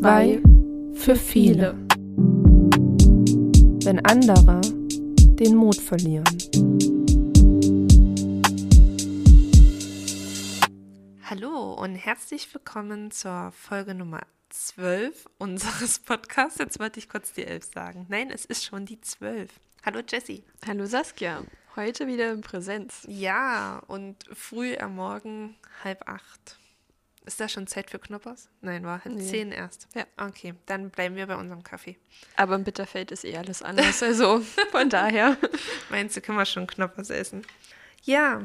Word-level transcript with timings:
Zwei 0.00 0.40
für 0.94 1.14
viele. 1.14 1.74
Wenn 3.84 4.02
andere 4.06 4.62
den 4.62 5.56
Mut 5.56 5.76
verlieren. 5.76 6.24
Hallo 11.22 11.74
und 11.74 11.96
herzlich 11.96 12.52
willkommen 12.54 13.10
zur 13.10 13.52
Folge 13.52 13.94
Nummer 13.94 14.22
12 14.48 15.26
unseres 15.36 15.98
Podcasts. 15.98 16.58
Jetzt 16.58 16.80
wollte 16.80 16.98
ich 16.98 17.10
kurz 17.10 17.34
die 17.34 17.44
11 17.44 17.64
sagen. 17.74 18.06
Nein, 18.08 18.30
es 18.30 18.46
ist 18.46 18.64
schon 18.64 18.86
die 18.86 19.02
12. 19.02 19.50
Hallo 19.84 20.00
Jessie. 20.08 20.44
Hallo 20.66 20.86
Saskia. 20.86 21.42
Heute 21.76 22.06
wieder 22.06 22.32
in 22.32 22.40
Präsenz. 22.40 23.04
Ja, 23.06 23.82
und 23.86 24.24
früh 24.32 24.78
am 24.78 24.94
Morgen 24.94 25.56
halb 25.84 26.08
acht. 26.08 26.58
Ist 27.26 27.38
da 27.40 27.48
schon 27.48 27.66
Zeit 27.66 27.90
für 27.90 27.98
Knoppers? 27.98 28.48
Nein, 28.62 28.84
war 28.84 29.00
Nee. 29.04 29.22
zehn 29.22 29.52
erst. 29.52 29.88
Ja. 29.94 30.04
Okay, 30.16 30.54
dann 30.66 30.90
bleiben 30.90 31.16
wir 31.16 31.26
bei 31.26 31.36
unserem 31.36 31.62
Kaffee. 31.62 31.96
Aber 32.36 32.54
im 32.54 32.64
Bitterfeld 32.64 33.10
ist 33.10 33.24
eh 33.24 33.36
alles 33.36 33.62
anders. 33.62 34.02
Also 34.02 34.40
von 34.72 34.88
daher. 34.88 35.36
Meinst 35.90 36.16
du, 36.16 36.20
können 36.20 36.38
wir 36.38 36.46
schon 36.46 36.66
Knoppers 36.66 37.10
essen? 37.10 37.44
Ja, 38.02 38.42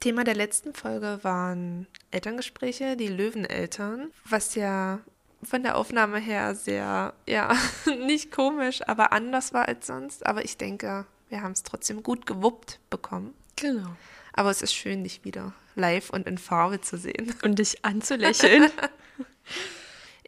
Thema 0.00 0.24
der 0.24 0.34
letzten 0.34 0.74
Folge 0.74 1.20
waren 1.22 1.86
Elterngespräche, 2.10 2.96
die 2.96 3.08
Löweneltern, 3.08 4.10
was 4.24 4.54
ja 4.56 5.00
von 5.42 5.62
der 5.62 5.76
Aufnahme 5.76 6.18
her 6.18 6.54
sehr, 6.54 7.14
ja, 7.26 7.56
nicht 8.06 8.32
komisch, 8.32 8.80
aber 8.88 9.12
anders 9.12 9.52
war 9.54 9.68
als 9.68 9.86
sonst. 9.86 10.26
Aber 10.26 10.44
ich 10.44 10.56
denke, 10.56 11.06
wir 11.28 11.42
haben 11.42 11.52
es 11.52 11.62
trotzdem 11.62 12.02
gut 12.02 12.26
gewuppt 12.26 12.80
bekommen. 12.90 13.34
Genau. 13.54 13.96
Aber 14.36 14.50
es 14.50 14.62
ist 14.62 14.74
schön, 14.74 15.02
dich 15.02 15.24
wieder 15.24 15.52
live 15.74 16.10
und 16.10 16.26
in 16.26 16.38
Farbe 16.38 16.80
zu 16.80 16.96
sehen. 16.96 17.34
Und 17.42 17.58
dich 17.58 17.84
anzulächeln. 17.84 18.70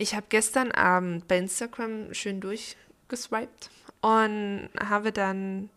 Ich 0.00 0.14
habe 0.14 0.26
gestern 0.28 0.70
Abend 0.70 1.26
bei 1.26 1.38
Instagram 1.38 2.14
schön 2.14 2.40
durchgeswiped 2.40 3.68
und 4.00 4.68
habe 4.78 5.10
dann 5.10 5.70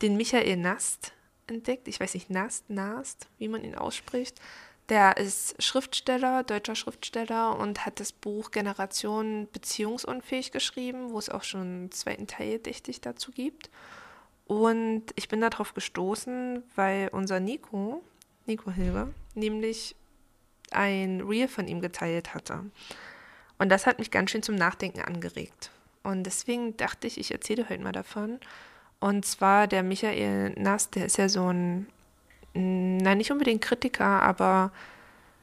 den 0.00 0.16
Michael 0.16 0.56
Nast 0.56 1.12
entdeckt. 1.46 1.86
Ich 1.86 2.00
weiß 2.00 2.14
nicht, 2.14 2.30
Nast, 2.30 2.70
Nast, 2.70 3.28
wie 3.36 3.48
man 3.48 3.62
ihn 3.62 3.74
ausspricht. 3.74 4.40
Der 4.88 5.18
ist 5.18 5.62
Schriftsteller, 5.62 6.42
deutscher 6.42 6.74
Schriftsteller 6.74 7.58
und 7.58 7.84
hat 7.84 8.00
das 8.00 8.12
Buch 8.12 8.50
Generation 8.50 9.46
Beziehungsunfähig 9.52 10.50
geschrieben, 10.50 11.10
wo 11.10 11.18
es 11.18 11.28
auch 11.28 11.42
schon 11.42 11.60
einen 11.60 11.92
zweiten 11.92 12.26
Teil, 12.26 12.60
dächte 12.60 12.90
ich, 12.90 13.02
dazu 13.02 13.30
gibt. 13.30 13.68
Und 14.46 15.04
ich 15.14 15.28
bin 15.28 15.40
darauf 15.40 15.74
gestoßen, 15.74 16.62
weil 16.76 17.08
unser 17.08 17.40
Nico, 17.40 18.02
Nico 18.46 18.70
Hilger, 18.70 19.08
nämlich 19.34 19.96
ein 20.70 21.20
Reel 21.22 21.48
von 21.48 21.66
ihm 21.66 21.80
geteilt 21.80 22.34
hatte. 22.34 22.64
Und 23.58 23.68
das 23.70 23.86
hat 23.86 23.98
mich 23.98 24.10
ganz 24.10 24.30
schön 24.30 24.42
zum 24.42 24.56
Nachdenken 24.56 25.00
angeregt. 25.00 25.70
Und 26.02 26.24
deswegen 26.24 26.76
dachte 26.76 27.06
ich, 27.06 27.18
ich 27.18 27.30
erzähle 27.30 27.68
heute 27.68 27.82
mal 27.82 27.92
davon. 27.92 28.38
Und 29.00 29.24
zwar 29.24 29.66
der 29.66 29.82
Michael 29.82 30.50
Nass, 30.58 30.90
der 30.90 31.06
ist 31.06 31.16
ja 31.16 31.28
so 31.28 31.50
ein, 31.50 31.86
nein, 32.52 33.18
nicht 33.18 33.32
unbedingt 33.32 33.62
Kritiker, 33.62 34.22
aber 34.22 34.72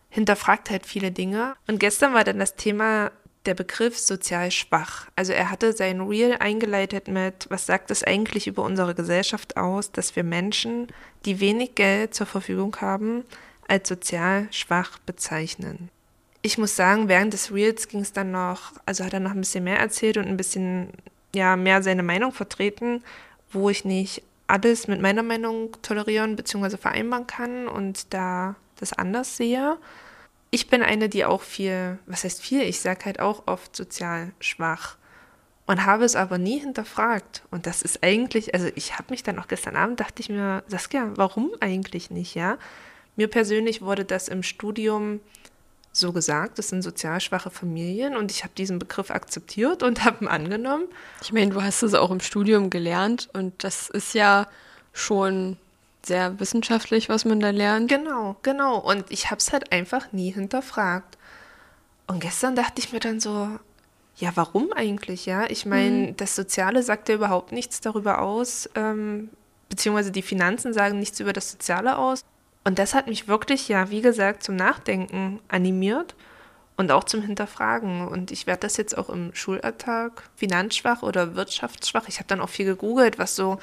hinterfragt 0.09 0.69
halt 0.69 0.85
viele 0.85 1.11
Dinge. 1.11 1.55
Und 1.67 1.79
gestern 1.79 2.13
war 2.13 2.23
dann 2.23 2.37
das 2.37 2.55
Thema 2.55 3.11
der 3.45 3.55
Begriff 3.55 3.97
sozial 3.97 4.51
schwach. 4.51 5.07
Also 5.15 5.33
er 5.33 5.49
hatte 5.49 5.73
sein 5.73 6.01
Reel 6.01 6.37
eingeleitet 6.39 7.07
mit, 7.07 7.47
was 7.49 7.65
sagt 7.65 7.89
es 7.91 8.03
eigentlich 8.03 8.47
über 8.47 8.63
unsere 8.63 8.93
Gesellschaft 8.93 9.57
aus, 9.57 9.91
dass 9.91 10.15
wir 10.15 10.23
Menschen, 10.23 10.87
die 11.25 11.39
wenig 11.39 11.75
Geld 11.75 12.13
zur 12.13 12.27
Verfügung 12.27 12.75
haben, 12.81 13.23
als 13.67 13.89
sozial 13.89 14.47
schwach 14.51 14.99
bezeichnen. 14.99 15.89
Ich 16.43 16.57
muss 16.57 16.75
sagen, 16.75 17.07
während 17.07 17.33
des 17.33 17.53
Reels 17.53 17.87
ging 17.87 18.01
es 18.01 18.13
dann 18.13 18.31
noch, 18.31 18.73
also 18.85 19.03
hat 19.03 19.13
er 19.13 19.19
noch 19.19 19.31
ein 19.31 19.41
bisschen 19.41 19.63
mehr 19.63 19.79
erzählt 19.79 20.17
und 20.17 20.25
ein 20.25 20.37
bisschen 20.37 20.89
ja 21.33 21.55
mehr 21.55 21.81
seine 21.81 22.03
Meinung 22.03 22.33
vertreten, 22.33 23.03
wo 23.51 23.69
ich 23.69 23.85
nicht 23.85 24.23
alles 24.47 24.87
mit 24.87 25.01
meiner 25.01 25.23
Meinung 25.23 25.77
tolerieren 25.81 26.35
bzw. 26.35 26.77
vereinbaren 26.77 27.27
kann 27.27 27.67
und 27.67 28.13
da 28.13 28.55
das 28.79 28.93
anders 28.93 29.37
sehe. 29.37 29.77
Ich 30.51 30.67
bin 30.67 30.83
eine, 30.83 31.07
die 31.07 31.25
auch 31.25 31.41
viel, 31.41 31.97
was 32.05 32.25
heißt 32.25 32.41
viel, 32.41 32.61
ich 32.61 32.81
sage 32.81 33.05
halt 33.05 33.19
auch 33.19 33.47
oft 33.47 33.75
sozial 33.75 34.33
schwach 34.41 34.97
und 35.65 35.85
habe 35.85 36.03
es 36.03 36.17
aber 36.17 36.37
nie 36.37 36.59
hinterfragt. 36.59 37.43
Und 37.51 37.65
das 37.65 37.81
ist 37.81 38.03
eigentlich, 38.03 38.53
also 38.53 38.67
ich 38.75 38.97
habe 38.97 39.05
mich 39.11 39.23
dann 39.23 39.39
auch 39.39 39.47
gestern 39.47 39.77
Abend, 39.77 40.01
dachte 40.01 40.21
ich 40.21 40.29
mir, 40.29 40.63
Saskia, 40.67 41.09
warum 41.15 41.51
eigentlich 41.61 42.11
nicht, 42.11 42.35
ja? 42.35 42.57
Mir 43.15 43.29
persönlich 43.29 43.81
wurde 43.81 44.03
das 44.03 44.27
im 44.27 44.43
Studium 44.43 45.21
so 45.93 46.11
gesagt, 46.11 46.57
das 46.57 46.69
sind 46.69 46.81
sozial 46.81 47.21
schwache 47.21 47.49
Familien 47.49 48.15
und 48.15 48.31
ich 48.31 48.43
habe 48.43 48.53
diesen 48.57 48.79
Begriff 48.79 49.11
akzeptiert 49.11 49.83
und 49.83 50.03
habe 50.03 50.25
ihn 50.25 50.27
angenommen. 50.27 50.85
Ich 51.21 51.31
meine, 51.31 51.51
du 51.51 51.61
hast 51.61 51.83
es 51.83 51.93
auch 51.93 52.11
im 52.11 52.19
Studium 52.21 52.69
gelernt 52.69 53.29
und 53.33 53.63
das 53.63 53.89
ist 53.89 54.13
ja 54.13 54.47
schon 54.93 55.57
sehr 56.05 56.39
wissenschaftlich, 56.39 57.09
was 57.09 57.25
man 57.25 57.39
da 57.39 57.51
lernt. 57.51 57.89
Genau, 57.89 58.35
genau. 58.41 58.77
Und 58.77 59.05
ich 59.09 59.31
habe 59.31 59.37
es 59.37 59.51
halt 59.53 59.71
einfach 59.71 60.11
nie 60.11 60.31
hinterfragt. 60.31 61.17
Und 62.07 62.19
gestern 62.19 62.55
dachte 62.55 62.79
ich 62.79 62.91
mir 62.91 62.99
dann 62.99 63.19
so, 63.19 63.47
ja, 64.17 64.31
warum 64.35 64.73
eigentlich, 64.73 65.25
ja? 65.25 65.49
Ich 65.49 65.65
meine, 65.65 66.13
das 66.13 66.35
Soziale 66.35 66.83
sagt 66.83 67.09
ja 67.09 67.15
überhaupt 67.15 67.51
nichts 67.51 67.81
darüber 67.81 68.21
aus, 68.21 68.69
ähm, 68.75 69.29
beziehungsweise 69.69 70.11
die 70.11 70.21
Finanzen 70.21 70.73
sagen 70.73 70.99
nichts 70.99 71.19
über 71.19 71.33
das 71.33 71.51
Soziale 71.51 71.97
aus. 71.97 72.25
Und 72.63 72.77
das 72.77 72.93
hat 72.93 73.07
mich 73.07 73.27
wirklich, 73.27 73.67
ja, 73.67 73.89
wie 73.89 74.01
gesagt, 74.01 74.43
zum 74.43 74.55
Nachdenken 74.55 75.39
animiert 75.47 76.15
und 76.81 76.91
auch 76.91 77.03
zum 77.03 77.21
Hinterfragen. 77.21 78.07
Und 78.07 78.31
ich 78.31 78.47
werde 78.47 78.61
das 78.61 78.75
jetzt 78.75 78.97
auch 78.97 79.09
im 79.09 79.33
Schulalltag 79.33 80.23
finanzschwach 80.35 81.03
oder 81.03 81.35
wirtschaftsschwach. 81.35 82.07
Ich 82.07 82.17
habe 82.17 82.27
dann 82.27 82.41
auch 82.41 82.49
viel 82.49 82.65
gegoogelt, 82.65 83.19
was 83.19 83.35
so 83.35 83.59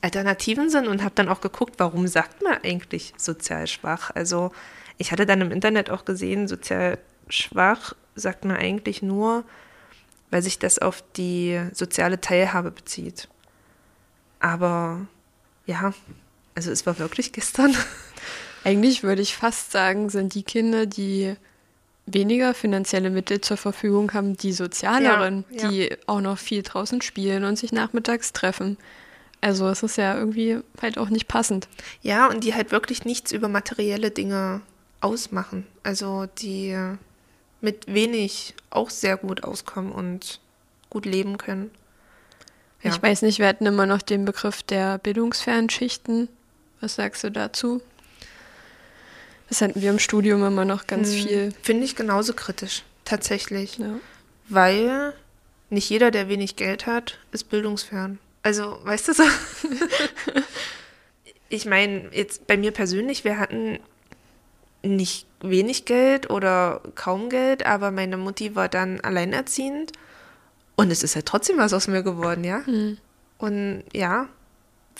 Alternativen 0.00 0.70
sind 0.70 0.86
und 0.86 1.02
habe 1.02 1.14
dann 1.16 1.28
auch 1.28 1.40
geguckt, 1.40 1.74
warum 1.78 2.06
sagt 2.06 2.42
man 2.42 2.58
eigentlich 2.62 3.12
sozial 3.16 3.66
schwach? 3.66 4.12
Also 4.14 4.52
ich 4.98 5.10
hatte 5.10 5.26
dann 5.26 5.40
im 5.40 5.50
Internet 5.50 5.90
auch 5.90 6.04
gesehen, 6.04 6.46
sozial 6.46 6.98
schwach 7.28 7.94
sagt 8.14 8.44
man 8.44 8.56
eigentlich 8.56 9.02
nur, 9.02 9.44
weil 10.30 10.42
sich 10.42 10.60
das 10.60 10.78
auf 10.78 11.02
die 11.16 11.60
soziale 11.72 12.20
Teilhabe 12.20 12.70
bezieht. 12.70 13.28
Aber 14.38 15.00
ja, 15.66 15.92
also 16.54 16.70
es 16.70 16.86
war 16.86 17.00
wirklich 17.00 17.32
gestern. 17.32 17.74
Eigentlich 18.64 19.02
würde 19.02 19.22
ich 19.22 19.36
fast 19.36 19.72
sagen, 19.72 20.08
sind 20.08 20.34
die 20.34 20.44
Kinder, 20.44 20.86
die 20.86 21.34
weniger 22.12 22.54
finanzielle 22.54 23.10
Mittel 23.10 23.40
zur 23.40 23.56
Verfügung 23.56 24.12
haben, 24.12 24.36
die 24.36 24.52
sozialeren, 24.52 25.44
Ja, 25.50 25.62
ja. 25.62 25.68
die 25.68 25.96
auch 26.06 26.20
noch 26.20 26.38
viel 26.38 26.62
draußen 26.62 27.02
spielen 27.02 27.44
und 27.44 27.58
sich 27.58 27.72
nachmittags 27.72 28.32
treffen. 28.32 28.76
Also 29.40 29.68
es 29.68 29.82
ist 29.82 29.96
ja 29.96 30.16
irgendwie 30.16 30.58
halt 30.82 30.98
auch 30.98 31.08
nicht 31.08 31.26
passend. 31.28 31.68
Ja, 32.02 32.28
und 32.28 32.44
die 32.44 32.54
halt 32.54 32.72
wirklich 32.72 33.04
nichts 33.04 33.32
über 33.32 33.48
materielle 33.48 34.10
Dinge 34.10 34.60
ausmachen. 35.00 35.66
Also 35.82 36.26
die 36.38 36.76
mit 37.60 37.92
wenig 37.92 38.54
auch 38.70 38.90
sehr 38.90 39.16
gut 39.16 39.44
auskommen 39.44 39.92
und 39.92 40.40
gut 40.90 41.06
leben 41.06 41.38
können. 41.38 41.70
Ja. 42.82 42.90
Ich 42.90 43.02
weiß 43.02 43.22
nicht, 43.22 43.38
wir 43.38 43.46
hatten 43.46 43.66
immer 43.66 43.86
noch 43.86 44.02
den 44.02 44.24
Begriff 44.24 44.62
der 44.62 44.98
bildungsfernen 44.98 45.70
Schichten. 45.70 46.28
Was 46.80 46.94
sagst 46.94 47.24
du 47.24 47.30
dazu? 47.30 47.82
Das 49.50 49.60
hatten 49.60 49.82
wir 49.82 49.90
im 49.90 49.98
Studium 49.98 50.44
immer 50.44 50.64
noch 50.64 50.86
ganz 50.86 51.12
viel. 51.12 51.52
Finde 51.62 51.84
ich 51.84 51.96
genauso 51.96 52.32
kritisch, 52.32 52.84
tatsächlich. 53.04 53.78
Ja. 53.78 53.96
Weil 54.48 55.12
nicht 55.70 55.90
jeder, 55.90 56.10
der 56.10 56.28
wenig 56.28 56.56
Geld 56.56 56.86
hat, 56.86 57.18
ist 57.32 57.50
bildungsfern. 57.50 58.18
Also, 58.42 58.78
weißt 58.84 59.08
du 59.08 59.12
so? 59.12 59.22
ich 61.48 61.66
meine, 61.66 62.08
jetzt 62.12 62.46
bei 62.46 62.56
mir 62.56 62.70
persönlich, 62.70 63.24
wir 63.24 63.38
hatten 63.38 63.80
nicht 64.82 65.26
wenig 65.42 65.84
Geld 65.84 66.30
oder 66.30 66.80
kaum 66.94 67.28
Geld, 67.28 67.66
aber 67.66 67.90
meine 67.90 68.16
Mutti 68.16 68.54
war 68.54 68.68
dann 68.68 69.00
alleinerziehend 69.00 69.92
und 70.76 70.90
es 70.90 71.02
ist 71.02 71.14
ja 71.14 71.22
trotzdem 71.22 71.58
was 71.58 71.74
aus 71.74 71.88
mir 71.88 72.02
geworden, 72.02 72.44
ja? 72.44 72.62
Und 73.38 73.84
ja, 73.92 74.28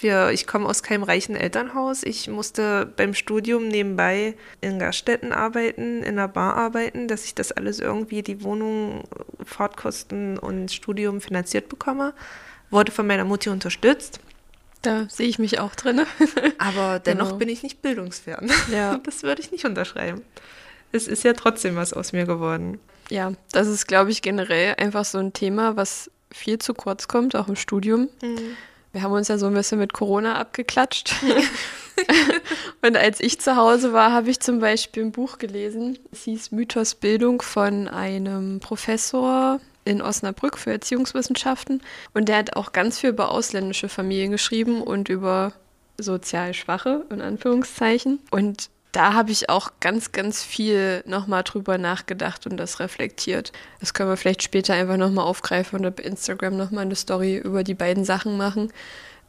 wir, 0.03 0.31
ich 0.31 0.47
komme 0.47 0.67
aus 0.69 0.83
keinem 0.83 1.03
reichen 1.03 1.37
Elternhaus. 1.37 2.03
Ich 2.03 2.29
musste 2.29 2.87
beim 2.97 3.15
Studium 3.15 3.69
nebenbei 3.69 4.35
in 4.61 4.79
Gaststätten 4.79 5.33
arbeiten, 5.33 6.03
in 6.03 6.19
einer 6.19 6.29
Bar 6.29 6.57
arbeiten, 6.57 7.09
dass 7.09 7.25
ich 7.25 7.35
das 7.35 7.53
alles 7.53 7.81
irgendwie, 7.81 8.23
die 8.23 8.43
Wohnung, 8.43 9.05
Fahrtkosten 9.45 10.39
und 10.39 10.73
Studium 10.73 11.21
finanziert 11.21 11.69
bekomme. 11.69 12.15
Wurde 12.71 12.93
von 12.93 13.07
meiner 13.07 13.25
Mutti 13.25 13.49
unterstützt, 13.51 14.21
Da 14.83 15.07
sehe 15.11 15.27
ich 15.29 15.39
mich 15.39 15.59
auch 15.61 15.75
drin. 15.75 16.03
aber 16.59 17.01
dennoch 17.01 17.27
Genau. 17.27 17.39
bin 17.39 17.49
ich 17.49 17.63
nicht 17.63 17.83
bildungsfern. 17.83 18.51
Ja. 18.73 18.99
Das 19.05 19.23
würde 19.23 19.43
ich 19.43 19.51
nicht 19.53 19.65
unterschreiben. 19.67 20.23
Es 20.93 21.07
ist 21.09 21.23
ja 21.25 21.33
trotzdem 21.35 21.77
was 21.77 21.93
aus 21.93 22.13
mir 22.13 22.25
geworden. 22.27 22.81
ja, 23.11 23.33
das 23.53 23.69
ist, 23.69 23.87
glaube 23.87 24.11
ich, 24.11 24.23
generell 24.23 24.75
einfach 24.79 25.05
so 25.05 25.19
ein 25.19 25.33
Thema, 25.33 25.77
was 25.77 26.11
viel 26.33 26.59
zu 26.59 26.75
kurz 26.75 27.09
kommt, 27.09 27.35
auch 27.37 27.49
im 27.49 27.57
Studium. 27.57 28.09
Wir 28.93 29.03
haben 29.03 29.13
uns 29.13 29.29
ja 29.29 29.39
so 29.39 29.47
ein 29.47 29.55
bisschen 29.55 29.79
mit 29.79 29.93
Corona 29.93 30.37
abgeklatscht. 30.37 31.15
und 32.83 32.97
als 32.97 33.21
ich 33.21 33.41
zu 33.41 33.57
Hause 33.57 33.93
war, 33.93 34.13
habe 34.13 34.31
ich 34.31 34.41
zum 34.41 34.59
Beispiel 34.59 35.05
ein 35.05 35.13
Buch 35.13 35.39
gelesen. 35.39 35.99
Es 36.11 36.25
hieß 36.25 36.51
Mythos 36.51 36.97
Bildung 36.97 37.41
von 37.41 37.87
einem 37.87 38.59
Professor 38.59 39.61
in 39.85 40.03
Osnabrück 40.03 40.59
für 40.59 40.73
Erziehungswissenschaften. 40.73 41.83
Und 42.15 42.29
der 42.29 42.39
hat 42.39 42.57
auch 42.57 42.73
ganz 42.73 42.99
viel 42.99 43.11
über 43.11 43.31
ausländische 43.31 43.89
Familien 43.89 44.33
geschrieben 44.33 44.83
und 44.83 45.09
über 45.09 45.53
sozial 45.97 46.55
Schwache, 46.55 47.07
in 47.11 47.21
Anführungszeichen. 47.21 48.19
Und 48.31 48.71
da 48.93 49.15
habe 49.15 49.31
ich 49.31 49.49
auch 49.49 49.73
ganz, 49.81 50.13
ganz 50.13 50.43
viel 50.43 51.03
nochmal 51.07 51.45
drüber 51.45 51.79
nachgedacht 51.79 52.47
und 52.47 52.57
das 52.57 52.81
reflektiert. 52.81 53.53
Das 53.79 53.95
können 53.95 54.09
wir 54.09 54.17
vielleicht 54.17 54.43
später 54.43 54.75
einfach 54.75 54.97
nochmal 54.97 55.27
aufgreifen 55.27 55.79
oder 55.79 55.91
bei 55.91 56.03
Instagram 56.03 56.57
nochmal 56.57 56.85
eine 56.85 56.97
Story 56.97 57.37
über 57.37 57.63
die 57.63 57.75
beiden 57.75 58.05
Sachen 58.05 58.37
machen. 58.37 58.73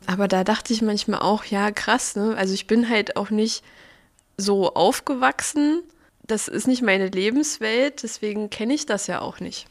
Aber 0.07 0.27
da 0.27 0.43
dachte 0.43 0.73
ich 0.73 0.81
manchmal 0.81 1.21
auch, 1.21 1.45
ja, 1.45 1.69
krass, 1.69 2.15
ne? 2.15 2.35
Also 2.35 2.55
ich 2.55 2.65
bin 2.65 2.89
halt 2.89 3.17
auch 3.17 3.29
nicht 3.29 3.63
so 4.37 4.73
aufgewachsen. 4.73 5.83
Das 6.25 6.47
ist 6.47 6.67
nicht 6.67 6.81
meine 6.81 7.07
Lebenswelt, 7.07 8.01
deswegen 8.03 8.49
kenne 8.49 8.73
ich 8.73 8.87
das 8.87 9.05
ja 9.05 9.21
auch 9.21 9.39
nicht. 9.39 9.67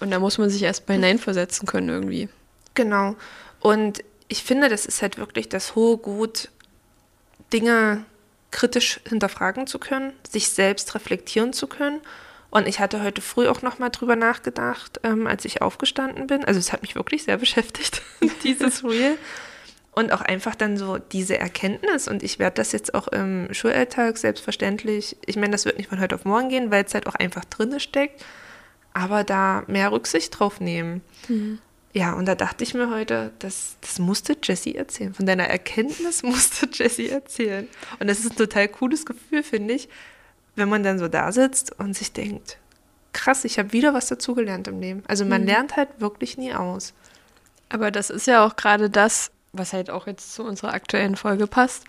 Und 0.00 0.10
da 0.10 0.18
muss 0.18 0.38
man 0.38 0.50
sich 0.50 0.62
erst 0.62 0.88
mal 0.88 0.94
hineinversetzen 0.94 1.66
können 1.66 1.88
irgendwie. 1.88 2.28
Genau. 2.74 3.14
Und 3.60 4.02
ich 4.28 4.42
finde, 4.42 4.68
das 4.68 4.84
ist 4.84 5.00
halt 5.00 5.16
wirklich 5.16 5.48
das 5.48 5.74
hohe 5.76 5.96
Gut, 5.96 6.50
Dinge 7.52 8.04
kritisch 8.56 9.00
hinterfragen 9.06 9.66
zu 9.66 9.78
können, 9.78 10.14
sich 10.26 10.48
selbst 10.48 10.94
reflektieren 10.94 11.52
zu 11.52 11.66
können. 11.66 12.00
Und 12.48 12.66
ich 12.66 12.80
hatte 12.80 13.02
heute 13.02 13.20
früh 13.20 13.48
auch 13.48 13.60
noch 13.60 13.78
mal 13.78 13.90
drüber 13.90 14.16
nachgedacht, 14.16 14.98
ähm, 15.02 15.26
als 15.26 15.44
ich 15.44 15.60
aufgestanden 15.60 16.26
bin. 16.26 16.42
Also 16.42 16.58
es 16.58 16.72
hat 16.72 16.80
mich 16.80 16.94
wirklich 16.94 17.24
sehr 17.24 17.36
beschäftigt, 17.46 18.00
dieses 18.44 18.82
Reel. 18.82 19.18
Und 19.92 20.10
auch 20.10 20.22
einfach 20.22 20.54
dann 20.54 20.78
so 20.78 20.96
diese 20.96 21.38
Erkenntnis. 21.38 22.08
Und 22.08 22.22
ich 22.22 22.38
werde 22.38 22.54
das 22.54 22.72
jetzt 22.72 22.94
auch 22.94 23.08
im 23.08 23.52
Schulalltag 23.52 24.16
selbstverständlich, 24.16 25.18
ich 25.26 25.36
meine, 25.36 25.50
das 25.50 25.66
wird 25.66 25.76
nicht 25.76 25.90
von 25.90 26.00
heute 26.00 26.14
auf 26.14 26.24
morgen 26.24 26.48
gehen, 26.48 26.70
weil 26.70 26.84
es 26.84 26.94
halt 26.94 27.06
auch 27.06 27.14
einfach 27.14 27.44
drin 27.44 27.78
steckt, 27.78 28.24
aber 28.94 29.22
da 29.22 29.64
mehr 29.66 29.92
Rücksicht 29.92 30.38
drauf 30.38 30.60
nehmen. 30.60 31.02
Mhm. 31.28 31.58
Ja, 31.96 32.12
und 32.12 32.26
da 32.26 32.34
dachte 32.34 32.62
ich 32.62 32.74
mir 32.74 32.90
heute, 32.90 33.32
das, 33.38 33.78
das 33.80 33.98
musste 33.98 34.36
Jessie 34.42 34.74
erzählen. 34.74 35.14
Von 35.14 35.24
deiner 35.24 35.44
Erkenntnis 35.44 36.22
musste 36.22 36.68
Jessie 36.72 37.08
erzählen. 37.08 37.66
Und 37.98 38.08
das 38.08 38.18
ist 38.18 38.32
ein 38.32 38.36
total 38.36 38.68
cooles 38.68 39.06
Gefühl, 39.06 39.42
finde 39.42 39.72
ich, 39.72 39.88
wenn 40.56 40.68
man 40.68 40.82
dann 40.82 40.98
so 40.98 41.08
da 41.08 41.32
sitzt 41.32 41.72
und 41.80 41.96
sich 41.96 42.12
denkt, 42.12 42.58
krass, 43.14 43.46
ich 43.46 43.58
habe 43.58 43.72
wieder 43.72 43.94
was 43.94 44.08
dazugelernt 44.08 44.68
im 44.68 44.78
Leben. 44.78 45.04
Also 45.08 45.24
man 45.24 45.40
mhm. 45.40 45.46
lernt 45.46 45.76
halt 45.76 45.88
wirklich 45.98 46.36
nie 46.36 46.52
aus. 46.52 46.92
Aber 47.70 47.90
das 47.90 48.10
ist 48.10 48.26
ja 48.26 48.44
auch 48.44 48.56
gerade 48.56 48.90
das, 48.90 49.30
was 49.54 49.72
halt 49.72 49.88
auch 49.88 50.06
jetzt 50.06 50.34
zu 50.34 50.44
unserer 50.44 50.74
aktuellen 50.74 51.16
Folge 51.16 51.46
passt, 51.46 51.84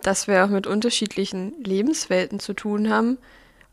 dass 0.00 0.28
wir 0.28 0.46
auch 0.46 0.48
mit 0.48 0.66
unterschiedlichen 0.66 1.62
Lebenswelten 1.62 2.40
zu 2.40 2.54
tun 2.54 2.88
haben 2.88 3.18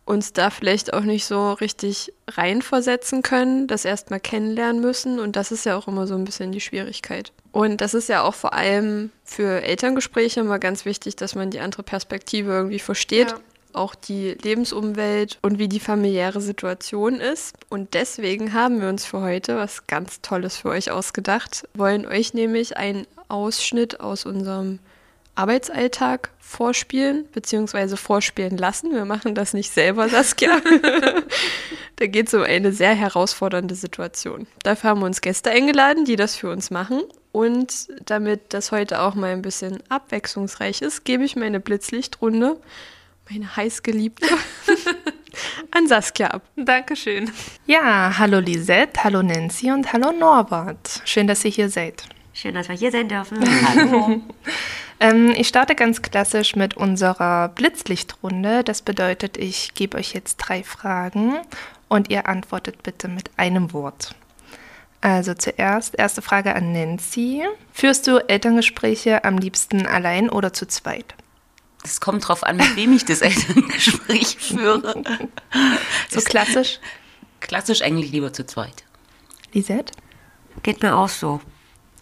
uns 0.10 0.34
da 0.34 0.50
vielleicht 0.50 0.92
auch 0.94 1.04
nicht 1.04 1.26
so 1.26 1.54
richtig 1.54 2.12
reinversetzen 2.28 3.22
können, 3.22 3.68
das 3.68 3.86
erstmal 3.86 4.20
kennenlernen 4.20 4.82
müssen. 4.82 5.20
Und 5.20 5.36
das 5.36 5.52
ist 5.52 5.68
ja 5.68 5.78
auch 5.78 5.88
immer 5.88 6.08
so 6.08 6.16
ein 6.16 6.26
bisschen 6.26 6.52
die 6.52 6.62
Schwierigkeit. 6.62 7.32
Und 7.52 7.80
das 7.80 7.94
ist 7.94 8.10
ja 8.10 8.24
auch 8.24 8.34
vor 8.34 8.54
allem 8.54 9.12
für 9.24 9.62
Elterngespräche 9.62 10.40
immer 10.40 10.58
ganz 10.58 10.84
wichtig, 10.84 11.16
dass 11.16 11.36
man 11.36 11.52
die 11.52 11.60
andere 11.60 11.84
Perspektive 11.84 12.52
irgendwie 12.52 12.80
versteht. 12.80 13.30
Ja. 13.30 13.40
Auch 13.72 13.94
die 13.94 14.32
Lebensumwelt 14.42 15.38
und 15.44 15.60
wie 15.60 15.68
die 15.68 15.80
familiäre 15.80 16.42
Situation 16.42 17.20
ist. 17.20 17.56
Und 17.70 17.94
deswegen 17.94 18.54
haben 18.54 18.82
wir 18.82 18.90
uns 18.90 19.06
für 19.06 19.22
heute 19.22 19.58
was 19.58 19.86
ganz 19.86 20.22
Tolles 20.22 20.58
für 20.58 20.70
euch 20.70 20.90
ausgedacht. 20.90 21.68
Wir 21.74 21.82
wollen 21.82 22.08
euch 22.08 22.34
nämlich 22.34 22.78
einen 22.78 23.06
Ausschnitt 23.28 24.00
aus 24.00 24.26
unserem 24.26 24.80
Arbeitsalltag 25.40 26.32
vorspielen, 26.40 27.26
beziehungsweise 27.32 27.96
vorspielen 27.96 28.58
lassen. 28.58 28.92
Wir 28.92 29.06
machen 29.06 29.36
das 29.36 29.54
nicht 29.54 29.72
selber, 29.72 30.10
Saskia. 30.10 30.60
da 31.96 32.08
geht 32.08 32.28
es 32.28 32.34
um 32.34 32.42
eine 32.42 32.74
sehr 32.74 32.94
herausfordernde 32.94 33.76
Situation. 33.76 34.48
Dafür 34.64 34.90
haben 34.90 35.00
wir 35.00 35.06
uns 35.06 35.22
Gäste 35.22 35.50
eingeladen, 35.50 36.04
die 36.04 36.18
das 36.18 36.36
für 36.36 36.52
uns 36.52 36.72
machen. 36.72 37.04
Und 37.32 37.88
damit 38.06 38.54
das 38.54 38.74
heute 38.74 39.00
auch 39.00 39.16
mal 39.16 39.32
ein 39.32 39.42
bisschen 39.42 39.82
abwechslungsreich 39.88 40.82
ist, 40.82 41.06
gebe 41.06 41.24
ich 41.24 41.38
meine 41.38 41.62
Blitzlichtrunde, 41.62 42.60
meine 43.30 43.56
heißgeliebte, 43.56 44.28
an 45.72 45.88
Saskia 45.88 46.32
ab. 46.32 46.42
Dankeschön. 46.58 47.32
Ja, 47.66 48.18
hallo 48.18 48.40
Lisette, 48.40 49.06
hallo 49.06 49.22
Nancy 49.22 49.72
und 49.72 49.94
hallo 49.94 50.12
Norbert. 50.12 51.02
Schön, 51.06 51.28
dass 51.28 51.46
ihr 51.46 51.52
hier 51.52 51.70
seid. 51.70 52.04
Schön, 52.34 52.56
dass 52.56 52.68
wir 52.68 52.76
hier 52.76 52.92
sein 52.92 53.10
dürfen. 53.10 53.38
Hallo. 53.68 54.22
Ähm, 55.00 55.34
ich 55.36 55.48
starte 55.48 55.76
ganz 55.76 56.02
klassisch 56.02 56.56
mit 56.56 56.76
unserer 56.76 57.50
Blitzlichtrunde. 57.50 58.64
Das 58.64 58.82
bedeutet, 58.82 59.38
ich 59.38 59.74
gebe 59.74 59.98
euch 59.98 60.14
jetzt 60.14 60.38
drei 60.38 60.64
Fragen 60.64 61.38
und 61.88 62.10
ihr 62.10 62.28
antwortet 62.28 62.84
bitte 62.84 63.08
mit 63.08 63.32
einem 63.38 63.74
Wort. 63.74 64.16
Also 65.02 65.34
zuerst, 65.34 65.98
erste 65.98 66.22
Frage 66.22 66.56
an 66.56 66.74
Nancy. 66.74 67.44
Führst 67.72 68.08
du 68.08 68.18
Elterngespräche 68.18 69.24
am 69.24 69.38
liebsten 69.38 69.86
allein 69.86 70.30
oder 70.30 70.52
zu 70.52 70.68
zweit? 70.68 71.16
Es 71.84 72.02
kommt 72.02 72.28
drauf 72.28 72.44
an, 72.44 72.58
mit 72.58 72.76
wem 72.76 72.94
ich 72.94 73.06
das 73.06 73.22
Elterngespräch 73.22 74.38
führe. 74.38 75.02
so 76.10 76.20
klassisch? 76.20 76.80
Klassisch 77.40 77.82
eigentlich 77.82 78.12
lieber 78.12 78.34
zu 78.34 78.46
zweit. 78.46 78.84
Lisette? 79.54 79.94
Geht 80.64 80.84
mir 80.84 80.96
auch 80.96 81.08
so. 81.08 81.40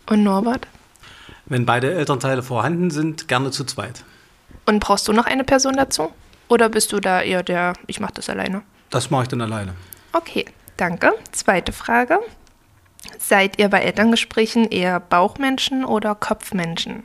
Und 0.07 0.23
Norbert? 0.23 0.67
Wenn 1.49 1.65
beide 1.65 1.93
Elternteile 1.93 2.43
vorhanden 2.43 2.91
sind, 2.91 3.27
gerne 3.27 3.51
zu 3.51 3.63
zweit. 3.63 4.03
Und 4.65 4.79
brauchst 4.79 5.07
du 5.07 5.13
noch 5.13 5.25
eine 5.25 5.43
Person 5.43 5.75
dazu? 5.75 6.11
Oder 6.49 6.69
bist 6.69 6.91
du 6.91 6.99
da 6.99 7.21
eher 7.21 7.43
der, 7.43 7.73
ich 7.87 7.99
mache 7.99 8.13
das 8.15 8.29
alleine? 8.29 8.63
Das 8.89 9.09
mache 9.09 9.23
ich 9.23 9.27
dann 9.29 9.41
alleine. 9.41 9.73
Okay, 10.13 10.45
danke. 10.77 11.13
Zweite 11.31 11.71
Frage. 11.71 12.19
Seid 13.19 13.59
ihr 13.59 13.69
bei 13.69 13.81
Elterngesprächen 13.81 14.65
eher 14.65 14.99
Bauchmenschen 14.99 15.85
oder 15.85 16.15
Kopfmenschen? 16.15 17.03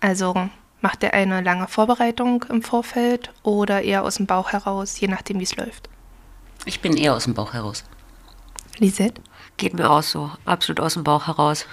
Also 0.00 0.34
macht 0.80 1.02
ihr 1.02 1.14
eine 1.14 1.40
lange 1.40 1.66
Vorbereitung 1.66 2.44
im 2.50 2.62
Vorfeld 2.62 3.32
oder 3.42 3.82
eher 3.82 4.04
aus 4.04 4.16
dem 4.16 4.26
Bauch 4.26 4.52
heraus, 4.52 5.00
je 5.00 5.08
nachdem, 5.08 5.40
wie 5.40 5.44
es 5.44 5.56
läuft? 5.56 5.88
Ich 6.66 6.80
bin 6.80 6.96
eher 6.96 7.14
aus 7.14 7.24
dem 7.24 7.34
Bauch 7.34 7.52
heraus. 7.52 7.84
Lisette? 8.78 9.20
Geht 9.56 9.74
mir 9.74 9.88
auch 9.88 10.02
so, 10.02 10.30
absolut 10.44 10.80
aus 10.80 10.94
dem 10.94 11.04
Bauch 11.04 11.26
heraus. 11.26 11.66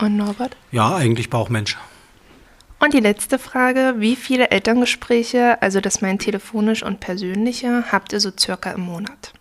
Und 0.00 0.16
Norbert? 0.16 0.56
Ja, 0.70 0.94
eigentlich 0.94 1.30
Bauchmensch. 1.30 1.76
Und 2.80 2.94
die 2.94 3.00
letzte 3.00 3.38
Frage, 3.38 3.96
wie 3.98 4.14
viele 4.14 4.50
Elterngespräche, 4.50 5.60
also 5.60 5.80
das 5.80 6.00
meint 6.00 6.22
telefonisch 6.22 6.84
und 6.84 7.00
persönliche, 7.00 7.84
habt 7.90 8.12
ihr 8.12 8.20
so 8.20 8.30
circa 8.38 8.70
im 8.70 8.82
Monat? 8.82 9.32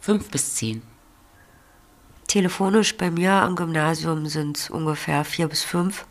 Fünf 0.00 0.30
bis 0.30 0.54
zehn. 0.54 0.82
Telefonisch 2.26 2.96
bei 2.96 3.10
mir 3.10 3.32
am 3.32 3.56
Gymnasium 3.56 4.26
sind 4.26 4.56
es 4.56 4.70
ungefähr 4.70 5.24
vier 5.24 5.48
bis 5.48 5.62
fünf, 5.62 6.06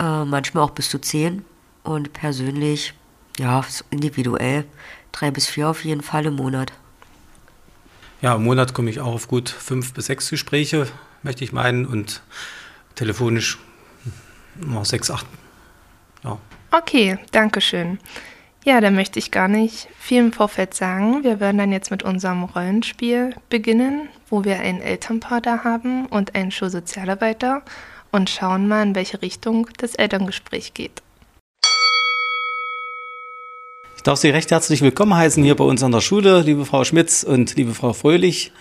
äh, 0.00 0.24
manchmal 0.24 0.64
auch 0.64 0.72
bis 0.72 0.90
zu 0.90 0.98
zehn. 0.98 1.44
Und 1.84 2.12
persönlich, 2.12 2.94
ja, 3.38 3.64
individuell, 3.90 4.64
drei 5.12 5.30
bis 5.30 5.46
vier 5.46 5.68
auf 5.68 5.84
jeden 5.84 6.02
Fall 6.02 6.26
im 6.26 6.34
Monat. 6.34 6.72
Ja, 8.22 8.34
im 8.34 8.44
Monat 8.44 8.74
komme 8.74 8.90
ich 8.90 9.00
auch 9.00 9.14
auf 9.14 9.28
gut 9.28 9.48
fünf 9.48 9.92
bis 9.94 10.06
sechs 10.06 10.30
Gespräche, 10.30 10.88
möchte 11.22 11.44
ich 11.44 11.52
meinen. 11.52 11.86
Und 11.86 12.22
telefonisch 12.94 13.58
noch 14.56 14.84
sechs, 14.84 15.10
acht. 15.10 15.26
Ja. 16.22 16.38
Okay, 16.70 17.18
danke 17.32 17.60
schön. 17.60 17.98
Ja, 18.64 18.80
da 18.80 18.90
möchte 18.90 19.18
ich 19.18 19.30
gar 19.30 19.46
nicht 19.46 19.88
viel 19.98 20.20
im 20.20 20.32
Vorfeld 20.32 20.72
sagen. 20.72 21.22
Wir 21.22 21.38
werden 21.38 21.58
dann 21.58 21.70
jetzt 21.70 21.90
mit 21.90 22.02
unserem 22.02 22.44
Rollenspiel 22.44 23.34
beginnen, 23.50 24.08
wo 24.30 24.44
wir 24.44 24.60
ein 24.60 24.80
Elternpaar 24.80 25.42
da 25.42 25.64
haben 25.64 26.06
und 26.06 26.34
einen 26.34 26.50
Schulsozialarbeiter 26.50 27.62
und 28.10 28.30
schauen 28.30 28.66
mal, 28.66 28.82
in 28.82 28.94
welche 28.94 29.20
Richtung 29.20 29.68
das 29.76 29.94
Elterngespräch 29.94 30.72
geht. 30.72 31.02
Ich 33.96 34.02
darf 34.02 34.18
Sie 34.18 34.30
recht 34.30 34.50
herzlich 34.50 34.80
willkommen 34.80 35.14
heißen 35.14 35.44
hier 35.44 35.56
bei 35.56 35.64
uns 35.64 35.82
an 35.82 35.92
der 35.92 36.00
Schule, 36.00 36.40
liebe 36.40 36.64
Frau 36.64 36.84
Schmitz 36.84 37.22
und 37.22 37.56
liebe 37.56 37.74
Frau 37.74 37.92
Fröhlich. 37.92 38.52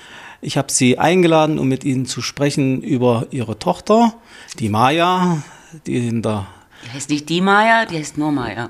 Ich 0.43 0.57
habe 0.57 0.71
Sie 0.71 0.99
eingeladen, 0.99 1.57
um 1.57 1.69
mit 1.69 1.85
Ihnen 1.85 2.05
zu 2.05 2.21
sprechen 2.21 2.81
über 2.81 3.27
Ihre 3.31 3.59
Tochter, 3.59 4.13
die 4.59 4.67
Maya, 4.67 5.41
die 5.87 6.07
in 6.07 6.21
der. 6.21 6.47
Die 6.85 6.91
heißt 6.91 7.09
nicht 7.09 7.29
die 7.29 7.39
Maya, 7.39 7.85
die 7.85 7.97
heißt 7.97 8.17
nur 8.17 8.31
Maya. 8.31 8.69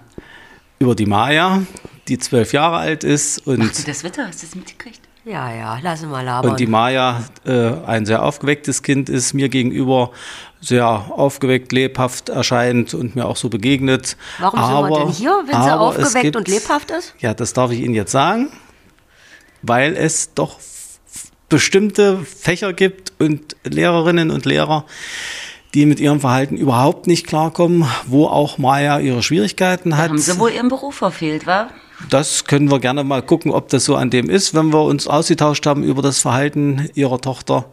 Über 0.78 0.94
die 0.94 1.08
Maya, 1.08 1.64
die 2.08 2.20
zwölf 2.20 2.54
Jahre 2.54 2.78
alt 2.78 3.04
ist. 3.04 3.40
Und 3.48 3.58
Machst 3.58 3.80
du 3.80 3.88
das 3.88 4.04
Wetter? 4.04 4.28
Hast 4.28 4.44
du 4.44 4.48
das 4.48 4.56
mitgekriegt? 4.56 5.02
Ja, 5.26 5.52
ja, 5.52 5.80
lass 5.82 6.04
mal 6.04 6.24
labern. 6.24 6.52
Und 6.52 6.60
die 6.60 6.68
Maya 6.68 7.24
äh, 7.46 7.72
ein 7.88 8.06
sehr 8.06 8.22
aufgewecktes 8.22 8.84
Kind 8.84 9.10
ist, 9.10 9.34
mir 9.34 9.50
gegenüber 9.50 10.12
sehr 10.62 10.86
aufgeweckt, 10.88 11.72
lebhaft 11.72 12.30
erscheint 12.30 12.94
und 12.94 13.16
mir 13.16 13.26
auch 13.26 13.38
so 13.38 13.50
begegnet. 13.50 14.16
Warum 14.40 14.60
aber, 14.60 14.88
sind 14.88 14.96
wir 14.96 15.06
denn 15.06 15.14
hier, 15.14 15.44
wenn 15.48 15.64
sie 15.64 15.76
aufgeweckt 15.76 16.22
gibt, 16.22 16.36
und 16.36 16.48
lebhaft 16.48 16.92
ist? 16.92 17.16
Ja, 17.20 17.34
das 17.34 17.54
darf 17.54 17.72
ich 17.72 17.80
Ihnen 17.80 17.96
jetzt 17.96 18.12
sagen, 18.12 18.52
weil 19.64 19.96
es 19.96 20.34
doch 20.36 20.60
bestimmte 21.54 22.18
Fächer 22.26 22.74
gibt 22.74 23.14
und 23.20 23.56
Lehrerinnen 23.64 24.32
und 24.32 24.44
Lehrer, 24.46 24.86
die 25.76 25.86
mit 25.86 26.00
ihrem 26.00 26.20
Verhalten 26.20 26.58
überhaupt 26.58 27.06
nicht 27.06 27.28
klarkommen, 27.28 27.86
wo 28.08 28.26
auch 28.26 28.58
Maya 28.58 28.98
ihre 28.98 29.22
Schwierigkeiten 29.22 29.96
hat. 29.96 30.10
Haben 30.10 30.18
sie 30.18 30.40
wohl 30.40 30.50
ihren 30.50 30.68
Beruf 30.68 30.96
verfehlt, 30.96 31.46
wa? 31.46 31.70
Das 32.10 32.46
können 32.46 32.72
wir 32.72 32.80
gerne 32.80 33.04
mal 33.04 33.22
gucken, 33.22 33.52
ob 33.52 33.70
das 33.70 33.86
so 33.86 33.96
an 33.96 34.10
dem 34.10 34.32
ist, 34.32 34.56
wenn 34.56 34.74
wir 34.74 34.82
uns 34.82 35.08
ausgetauscht 35.08 35.68
haben 35.68 35.84
über 35.84 36.02
das 36.02 36.20
Verhalten 36.22 36.90
ihrer 36.96 37.22
Tochter. 37.22 37.66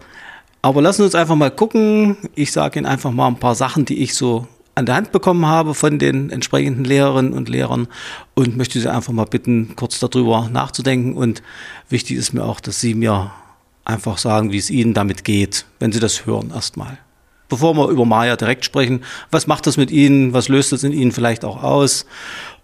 Aber 0.60 0.82
lassen 0.82 0.98
wir 0.98 1.04
uns 1.06 1.14
einfach 1.14 1.36
mal 1.36 1.50
gucken. 1.50 2.18
Ich 2.34 2.52
sage 2.52 2.80
Ihnen 2.80 2.86
einfach 2.86 3.12
mal 3.12 3.28
ein 3.28 3.40
paar 3.40 3.54
Sachen, 3.54 3.86
die 3.86 4.02
ich 4.02 4.14
so 4.14 4.46
an 4.74 4.84
der 4.84 4.96
Hand 4.96 5.10
bekommen 5.10 5.46
habe 5.46 5.72
von 5.72 5.98
den 5.98 6.28
entsprechenden 6.28 6.84
Lehrerinnen 6.84 7.32
und 7.32 7.48
Lehrern 7.48 7.88
und 8.34 8.58
möchte 8.58 8.78
Sie 8.78 8.92
einfach 8.92 9.14
mal 9.14 9.24
bitten, 9.24 9.74
kurz 9.74 9.98
darüber 10.00 10.50
nachzudenken. 10.52 11.14
Und 11.14 11.42
wichtig 11.88 12.18
ist 12.18 12.34
mir 12.34 12.44
auch, 12.44 12.60
dass 12.60 12.78
Sie 12.78 12.94
mir 12.94 13.32
einfach 13.84 14.18
sagen, 14.18 14.52
wie 14.52 14.58
es 14.58 14.70
Ihnen 14.70 14.94
damit 14.94 15.24
geht, 15.24 15.66
wenn 15.78 15.92
Sie 15.92 16.00
das 16.00 16.26
hören 16.26 16.50
erstmal. 16.54 16.98
Bevor 17.48 17.74
wir 17.74 17.88
über 17.88 18.04
Maya 18.04 18.36
direkt 18.36 18.64
sprechen, 18.64 19.02
was 19.30 19.46
macht 19.46 19.66
das 19.66 19.76
mit 19.76 19.90
Ihnen? 19.90 20.32
Was 20.32 20.48
löst 20.48 20.72
das 20.72 20.84
in 20.84 20.92
Ihnen 20.92 21.12
vielleicht 21.12 21.44
auch 21.44 21.62
aus? 21.62 22.06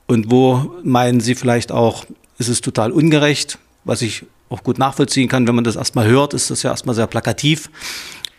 Und 0.07 0.31
wo 0.31 0.73
meinen 0.85 1.21
Sie 1.21 1.35
vielleicht 1.35 1.73
auch, 1.73 2.05
ist 2.39 2.49
es 2.49 2.61
total 2.61 2.93
ungerecht, 2.93 3.59
was 3.85 4.03
ich 4.03 4.25
auch 4.49 4.63
gut 4.63 4.79
nachvollziehen 4.79 5.29
kann, 5.29 5.49
wenn 5.49 5.57
man 5.57 5.65
das 5.65 5.77
erstmal 5.77 6.07
hört, 6.07 6.35
ist 6.35 6.51
das 6.51 6.63
ja 6.63 6.71
erstmal 6.71 6.95
sehr 6.95 7.09
plakativ. 7.09 7.71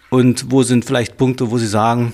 Und 0.10 0.52
wo 0.52 0.64
sind 0.64 0.86
vielleicht 0.86 1.18
Punkte, 1.18 1.52
wo 1.52 1.58
Sie 1.58 1.68
sagen, 1.68 2.14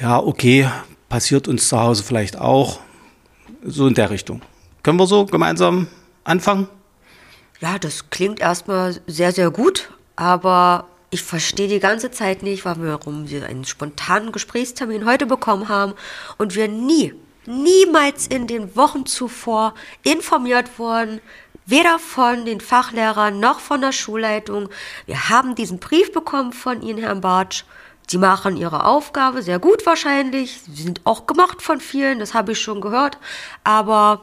ja, 0.00 0.18
okay, 0.18 0.68
passiert 1.08 1.46
uns 1.46 1.68
zu 1.68 1.78
Hause 1.78 2.02
vielleicht 2.02 2.38
auch, 2.38 2.80
so 3.64 3.86
in 3.86 3.94
der 3.94 4.10
Richtung. 4.10 4.42
Können 4.82 4.98
wir 4.98 5.06
so 5.06 5.26
gemeinsam 5.26 5.88
anfangen? 6.24 6.68
Ja, 7.60 7.78
das 7.78 8.10
klingt 8.10 8.38
erstmal 8.38 9.00
sehr, 9.08 9.32
sehr 9.32 9.50
gut, 9.50 9.90
aber 10.14 10.86
ich 11.10 11.22
verstehe 11.24 11.66
die 11.66 11.80
ganze 11.80 12.12
Zeit 12.12 12.44
nicht, 12.44 12.64
warum 12.64 13.28
wir 13.28 13.46
einen 13.46 13.64
spontanen 13.64 14.30
Gesprächstermin 14.30 15.06
heute 15.06 15.26
bekommen 15.26 15.68
haben 15.68 15.94
und 16.36 16.54
wir 16.54 16.68
nie, 16.68 17.14
niemals 17.46 18.28
in 18.28 18.46
den 18.46 18.76
Wochen 18.76 19.06
zuvor 19.06 19.74
informiert 20.04 20.78
wurden, 20.78 21.20
weder 21.66 21.98
von 21.98 22.44
den 22.44 22.60
Fachlehrern 22.60 23.40
noch 23.40 23.58
von 23.58 23.80
der 23.80 23.92
Schulleitung. 23.92 24.68
Wir 25.06 25.28
haben 25.28 25.56
diesen 25.56 25.80
Brief 25.80 26.12
bekommen 26.12 26.52
von 26.52 26.80
Ihnen, 26.80 26.98
Herrn 26.98 27.20
Bartsch. 27.20 27.64
Sie 28.06 28.18
machen 28.18 28.56
ihre 28.56 28.84
Aufgabe 28.84 29.42
sehr 29.42 29.58
gut 29.58 29.84
wahrscheinlich. 29.84 30.60
Sie 30.62 30.82
sind 30.82 31.00
auch 31.04 31.26
gemacht 31.26 31.60
von 31.60 31.80
vielen, 31.80 32.20
das 32.20 32.32
habe 32.32 32.52
ich 32.52 32.60
schon 32.60 32.80
gehört. 32.80 33.18
Aber 33.64 34.22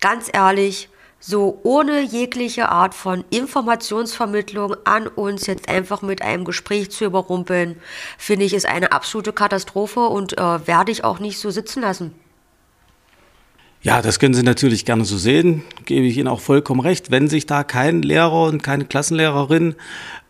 ganz 0.00 0.28
ehrlich, 0.30 0.90
so 1.26 1.58
ohne 1.64 2.02
jegliche 2.02 2.68
Art 2.68 2.94
von 2.94 3.24
Informationsvermittlung 3.30 4.76
an 4.84 5.08
uns 5.08 5.48
jetzt 5.48 5.68
einfach 5.68 6.00
mit 6.00 6.22
einem 6.22 6.44
Gespräch 6.44 6.92
zu 6.92 7.04
überrumpeln, 7.04 7.80
finde 8.16 8.44
ich, 8.44 8.54
ist 8.54 8.66
eine 8.66 8.92
absolute 8.92 9.32
Katastrophe 9.32 10.00
und 10.00 10.38
äh, 10.38 10.66
werde 10.68 10.92
ich 10.92 11.02
auch 11.02 11.18
nicht 11.18 11.40
so 11.40 11.50
sitzen 11.50 11.82
lassen. 11.82 12.14
Ja, 13.86 14.02
das 14.02 14.18
können 14.18 14.34
Sie 14.34 14.42
natürlich 14.42 14.84
gerne 14.84 15.04
so 15.04 15.16
sehen, 15.16 15.62
gebe 15.84 16.06
ich 16.06 16.18
Ihnen 16.18 16.26
auch 16.26 16.40
vollkommen 16.40 16.80
recht. 16.80 17.12
Wenn 17.12 17.28
sich 17.28 17.46
da 17.46 17.62
kein 17.62 18.02
Lehrer 18.02 18.48
und 18.48 18.60
keine 18.60 18.84
Klassenlehrerin 18.84 19.76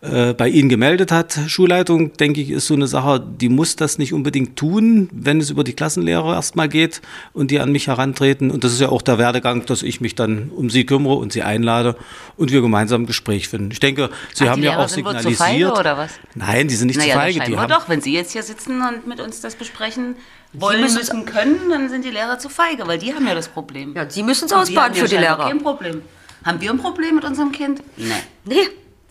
äh, 0.01 0.35
bei 0.35 0.47
Ihnen 0.47 0.69
gemeldet 0.69 1.11
hat, 1.11 1.39
Schulleitung, 1.47 2.13
denke 2.13 2.39
ich, 2.39 2.51
ist 2.51 2.67
so 2.67 2.75
eine 2.75 2.85
Sache, 2.85 3.19
die 3.19 3.49
muss 3.49 3.75
das 3.75 3.97
nicht 3.97 4.13
unbedingt 4.13 4.57
tun, 4.57 5.09
wenn 5.11 5.41
es 5.41 5.49
über 5.49 5.63
die 5.63 5.73
Klassenlehrer 5.73 6.35
erstmal 6.35 6.69
geht 6.69 7.01
und 7.33 7.49
die 7.49 7.59
an 7.59 7.71
mich 7.71 7.87
herantreten. 7.87 8.51
Und 8.51 8.63
das 8.63 8.73
ist 8.73 8.79
ja 8.79 8.89
auch 8.89 9.01
der 9.01 9.17
Werdegang, 9.17 9.65
dass 9.65 9.81
ich 9.81 10.01
mich 10.01 10.13
dann 10.13 10.51
um 10.55 10.69
Sie 10.69 10.85
kümmere 10.85 11.15
und 11.15 11.33
Sie 11.33 11.41
einlade 11.41 11.95
und 12.35 12.51
wir 12.51 12.61
gemeinsam 12.61 13.01
ein 13.01 13.05
Gespräch 13.07 13.47
finden. 13.47 13.71
Ich 13.71 13.79
denke, 13.79 14.11
Sie 14.35 14.45
Ach, 14.45 14.51
haben 14.51 14.61
ja 14.61 14.73
Lehrer 14.73 14.85
auch 14.85 14.89
signalisiert. 14.89 15.35
zu 15.35 15.43
feige, 15.43 15.71
oder 15.71 15.97
was? 15.97 16.11
Nein, 16.35 16.67
die 16.67 16.75
sind 16.75 16.89
nicht 16.89 16.97
naja, 16.97 17.13
zu 17.13 17.19
feige. 17.21 17.39
Die 17.39 17.57
haben, 17.57 17.71
doch. 17.71 17.89
Wenn 17.89 18.01
Sie 18.01 18.13
jetzt 18.13 18.33
hier 18.33 18.43
sitzen 18.43 18.83
und 18.83 19.07
mit 19.07 19.19
uns 19.19 19.41
das 19.41 19.55
besprechen 19.55 20.15
wollen 20.53 20.81
müssen 20.81 20.97
müssen, 20.97 21.25
können, 21.25 21.69
dann 21.69 21.89
sind 21.89 22.03
die 22.05 22.09
Lehrer 22.11 22.39
zu 22.39 22.49
feige, 22.49 22.87
weil 22.87 22.97
die 22.97 23.13
haben 23.13 23.27
ja 23.27 23.35
das 23.35 23.47
Problem. 23.47 23.93
Ja, 23.95 24.09
Sie 24.09 24.23
müssen 24.23 24.45
es 24.45 24.53
ausbaden 24.53 24.95
für 24.95 25.07
die 25.07 25.17
Lehrer. 25.17 25.47
kein 25.47 25.61
Problem. 25.61 26.01
Haben 26.45 26.61
wir 26.61 26.69
ein 26.71 26.77
Problem 26.79 27.15
mit 27.15 27.25
unserem 27.25 27.51
Kind? 27.51 27.81
Nee. 27.97 28.05
Nee, 28.45 28.67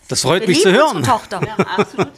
das 0.07 0.21
freut 0.21 0.41
wir 0.41 0.49
mich 0.49 0.61
zu 0.61 0.71
hören. 0.71 0.97
unsere 0.97 1.17
Tochter. 1.17 1.41
Ja, 1.45 1.55
absolut. 1.77 2.09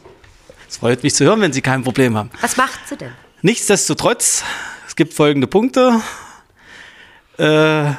Das 0.68 0.78
freut 0.78 1.04
mich 1.04 1.16
zu 1.16 1.26
hören, 1.26 1.42
wenn 1.42 1.52
Sie 1.52 1.62
kein 1.62 1.84
Problem 1.84 2.16
haben. 2.16 2.30
Was 2.42 2.56
macht 2.56 2.80
sie 2.88 2.96
denn? 2.96 3.12
Nichtsdestotrotz, 3.42 4.44
es 4.88 4.96
gibt 4.96 5.14
folgende 5.14 5.48
Punkte. 5.48 6.00
Äh, 7.38 7.94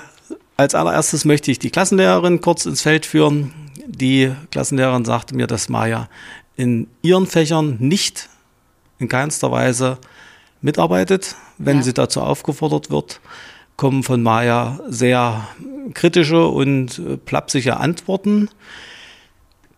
als 0.57 0.75
allererstes 0.75 1.25
möchte 1.25 1.50
ich 1.50 1.59
die 1.59 1.71
Klassenlehrerin 1.71 2.41
kurz 2.41 2.67
ins 2.67 2.83
Feld 2.83 3.07
führen. 3.07 3.53
Die 3.87 4.33
Klassenlehrerin 4.50 5.05
sagte 5.05 5.35
mir, 5.35 5.47
dass 5.47 5.69
Maja 5.69 6.09
in 6.57 6.89
ihren 7.03 7.27
Fächern 7.27 7.77
nicht 7.81 8.29
in 8.99 9.09
keinster 9.09 9.50
Weise 9.50 9.99
mitarbeitet, 10.62 11.37
wenn 11.59 11.79
Ja. 11.79 11.83
sie 11.83 11.95
dazu 11.95 12.21
aufgefordert 12.21 12.90
wird. 12.90 13.21
Kommen 13.76 14.02
von 14.02 14.23
Maja 14.23 14.79
sehr 14.88 15.49
kritische 15.95 16.47
und 16.47 16.99
äh, 16.99 17.17
plapsige 17.17 17.79
Antworten, 17.79 18.49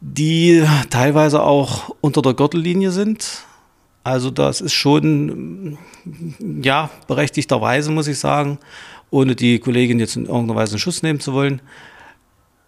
die 0.00 0.64
teilweise 0.90 1.42
auch 1.42 1.94
unter 2.00 2.22
der 2.22 2.34
Gürtellinie 2.34 2.90
sind. 2.90 3.44
Also 4.04 4.30
das 4.30 4.60
ist 4.60 4.72
schon, 4.72 5.72
mm, 5.72 5.78
ja, 6.62 6.90
berechtigterweise 7.06 7.92
muss 7.92 8.08
ich 8.08 8.18
sagen, 8.18 8.58
ohne 9.10 9.36
die 9.36 9.60
Kollegin 9.60 10.00
jetzt 10.00 10.16
in 10.16 10.26
irgendeiner 10.26 10.56
Weise 10.58 10.72
einen 10.72 10.80
Schuss 10.80 11.02
nehmen 11.04 11.20
zu 11.20 11.32
wollen. 11.32 11.62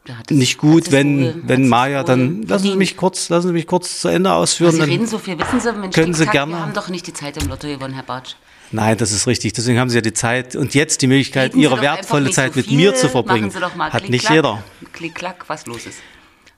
Ja, 0.06 0.16
das- 0.26 0.36
Nicht 0.36 0.58
gut, 0.58 0.92
wenn, 0.92 1.20
wohl- 1.20 1.28
hat 1.28 1.36
wenn 1.44 1.68
Maya 1.68 2.02
dann, 2.02 2.42
lassen 2.42 2.64
Sie 2.72 2.76
mich 2.76 2.96
kurz, 2.96 3.30
lassen 3.30 3.48
Sie 3.48 3.52
mich 3.54 3.66
kurz 3.66 4.00
zu 4.00 4.08
Ende 4.08 4.32
ausführen. 4.34 4.72
Sie 4.72 4.78
dann- 4.80 4.90
reden 4.90 5.06
so 5.06 5.18
viel, 5.18 5.38
wissen 5.38 5.60
Sie, 5.60 5.72
Mensch, 5.72 5.94
Können 5.94 6.12
Sie 6.12 6.26
gerne- 6.26 6.52
Wir 6.52 6.60
haben 6.60 6.74
doch 6.74 6.88
nicht 6.88 7.06
die 7.06 7.14
Zeit 7.14 7.36
im 7.42 7.48
Lotto 7.48 7.66
gewonnen, 7.68 7.94
Herr 7.94 8.02
Bartsch. 8.02 8.34
Nein, 8.70 8.96
das 8.98 9.12
ist 9.12 9.26
richtig. 9.26 9.52
Deswegen 9.54 9.78
haben 9.78 9.88
Sie 9.88 9.96
ja 9.96 10.00
die 10.02 10.12
Zeit 10.12 10.56
und 10.56 10.74
jetzt 10.74 11.00
die 11.00 11.06
Möglichkeit, 11.06 11.50
Reden 11.52 11.56
Sie 11.58 11.62
Ihre 11.62 11.80
wertvolle 11.80 12.30
Zeit 12.32 12.54
so 12.54 12.60
mit 12.60 12.70
mir 12.70 12.94
zu 12.94 13.08
verbringen. 13.08 13.42
Machen 13.46 13.50
Sie 13.52 13.60
doch 13.60 13.74
mal 13.76 13.92
Hat 13.92 14.02
nicht 14.02 14.26
Klick-Klack, 14.26 14.34
jeder. 14.34 14.64
Klick-Klack, 14.92 15.44
was 15.48 15.66
los 15.66 15.86
ist. 15.86 15.98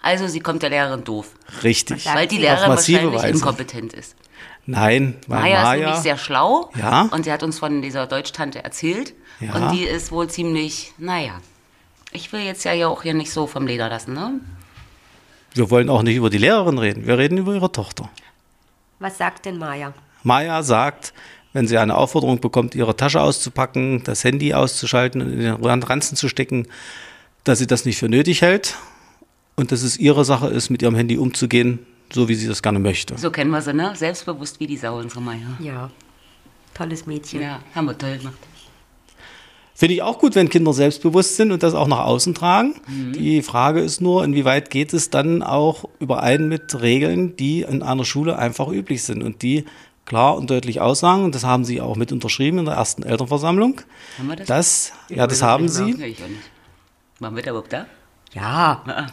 Also, 0.03 0.26
sie 0.29 0.41
kommt 0.41 0.62
der 0.62 0.71
Lehrerin 0.71 1.05
doof, 1.05 1.26
Richtig. 1.62 2.07
weil 2.15 2.26
die 2.26 2.38
Lehrerin 2.38 2.69
wahrscheinlich 2.71 3.15
Weise. 3.15 3.29
inkompetent 3.29 3.93
ist. 3.93 4.15
Nein, 4.67 5.17
weil 5.26 5.41
Maya, 5.43 5.57
ist 5.59 5.62
Maya, 5.65 5.85
nämlich 5.87 6.03
sehr 6.03 6.17
schlau 6.19 6.71
Ja. 6.79 7.03
und 7.12 7.25
sie 7.25 7.33
hat 7.33 7.43
uns 7.43 7.59
von 7.59 7.83
dieser 7.83 8.07
Deutschtante 8.07 8.65
erzählt. 8.65 9.15
Ja. 9.41 9.55
Und 9.55 9.73
die 9.73 9.85
ist 9.85 10.11
wohl 10.11 10.29
ziemlich, 10.29 10.93
naja, 10.99 11.41
ich 12.13 12.33
will 12.33 12.41
jetzt 12.41 12.65
ja 12.65 12.73
hier 12.73 12.89
auch 12.89 13.03
hier 13.03 13.15
nicht 13.15 13.31
so 13.31 13.47
vom 13.47 13.67
Leder 13.67 13.89
lassen, 13.89 14.15
ne? 14.15 14.41
wir 15.57 15.71
wollen 15.71 15.89
auch 15.89 16.03
nicht 16.03 16.17
über 16.17 16.31
die 16.31 16.39
Lehrerin 16.39 16.79
reden, 16.79 17.07
wir 17.07 17.19
reden 17.19 17.39
über 17.39 17.55
ihre 17.55 17.73
Tochter. 17.73 18.11
Was 18.99 19.19
sagt 19.19 19.47
denn 19.47 19.59
Maya? 19.59 19.93
Maya 20.23 20.63
sagt, 20.63 21.13
wenn 21.53 21.67
sie 21.67 21.79
eine 21.79 21.97
Aufforderung 21.97 22.41
bekommt, 22.41 22.75
ihre 22.75 22.97
Tasche 22.97 23.21
auszupacken, 23.21 24.03
das 24.05 24.25
Handy 24.25 24.55
auszuschalten 24.55 25.23
und 25.23 25.33
in 25.33 25.41
den 25.41 25.83
Ranzen 25.83 26.17
zu 26.17 26.29
stecken, 26.29 26.69
dass 27.45 27.59
sie 27.59 27.67
das 27.67 27.85
nicht 27.85 27.99
für 27.99 28.09
nötig 28.09 28.43
hält 28.43 28.77
und 29.55 29.73
dass 29.73 29.83
es 29.83 29.97
ihre 29.97 30.25
Sache 30.25 30.49
ist, 30.49 30.71
mit 30.71 30.83
ihrem 30.83 30.95
Handy 30.95 31.17
umzugehen, 31.17 31.87
so 32.13 32.29
wie 32.29 32.35
sie 32.35 32.47
das 32.47 32.63
gerne 32.63 32.79
möchte. 32.79 33.17
So 33.17 33.31
kennen 33.31 33.51
wir 33.51 33.63
sie, 33.63 33.73
ne? 33.73 33.95
Selbstbewusst 33.97 34.61
wie 34.61 34.67
die 34.67 34.77
Sau, 34.77 34.99
unsere 34.99 35.21
Maya. 35.23 35.57
Ja, 35.61 35.91
tolles 36.75 37.07
Mädchen. 37.07 37.43
Ja, 37.43 37.61
haben 37.75 37.87
wir 37.87 37.97
toll 37.97 38.19
gemacht. 38.19 38.39
Finde 39.78 39.95
ich 39.95 40.00
auch 40.02 40.18
gut, 40.18 40.35
wenn 40.35 40.49
Kinder 40.49 40.73
selbstbewusst 40.73 41.37
sind 41.37 41.52
und 41.52 41.62
das 41.62 41.75
auch 41.75 41.87
nach 41.87 41.99
außen 42.06 42.35
tragen. 42.35 42.75
Die 43.14 43.42
Frage 43.42 43.80
ist 43.80 44.00
nur, 44.00 44.25
inwieweit 44.25 44.71
geht 44.71 44.95
es 44.95 45.11
dann 45.11 45.42
auch 45.42 45.85
überein 46.00 46.49
mit 46.49 46.80
Regeln, 46.80 47.37
die 47.37 47.61
in 47.61 47.83
einer 47.83 48.06
Schule 48.06 48.38
einfach 48.38 48.68
üblich 48.68 49.02
sind 49.02 49.23
und 49.23 49.42
die 49.42 49.66
klar 50.06 50.37
und 50.38 50.49
deutlich 50.50 50.80
aussagen, 50.80 51.25
und 51.25 51.35
das 51.35 51.45
haben 51.45 51.64
sie 51.66 51.80
auch 51.83 51.97
mit 51.97 52.11
unterschrieben 52.11 52.59
in 52.61 52.64
der 52.64 52.75
ersten 52.75 53.02
Elternversammlung, 53.02 53.83
Haben 54.18 54.28
wir 54.28 54.37
das? 54.37 54.47
dass, 54.47 54.92
ja, 55.11 55.26
das 55.26 55.42
haben 55.42 55.68
sie, 55.68 55.92
nicht. 55.92 56.23
Waren 57.18 57.37
wir 57.37 57.42
da 57.42 57.50
überhaupt 57.50 57.73
da? 57.73 57.85
Ja, 58.33 58.83
Ah, 58.87 59.06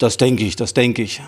Das 0.00 0.16
denke 0.16 0.42
ich, 0.44 0.56
das 0.56 0.74
denke 0.74 1.02
ich. 1.02 1.20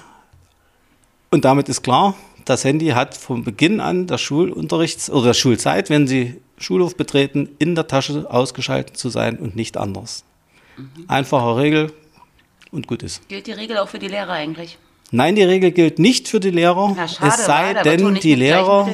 Und 1.31 1.45
damit 1.45 1.69
ist 1.69 1.83
klar, 1.83 2.15
das 2.45 2.65
Handy 2.65 2.89
hat 2.89 3.17
von 3.17 3.45
Beginn 3.45 3.79
an 3.81 4.07
des 4.09 4.21
Schulunterrichts 4.21 5.11
oder 5.11 5.27
der 5.27 5.35
Schulzeit, 5.35 5.91
wenn 5.91 6.09
Sie 6.09 6.41
Schulhof 6.61 6.97
betreten, 6.97 7.49
in 7.59 7.75
der 7.75 7.87
Tasche 7.87 8.31
ausgeschaltet 8.31 8.97
zu 8.97 9.09
sein 9.09 9.39
und 9.39 9.57
nicht 9.57 9.77
anders. 9.77 10.25
Einfache 11.09 11.57
Regel 11.57 11.93
und 12.71 12.87
gut 12.87 13.03
ist. 13.03 13.27
Gilt 13.29 13.47
die 13.47 13.53
Regel 13.53 13.79
auch 13.79 13.89
für 13.89 13.99
die 13.99 14.09
Lehrer 14.09 14.33
eigentlich? 14.33 14.79
Nein, 15.11 15.35
die 15.35 15.43
Regel 15.43 15.73
gilt 15.73 15.99
nicht 15.99 16.29
für 16.29 16.39
die 16.39 16.51
Lehrer. 16.51 16.95
Na, 16.97 17.09
schade, 17.09 17.33
es 17.35 17.45
sei 17.45 17.75
wa? 17.75 17.83
Da 17.83 17.85
wird 17.85 18.03
wohl 18.03 18.13
denn, 18.13 18.23
die 18.23 18.35
Lehrer. 18.37 18.89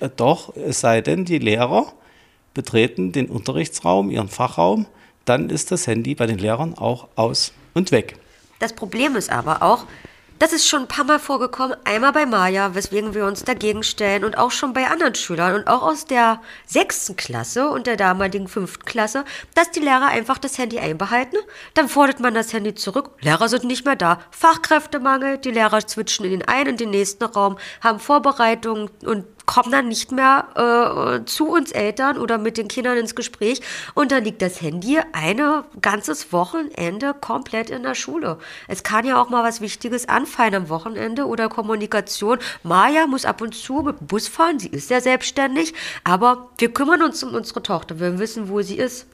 Äh, 0.00 0.08
doch, 0.16 0.56
es 0.56 0.80
sei 0.80 1.00
denn, 1.02 1.24
die 1.24 1.38
Lehrer 1.38 1.92
betreten 2.54 3.12
den 3.12 3.26
Unterrichtsraum, 3.26 4.10
ihren 4.10 4.28
Fachraum, 4.28 4.86
dann 5.24 5.50
ist 5.50 5.70
das 5.70 5.86
Handy 5.86 6.14
bei 6.14 6.26
den 6.26 6.38
Lehrern 6.38 6.74
auch 6.74 7.08
aus 7.14 7.52
und 7.74 7.92
weg. 7.92 8.16
Das 8.58 8.72
Problem 8.72 9.16
ist 9.16 9.30
aber 9.30 9.62
auch, 9.62 9.86
das 10.42 10.52
ist 10.52 10.66
schon 10.66 10.82
ein 10.82 10.88
paar 10.88 11.04
Mal 11.04 11.20
vorgekommen, 11.20 11.76
einmal 11.84 12.10
bei 12.10 12.26
Maya, 12.26 12.74
weswegen 12.74 13.14
wir 13.14 13.26
uns 13.26 13.44
dagegen 13.44 13.84
stellen 13.84 14.24
und 14.24 14.36
auch 14.36 14.50
schon 14.50 14.72
bei 14.72 14.88
anderen 14.88 15.14
Schülern 15.14 15.54
und 15.54 15.68
auch 15.68 15.82
aus 15.82 16.04
der 16.04 16.42
sechsten 16.66 17.14
Klasse 17.14 17.68
und 17.68 17.86
der 17.86 17.96
damaligen 17.96 18.48
fünften 18.48 18.84
Klasse, 18.84 19.24
dass 19.54 19.70
die 19.70 19.78
Lehrer 19.78 20.06
einfach 20.06 20.38
das 20.38 20.58
Handy 20.58 20.80
einbehalten. 20.80 21.36
Dann 21.74 21.88
fordert 21.88 22.18
man 22.18 22.34
das 22.34 22.52
Handy 22.52 22.74
zurück. 22.74 23.12
Lehrer 23.20 23.48
sind 23.48 23.62
nicht 23.62 23.84
mehr 23.84 23.94
da. 23.94 24.18
Fachkräftemangel, 24.32 25.38
die 25.38 25.52
Lehrer 25.52 25.80
switchen 25.80 26.24
in 26.24 26.32
den 26.32 26.48
einen 26.48 26.70
und 26.70 26.80
den 26.80 26.90
nächsten 26.90 27.22
Raum, 27.22 27.56
haben 27.80 28.00
Vorbereitungen 28.00 28.90
und 29.04 29.24
kommen 29.46 29.70
dann 29.70 29.88
nicht 29.88 30.12
mehr 30.12 31.20
äh, 31.22 31.24
zu 31.24 31.48
uns 31.48 31.72
Eltern 31.72 32.18
oder 32.18 32.38
mit 32.38 32.56
den 32.56 32.68
Kindern 32.68 32.96
ins 32.96 33.14
Gespräch 33.14 33.60
und 33.94 34.12
dann 34.12 34.24
liegt 34.24 34.42
das 34.42 34.60
Handy 34.60 34.98
ein 35.12 35.40
ganzes 35.80 36.32
Wochenende 36.32 37.14
komplett 37.14 37.70
in 37.70 37.82
der 37.82 37.94
Schule. 37.94 38.38
Es 38.68 38.82
kann 38.82 39.06
ja 39.06 39.20
auch 39.20 39.28
mal 39.28 39.44
was 39.44 39.60
Wichtiges 39.60 40.08
anfallen 40.08 40.54
am 40.54 40.68
Wochenende 40.68 41.26
oder 41.26 41.48
Kommunikation. 41.48 42.38
Maja 42.62 43.06
muss 43.06 43.24
ab 43.24 43.40
und 43.40 43.54
zu 43.54 43.82
mit 43.82 44.06
Bus 44.06 44.28
fahren, 44.28 44.58
sie 44.58 44.68
ist 44.68 44.90
ja 44.90 45.00
selbstständig, 45.00 45.74
aber 46.04 46.50
wir 46.58 46.72
kümmern 46.72 47.02
uns 47.02 47.22
um 47.22 47.34
unsere 47.34 47.62
Tochter, 47.62 47.98
wir 48.00 48.18
wissen, 48.18 48.48
wo 48.48 48.62
sie 48.62 48.76
ist. 48.76 49.06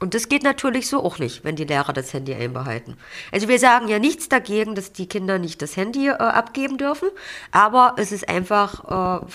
Und 0.00 0.14
das 0.14 0.28
geht 0.28 0.42
natürlich 0.42 0.88
so 0.88 1.04
auch 1.04 1.18
nicht, 1.18 1.44
wenn 1.44 1.56
die 1.56 1.64
Lehrer 1.64 1.92
das 1.92 2.14
Handy 2.14 2.34
einbehalten. 2.34 2.96
Also 3.32 3.48
wir 3.48 3.58
sagen 3.58 3.86
ja 3.88 3.98
nichts 3.98 4.30
dagegen, 4.30 4.74
dass 4.74 4.92
die 4.92 5.06
Kinder 5.06 5.38
nicht 5.38 5.60
das 5.60 5.76
Handy 5.76 6.08
äh, 6.08 6.12
abgeben 6.12 6.78
dürfen, 6.78 7.10
aber 7.52 7.94
es 7.98 8.10
ist 8.10 8.28
einfach 8.28 9.20
äh, 9.20 9.26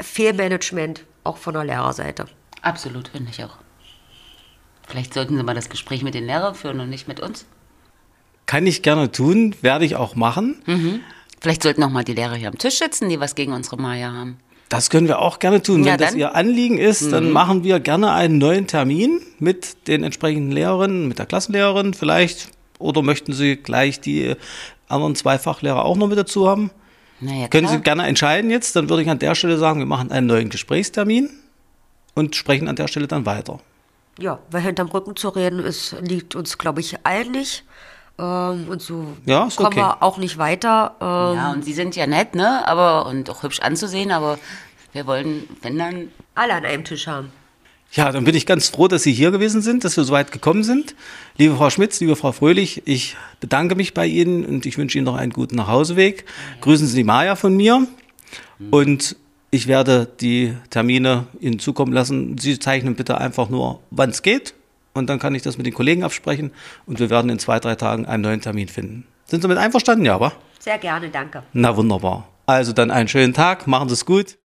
Fehlmanagement 0.00 1.04
auch 1.24 1.36
von 1.36 1.54
der 1.54 1.64
Lehrerseite. 1.64 2.26
Absolut, 2.62 3.08
finde 3.08 3.30
ich 3.30 3.42
auch. 3.42 3.56
Vielleicht 4.86 5.14
sollten 5.14 5.36
Sie 5.36 5.42
mal 5.42 5.54
das 5.54 5.68
Gespräch 5.68 6.02
mit 6.02 6.14
den 6.14 6.26
Lehrern 6.26 6.54
führen 6.54 6.78
und 6.78 6.88
nicht 6.88 7.08
mit 7.08 7.18
uns. 7.18 7.44
Kann 8.46 8.66
ich 8.68 8.82
gerne 8.82 9.10
tun, 9.10 9.56
werde 9.60 9.84
ich 9.84 9.96
auch 9.96 10.14
machen. 10.14 10.62
Mhm. 10.66 11.00
Vielleicht 11.40 11.64
sollten 11.64 11.82
auch 11.82 11.90
mal 11.90 12.04
die 12.04 12.14
Lehrer 12.14 12.36
hier 12.36 12.48
am 12.48 12.58
Tisch 12.58 12.78
sitzen, 12.78 13.08
die 13.08 13.18
was 13.18 13.34
gegen 13.34 13.52
unsere 13.52 13.76
Maya 13.76 14.12
haben. 14.12 14.38
Das 14.68 14.90
können 14.90 15.06
wir 15.06 15.20
auch 15.20 15.38
gerne 15.38 15.62
tun. 15.62 15.84
Ja, 15.84 15.92
Wenn 15.92 15.98
das 15.98 16.10
dann. 16.10 16.18
Ihr 16.18 16.34
Anliegen 16.34 16.78
ist, 16.78 17.12
dann 17.12 17.30
machen 17.30 17.62
wir 17.62 17.78
gerne 17.78 18.12
einen 18.12 18.38
neuen 18.38 18.66
Termin 18.66 19.20
mit 19.38 19.86
den 19.86 20.02
entsprechenden 20.02 20.50
Lehrerinnen, 20.50 21.06
mit 21.06 21.18
der 21.18 21.26
Klassenlehrerin 21.26 21.94
vielleicht. 21.94 22.48
Oder 22.78 23.02
möchten 23.02 23.32
Sie 23.32 23.56
gleich 23.56 24.00
die 24.00 24.34
anderen 24.88 25.14
zwei 25.14 25.38
Fachlehrer 25.38 25.84
auch 25.84 25.96
noch 25.96 26.08
mit 26.08 26.18
dazu 26.18 26.48
haben? 26.48 26.70
Naja, 27.20 27.48
Können 27.48 27.66
klar. 27.66 27.78
Sie 27.78 27.82
gerne 27.82 28.06
entscheiden 28.06 28.50
jetzt. 28.50 28.76
Dann 28.76 28.88
würde 28.90 29.02
ich 29.02 29.08
an 29.08 29.18
der 29.18 29.34
Stelle 29.34 29.56
sagen, 29.56 29.78
wir 29.78 29.86
machen 29.86 30.10
einen 30.10 30.26
neuen 30.26 30.50
Gesprächstermin 30.50 31.30
und 32.14 32.34
sprechen 32.36 32.68
an 32.68 32.76
der 32.76 32.88
Stelle 32.88 33.06
dann 33.06 33.24
weiter. 33.24 33.60
Ja, 34.18 34.38
weil 34.50 34.62
hinterm 34.62 34.88
Rücken 34.88 35.14
zu 35.16 35.28
reden, 35.28 35.60
ist, 35.60 35.94
liegt 36.00 36.34
uns, 36.34 36.58
glaube 36.58 36.80
ich, 36.80 36.96
allen 37.04 37.32
nicht. 37.32 37.64
Ähm, 38.18 38.66
und 38.68 38.80
so 38.80 39.06
Ja, 39.26 39.46
ist 39.46 39.56
kommen 39.56 39.68
okay. 39.68 39.76
wir 39.80 40.02
auch 40.02 40.18
nicht 40.18 40.38
weiter. 40.38 40.94
Ähm, 41.00 41.36
Ja, 41.36 41.52
und 41.52 41.64
Sie 41.64 41.72
sind 41.72 41.96
ja 41.96 42.06
nett, 42.06 42.34
ne? 42.34 42.66
Aber 42.66 43.06
und 43.06 43.28
auch 43.30 43.42
hübsch 43.42 43.60
anzusehen, 43.60 44.10
aber 44.10 44.38
wir 44.92 45.06
wollen, 45.06 45.44
wenn 45.62 45.78
dann, 45.78 46.08
alle 46.34 46.54
an 46.54 46.64
einem 46.64 46.84
Tisch 46.84 47.06
haben. 47.06 47.30
Ja, 47.92 48.10
dann 48.10 48.24
bin 48.24 48.34
ich 48.34 48.46
ganz 48.46 48.68
froh, 48.68 48.88
dass 48.88 49.02
Sie 49.04 49.12
hier 49.12 49.30
gewesen 49.30 49.62
sind, 49.62 49.84
dass 49.84 49.96
wir 49.96 50.04
so 50.04 50.12
weit 50.12 50.32
gekommen 50.32 50.64
sind. 50.64 50.94
Liebe 51.36 51.56
Frau 51.56 51.70
Schmitz, 51.70 52.00
liebe 52.00 52.16
Frau 52.16 52.32
Fröhlich, 52.32 52.82
ich 52.84 53.16
bedanke 53.40 53.74
mich 53.74 53.94
bei 53.94 54.06
Ihnen 54.06 54.44
und 54.44 54.66
ich 54.66 54.76
wünsche 54.76 54.98
Ihnen 54.98 55.04
noch 55.04 55.14
einen 55.16 55.32
guten 55.32 55.56
Nachhauseweg. 55.56 56.24
Grüßen 56.62 56.86
Sie 56.86 56.96
die 56.96 57.04
Maja 57.04 57.36
von 57.36 57.56
mir 57.56 57.86
und 58.70 59.16
ich 59.50 59.66
werde 59.68 60.08
die 60.20 60.54
Termine 60.70 61.26
Ihnen 61.40 61.58
zukommen 61.58 61.92
lassen. 61.92 62.36
Sie 62.38 62.58
zeichnen 62.58 62.96
bitte 62.96 63.18
einfach 63.18 63.48
nur, 63.48 63.80
wann 63.90 64.10
es 64.10 64.22
geht 64.22 64.54
und 64.96 65.08
dann 65.08 65.18
kann 65.18 65.34
ich 65.34 65.42
das 65.42 65.56
mit 65.56 65.66
den 65.66 65.74
Kollegen 65.74 66.02
absprechen 66.02 66.52
und 66.86 66.98
wir 66.98 67.10
werden 67.10 67.30
in 67.30 67.38
zwei, 67.38 67.60
drei 67.60 67.74
Tagen 67.74 68.06
einen 68.06 68.22
neuen 68.22 68.40
Termin 68.40 68.68
finden. 68.68 69.06
Sind 69.26 69.42
Sie 69.42 69.48
mit 69.48 69.58
einverstanden? 69.58 70.04
Ja, 70.04 70.14
aber? 70.14 70.32
Sehr 70.58 70.78
gerne, 70.78 71.08
danke. 71.08 71.42
Na 71.52 71.76
wunderbar. 71.76 72.28
Also 72.46 72.72
dann 72.72 72.90
einen 72.90 73.08
schönen 73.08 73.34
Tag, 73.34 73.66
machen 73.66 73.88
Sie 73.88 73.94
es 73.94 74.06
gut. 74.06 74.38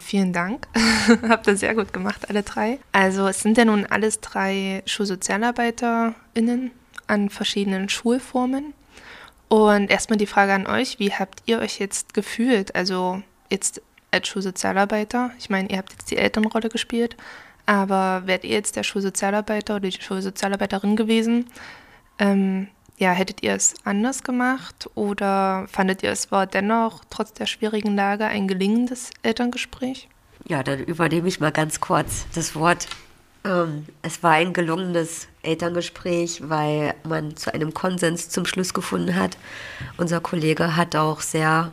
Vielen 0.00 0.32
Dank. 0.32 0.66
Habt 1.28 1.46
ihr 1.46 1.56
sehr 1.56 1.74
gut 1.74 1.92
gemacht, 1.92 2.30
alle 2.30 2.42
drei. 2.42 2.78
Also 2.92 3.28
es 3.28 3.40
sind 3.40 3.58
ja 3.58 3.66
nun 3.66 3.84
alles 3.84 4.20
drei 4.20 4.82
SchulsozialarbeiterInnen 4.86 6.70
an 7.06 7.28
verschiedenen 7.28 7.90
Schulformen. 7.90 8.72
Und 9.48 9.90
erstmal 9.90 10.16
die 10.18 10.26
Frage 10.26 10.54
an 10.54 10.66
euch, 10.66 10.98
wie 10.98 11.12
habt 11.12 11.42
ihr 11.46 11.58
euch 11.58 11.78
jetzt 11.78 12.14
gefühlt? 12.14 12.74
Also 12.74 13.22
jetzt 13.50 13.82
als 14.10 14.28
Schulsozialarbeiter. 14.28 15.30
Ich 15.38 15.50
meine, 15.50 15.70
ihr 15.70 15.78
habt 15.78 15.92
jetzt 15.92 16.10
die 16.10 16.16
Elternrolle 16.16 16.68
gespielt, 16.68 17.16
aber 17.66 18.22
wärt 18.26 18.44
ihr 18.44 18.50
jetzt 18.50 18.76
der 18.76 18.82
Schulsozialarbeiter 18.82 19.76
oder 19.76 19.88
die 19.88 20.00
Schulsozialarbeiterin 20.00 20.96
gewesen? 20.96 21.46
Ähm, 22.18 22.68
ja, 22.98 23.12
hättet 23.12 23.42
ihr 23.42 23.54
es 23.54 23.74
anders 23.84 24.24
gemacht 24.24 24.90
oder 24.94 25.66
fandet 25.70 26.02
ihr 26.02 26.10
es 26.10 26.32
war 26.32 26.46
dennoch 26.46 27.04
trotz 27.10 27.32
der 27.32 27.46
schwierigen 27.46 27.94
Lage 27.94 28.24
ein 28.24 28.48
gelingendes 28.48 29.10
Elterngespräch? 29.22 30.08
Ja, 30.48 30.62
dann 30.62 30.80
übernehme 30.80 31.28
ich 31.28 31.40
mal 31.40 31.52
ganz 31.52 31.80
kurz 31.80 32.26
das 32.34 32.54
Wort. 32.56 32.88
Ähm, 33.44 33.86
es 34.02 34.22
war 34.22 34.32
ein 34.32 34.52
gelungenes 34.52 35.28
Elterngespräch, 35.42 36.48
weil 36.48 36.94
man 37.04 37.36
zu 37.36 37.52
einem 37.54 37.72
Konsens 37.72 38.30
zum 38.30 38.46
Schluss 38.46 38.74
gefunden 38.74 39.14
hat. 39.14 39.36
Unser 39.96 40.20
Kollege 40.20 40.74
hat 40.74 40.96
auch 40.96 41.20
sehr 41.20 41.72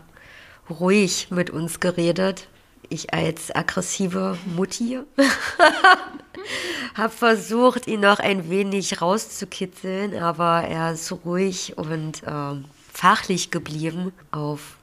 ruhig 0.70 1.28
mit 1.32 1.50
uns 1.50 1.80
geredet. 1.80 2.48
Ich 2.90 3.14
als 3.14 3.54
aggressive 3.54 4.38
Mutti 4.46 5.00
habe 6.94 7.14
versucht, 7.14 7.88
ihn 7.88 8.02
noch 8.02 8.20
ein 8.20 8.50
wenig 8.50 9.02
rauszukitzeln, 9.02 10.16
aber 10.22 10.64
er 10.64 10.94
ist 10.94 11.12
ruhig 11.26 11.78
und 11.78 12.22
ähm, 12.28 12.66
fachlich 12.94 13.50
geblieben 13.50 14.14
auf 14.32 14.78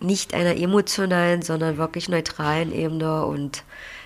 nicht 0.00 0.34
einer 0.34 0.56
emotionalen, 0.56 1.42
sondern 1.42 1.76
wirklich 1.76 2.08
neutralen 2.08 2.72
Ebene 2.72 3.24
und 3.24 3.64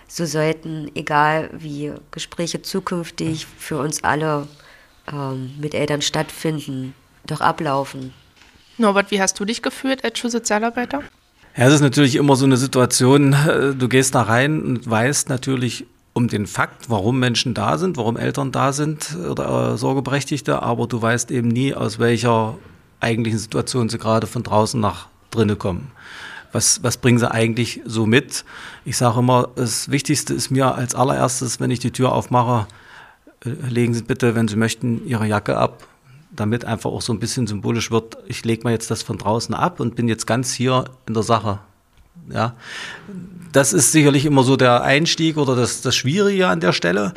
so 0.08 0.26
sollten, 0.26 0.90
egal 0.94 1.50
wie 1.52 1.92
Gespräche 2.10 2.62
zukünftig 2.62 3.46
für 3.46 3.78
uns 3.78 4.02
alle 4.02 4.46
ähm, 5.10 5.54
mit 5.60 5.74
Eltern 5.74 6.02
stattfinden, 6.02 6.94
doch 7.26 7.40
ablaufen. 7.40 8.12
Norbert, 8.78 9.10
wie 9.10 9.20
hast 9.20 9.38
du 9.38 9.44
dich 9.44 9.62
gefühlt 9.62 10.04
als 10.04 10.18
Schulsozialarbeiter? 10.18 11.02
Ja, 11.54 11.66
es 11.66 11.74
ist 11.74 11.80
natürlich 11.82 12.16
immer 12.16 12.34
so 12.34 12.46
eine 12.46 12.56
Situation, 12.56 13.34
äh, 13.34 13.74
du 13.74 13.88
gehst 13.88 14.14
da 14.14 14.22
rein 14.22 14.62
und 14.62 14.88
weißt 14.88 15.28
natürlich 15.28 15.84
um 16.14 16.28
den 16.28 16.46
Fakt, 16.46 16.88
warum 16.88 17.18
Menschen 17.18 17.52
da 17.52 17.76
sind, 17.76 17.98
warum 17.98 18.16
Eltern 18.16 18.52
da 18.52 18.72
sind 18.72 19.14
oder 19.30 19.74
äh, 19.74 19.76
Sorgeberechtigte, 19.76 20.62
aber 20.62 20.86
du 20.86 21.00
weißt 21.00 21.30
eben 21.30 21.48
nie, 21.48 21.74
aus 21.74 21.98
welcher 21.98 22.56
eigentlichen 23.00 23.38
Situation 23.38 23.90
sie 23.90 23.98
gerade 23.98 24.26
von 24.26 24.42
draußen 24.42 24.80
nach 24.80 25.08
drinnen 25.30 25.58
kommen. 25.58 25.90
Was, 26.52 26.82
was 26.82 26.96
bringen 26.96 27.18
sie 27.18 27.30
eigentlich 27.30 27.82
so 27.84 28.06
mit? 28.06 28.46
Ich 28.86 28.96
sage 28.96 29.18
immer, 29.18 29.48
das 29.54 29.90
Wichtigste 29.90 30.32
ist 30.32 30.50
mir 30.50 30.74
als 30.74 30.94
allererstes, 30.94 31.60
wenn 31.60 31.70
ich 31.70 31.80
die 31.80 31.90
Tür 31.90 32.12
aufmache, 32.12 32.66
äh, 33.44 33.50
legen 33.68 33.92
Sie 33.92 34.04
bitte, 34.04 34.34
wenn 34.34 34.48
Sie 34.48 34.56
möchten, 34.56 35.06
Ihre 35.06 35.26
Jacke 35.26 35.58
ab, 35.58 35.86
damit 36.34 36.64
einfach 36.64 36.90
auch 36.90 37.02
so 37.02 37.12
ein 37.12 37.20
bisschen 37.20 37.46
symbolisch 37.46 37.90
wird, 37.90 38.16
ich 38.26 38.44
lege 38.44 38.64
mir 38.64 38.72
jetzt 38.72 38.90
das 38.90 39.02
von 39.02 39.18
draußen 39.18 39.54
ab 39.54 39.80
und 39.80 39.94
bin 39.94 40.08
jetzt 40.08 40.26
ganz 40.26 40.52
hier 40.52 40.86
in 41.06 41.14
der 41.14 41.22
Sache. 41.22 41.60
Ja, 42.32 42.54
das 43.52 43.72
ist 43.72 43.92
sicherlich 43.92 44.24
immer 44.24 44.42
so 44.42 44.56
der 44.56 44.82
Einstieg 44.82 45.36
oder 45.36 45.56
das, 45.56 45.82
das 45.82 45.94
Schwierige 45.94 46.48
an 46.48 46.60
der 46.60 46.72
Stelle, 46.72 47.14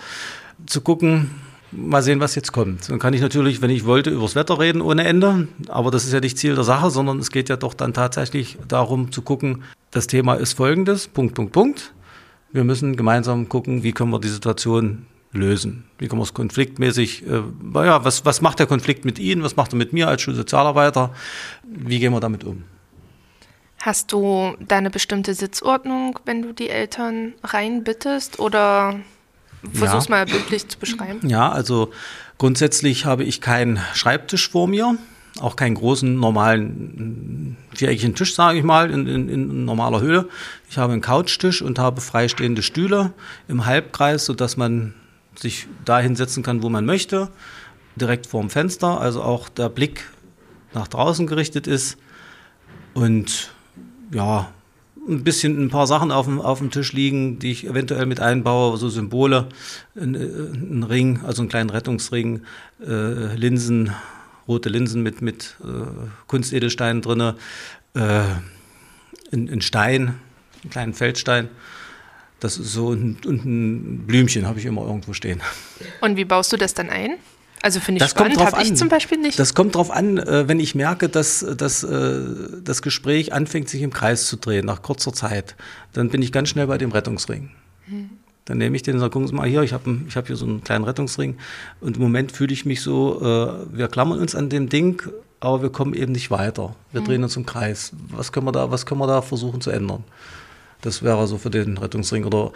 zu 0.65 0.81
gucken, 0.81 1.31
mal 1.71 2.01
sehen, 2.01 2.19
was 2.19 2.35
jetzt 2.35 2.51
kommt. 2.51 2.89
Dann 2.89 2.99
kann 2.99 3.13
ich 3.13 3.21
natürlich, 3.21 3.61
wenn 3.61 3.69
ich 3.69 3.85
wollte, 3.85 4.09
übers 4.09 4.35
Wetter 4.35 4.59
reden 4.59 4.81
ohne 4.81 5.05
Ende, 5.05 5.47
aber 5.67 5.91
das 5.91 6.05
ist 6.05 6.13
ja 6.13 6.19
nicht 6.19 6.37
Ziel 6.37 6.55
der 6.55 6.63
Sache, 6.63 6.89
sondern 6.89 7.19
es 7.19 7.31
geht 7.31 7.49
ja 7.49 7.57
doch 7.57 7.73
dann 7.73 7.93
tatsächlich 7.93 8.57
darum 8.67 9.11
zu 9.11 9.21
gucken, 9.21 9.63
das 9.91 10.07
Thema 10.07 10.35
ist 10.35 10.53
folgendes, 10.53 11.07
Punkt, 11.07 11.35
Punkt, 11.35 11.53
Punkt. 11.53 11.93
Wir 12.51 12.63
müssen 12.63 12.95
gemeinsam 12.95 13.49
gucken, 13.49 13.83
wie 13.83 13.91
können 13.91 14.11
wir 14.11 14.19
die 14.19 14.29
Situation 14.29 15.05
lösen. 15.35 15.83
Wie 15.97 16.07
können 16.07 16.19
wir 16.19 16.23
es 16.23 16.33
konfliktmäßig, 16.33 17.27
äh, 17.27 17.41
naja, 17.61 18.03
was, 18.03 18.25
was 18.25 18.41
macht 18.41 18.59
der 18.59 18.65
Konflikt 18.67 19.05
mit 19.05 19.19
Ihnen, 19.19 19.43
was 19.43 19.55
macht 19.55 19.73
er 19.73 19.77
mit 19.77 19.93
mir 19.93 20.07
als 20.07 20.21
Schulsozialarbeiter, 20.21 21.13
wie 21.63 21.99
gehen 21.99 22.13
wir 22.13 22.19
damit 22.19 22.43
um? 22.43 22.63
Hast 23.81 24.11
du 24.11 24.55
da 24.67 24.77
eine 24.77 24.89
bestimmte 24.89 25.33
Sitzordnung, 25.33 26.17
wenn 26.25 26.41
du 26.41 26.53
die 26.53 26.69
Eltern 26.69 27.33
reinbittest 27.43 28.39
oder 28.39 28.99
versuch's 29.73 30.05
Ja. 30.07 30.11
mal 30.15 30.25
bildlich 30.25 30.67
zu 30.67 30.79
beschreiben? 30.79 31.27
Ja, 31.27 31.51
also 31.51 31.91
grundsätzlich 32.37 33.05
habe 33.05 33.23
ich 33.23 33.41
keinen 33.41 33.79
Schreibtisch 33.93 34.49
vor 34.49 34.67
mir, 34.67 34.97
auch 35.39 35.55
keinen 35.55 35.75
großen 35.75 36.15
normalen 36.15 37.57
viereckigen 37.75 38.15
Tisch, 38.15 38.33
sage 38.33 38.57
ich 38.57 38.63
mal, 38.63 38.89
in, 38.89 39.05
in, 39.05 39.29
in 39.29 39.65
normaler 39.65 40.01
Höhe. 40.01 40.29
Ich 40.69 40.77
habe 40.77 40.93
einen 40.93 41.01
Couchtisch 41.01 41.61
und 41.61 41.77
habe 41.77 42.01
freistehende 42.01 42.63
Stühle 42.63 43.13
im 43.47 43.65
Halbkreis, 43.65 44.25
sodass 44.25 44.57
man 44.57 44.93
sich 45.39 45.67
da 45.83 45.99
hinsetzen 45.99 46.43
kann, 46.43 46.63
wo 46.63 46.69
man 46.69 46.85
möchte, 46.85 47.29
direkt 47.95 48.27
vorm 48.27 48.49
Fenster, 48.49 48.99
also 48.99 49.21
auch 49.21 49.49
der 49.49 49.69
Blick 49.69 50.05
nach 50.73 50.87
draußen 50.87 51.27
gerichtet 51.27 51.67
ist 51.67 51.97
und 52.93 53.51
ja, 54.11 54.49
ein 55.07 55.23
bisschen 55.23 55.63
ein 55.63 55.69
paar 55.69 55.87
Sachen 55.87 56.11
auf 56.11 56.25
dem, 56.25 56.41
auf 56.41 56.59
dem 56.59 56.71
Tisch 56.71 56.93
liegen, 56.93 57.39
die 57.39 57.51
ich 57.51 57.67
eventuell 57.67 58.05
mit 58.05 58.19
einbaue, 58.19 58.77
so 58.77 58.89
Symbole, 58.89 59.47
ein, 59.95 60.15
ein 60.15 60.83
Ring, 60.83 61.21
also 61.23 61.41
einen 61.41 61.49
kleinen 61.49 61.69
Rettungsring, 61.69 62.41
äh, 62.85 63.35
Linsen, 63.35 63.91
rote 64.47 64.69
Linsen 64.69 65.03
mit, 65.03 65.21
mit 65.21 65.57
äh, 65.63 65.85
Kunstedelsteinen 66.27 67.01
drin, 67.01 67.21
äh, 67.21 67.33
ein, 69.31 69.49
ein 69.49 69.61
Stein, 69.61 70.19
einen 70.63 70.71
kleinen 70.71 70.93
Feldstein. 70.93 71.49
Das 72.39 72.57
ist 72.57 72.73
so 72.73 72.87
und, 72.87 73.25
und 73.25 73.45
ein 73.45 74.05
Blümchen 74.05 74.45
habe 74.45 74.59
ich 74.59 74.65
immer 74.65 74.81
irgendwo 74.81 75.13
stehen. 75.13 75.41
Und 76.01 76.17
wie 76.17 76.25
baust 76.25 76.51
du 76.53 76.57
das 76.57 76.73
dann 76.73 76.89
ein? 76.89 77.15
Also 77.61 77.79
finde 77.79 77.97
ich 77.97 78.03
Das 78.03 78.11
spannend, 78.11 78.37
habe 78.37 78.61
ich 78.61 78.75
zum 78.75 78.89
Beispiel 78.89 79.17
nicht. 79.17 79.39
Das 79.39 79.55
kommt 79.55 79.73
drauf 79.73 79.89
an, 79.89 80.19
äh, 80.19 80.47
wenn 80.47 80.59
ich 80.59 80.75
merke, 80.75 81.09
dass, 81.09 81.43
dass 81.57 81.83
äh, 81.83 82.19
das 82.63 82.83
Gespräch 82.83 83.33
anfängt, 83.33 83.69
sich 83.69 83.81
im 83.81 83.91
Kreis 83.91 84.27
zu 84.27 84.35
drehen, 84.35 84.65
nach 84.65 84.83
kurzer 84.83 85.13
Zeit, 85.13 85.55
dann 85.93 86.09
bin 86.09 86.21
ich 86.21 86.31
ganz 86.31 86.49
schnell 86.49 86.67
bei 86.67 86.77
dem 86.77 86.91
Rettungsring. 86.91 87.49
Dann 88.45 88.59
nehme 88.59 88.75
ich 88.75 88.83
den 88.83 88.95
und 88.95 88.99
sage, 88.99 89.11
gucken 89.11 89.27
Sie 89.27 89.33
mal 89.33 89.47
hier, 89.47 89.63
ich 89.63 89.73
habe 89.73 89.97
ich 90.07 90.15
hab 90.15 90.27
hier 90.27 90.35
so 90.35 90.45
einen 90.45 90.63
kleinen 90.63 90.83
Rettungsring 90.83 91.37
und 91.81 91.97
im 91.97 92.03
Moment 92.03 92.31
fühle 92.31 92.53
ich 92.53 92.65
mich 92.65 92.81
so, 92.81 93.19
äh, 93.19 93.75
wir 93.75 93.87
klammern 93.87 94.19
uns 94.19 94.35
an 94.35 94.49
dem 94.49 94.69
Ding, 94.69 95.01
aber 95.39 95.63
wir 95.63 95.69
kommen 95.71 95.95
eben 95.95 96.11
nicht 96.11 96.29
weiter. 96.29 96.75
Wir 96.91 97.01
drehen 97.01 97.23
uns 97.23 97.35
im 97.35 97.47
Kreis. 97.47 97.93
Was 98.09 98.31
können 98.31 98.45
wir 98.45 98.51
da, 98.51 98.69
was 98.69 98.85
können 98.85 99.01
wir 99.01 99.07
da 99.07 99.21
versuchen 99.23 99.61
zu 99.61 99.71
ändern? 99.71 100.03
Das 100.85 101.01
wäre 101.01 101.25
so 101.27 101.37
für 101.37 101.49
den 101.49 101.77
Rettungsring. 101.77 102.25
Oder 102.25 102.51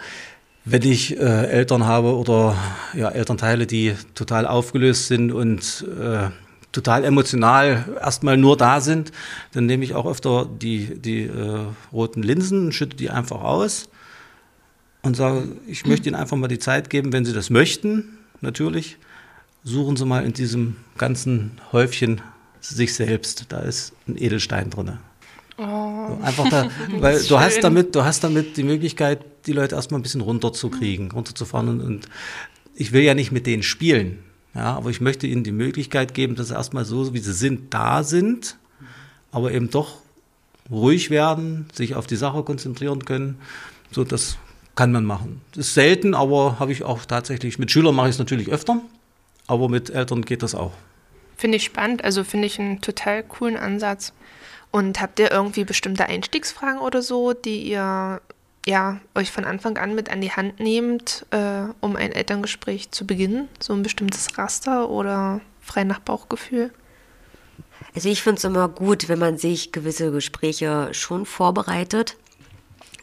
wenn 0.64 0.82
ich 0.82 1.18
äh, 1.18 1.46
Eltern 1.46 1.84
habe 1.84 2.14
oder 2.14 2.56
ja, 2.94 3.08
Elternteile, 3.08 3.66
die 3.66 3.94
total 4.14 4.46
aufgelöst 4.46 5.08
sind 5.08 5.32
und 5.32 5.84
äh, 6.00 6.28
total 6.70 7.04
emotional 7.04 7.84
erstmal 8.00 8.36
nur 8.36 8.56
da 8.56 8.80
sind, 8.80 9.10
dann 9.52 9.66
nehme 9.66 9.82
ich 9.84 9.94
auch 9.94 10.06
öfter 10.06 10.46
die, 10.46 11.00
die 11.00 11.24
äh, 11.24 11.64
roten 11.92 12.22
Linsen, 12.22 12.70
schütte 12.70 12.96
die 12.96 13.10
einfach 13.10 13.42
aus 13.42 13.88
und 15.02 15.16
sage, 15.16 15.48
ich 15.66 15.86
möchte 15.86 16.08
Ihnen 16.08 16.16
einfach 16.16 16.36
mal 16.36 16.46
die 16.46 16.60
Zeit 16.60 16.88
geben, 16.88 17.12
wenn 17.12 17.24
Sie 17.24 17.32
das 17.32 17.50
möchten, 17.50 18.18
natürlich, 18.40 18.98
suchen 19.64 19.96
Sie 19.96 20.04
mal 20.04 20.24
in 20.24 20.34
diesem 20.34 20.76
ganzen 20.98 21.58
Häufchen 21.72 22.20
sich 22.60 22.94
selbst. 22.94 23.46
Da 23.48 23.60
ist 23.60 23.92
ein 24.06 24.16
Edelstein 24.16 24.70
drin. 24.70 24.98
So, 25.60 26.18
einfach 26.22 26.48
da, 26.48 26.68
weil 27.00 27.22
du 27.22 27.38
hast 27.38 27.62
damit, 27.62 27.94
du 27.94 28.02
hast 28.02 28.24
damit 28.24 28.56
die 28.56 28.62
Möglichkeit, 28.62 29.20
die 29.46 29.52
Leute 29.52 29.74
erstmal 29.74 30.00
ein 30.00 30.02
bisschen 30.02 30.22
runterzukriegen, 30.22 31.10
runterzufahren 31.10 31.68
und, 31.68 31.80
und 31.82 32.08
ich 32.74 32.92
will 32.92 33.02
ja 33.02 33.12
nicht 33.12 33.30
mit 33.30 33.46
denen 33.46 33.62
spielen, 33.62 34.20
ja, 34.54 34.74
aber 34.74 34.88
ich 34.88 35.02
möchte 35.02 35.26
ihnen 35.26 35.44
die 35.44 35.52
Möglichkeit 35.52 36.14
geben, 36.14 36.34
dass 36.34 36.48
sie 36.48 36.54
erstmal 36.54 36.86
so, 36.86 37.12
wie 37.12 37.18
sie 37.18 37.34
sind, 37.34 37.74
da 37.74 38.04
sind, 38.04 38.56
aber 39.32 39.52
eben 39.52 39.68
doch 39.68 39.98
ruhig 40.70 41.10
werden, 41.10 41.66
sich 41.74 41.94
auf 41.94 42.06
die 42.06 42.16
Sache 42.16 42.42
konzentrieren 42.42 43.04
können. 43.04 43.38
So, 43.90 44.04
das 44.04 44.38
kann 44.76 44.92
man 44.92 45.04
machen. 45.04 45.42
Das 45.52 45.66
ist 45.66 45.74
selten, 45.74 46.14
aber 46.14 46.58
habe 46.58 46.72
ich 46.72 46.84
auch 46.84 47.04
tatsächlich, 47.04 47.58
mit 47.58 47.70
Schülern 47.70 47.94
mache 47.94 48.08
ich 48.08 48.14
es 48.14 48.18
natürlich 48.18 48.48
öfter, 48.48 48.80
aber 49.46 49.68
mit 49.68 49.90
Eltern 49.90 50.22
geht 50.22 50.42
das 50.42 50.54
auch. 50.54 50.72
Finde 51.36 51.58
ich 51.58 51.64
spannend, 51.64 52.02
also 52.02 52.24
finde 52.24 52.46
ich 52.46 52.58
einen 52.58 52.80
total 52.80 53.22
coolen 53.22 53.58
Ansatz. 53.58 54.14
Und 54.72 55.00
habt 55.00 55.18
ihr 55.18 55.30
irgendwie 55.30 55.64
bestimmte 55.64 56.06
Einstiegsfragen 56.06 56.80
oder 56.80 57.02
so, 57.02 57.32
die 57.32 57.62
ihr 57.64 58.20
ja, 58.66 59.00
euch 59.14 59.30
von 59.30 59.44
Anfang 59.44 59.78
an 59.78 59.94
mit 59.94 60.10
an 60.10 60.20
die 60.20 60.32
Hand 60.32 60.60
nehmt, 60.60 61.26
äh, 61.30 61.64
um 61.80 61.96
ein 61.96 62.12
Elterngespräch 62.12 62.90
zu 62.90 63.06
beginnen? 63.06 63.48
So 63.58 63.72
ein 63.72 63.82
bestimmtes 63.82 64.38
Raster 64.38 64.88
oder 64.88 65.40
frei 65.60 65.84
nach 65.84 66.00
Bauchgefühl? 66.00 66.70
Also 67.94 68.08
ich 68.08 68.22
finde 68.22 68.38
es 68.38 68.44
immer 68.44 68.68
gut, 68.68 69.08
wenn 69.08 69.18
man 69.18 69.38
sich 69.38 69.72
gewisse 69.72 70.12
Gespräche 70.12 70.90
schon 70.92 71.26
vorbereitet, 71.26 72.16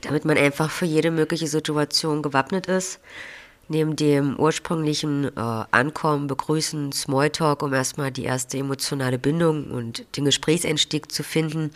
damit 0.02 0.24
man 0.24 0.38
einfach 0.38 0.70
für 0.70 0.86
jede 0.86 1.12
mögliche 1.12 1.48
Situation 1.48 2.22
gewappnet 2.22 2.68
ist. 2.68 3.00
Neben 3.70 3.96
dem 3.96 4.40
ursprünglichen 4.40 5.26
äh, 5.26 5.32
Ankommen, 5.36 6.28
Begrüßen, 6.28 6.92
Smalltalk, 6.94 7.62
um 7.64 7.74
erstmal 7.74 8.12
die 8.12 8.24
erste 8.24 8.58
emotionale 8.58 9.20
Bindung 9.20 9.72
und 9.72 10.06
den 10.16 10.26
Gesprächseinstieg 10.26 11.12
zu 11.12 11.24
finden, 11.24 11.72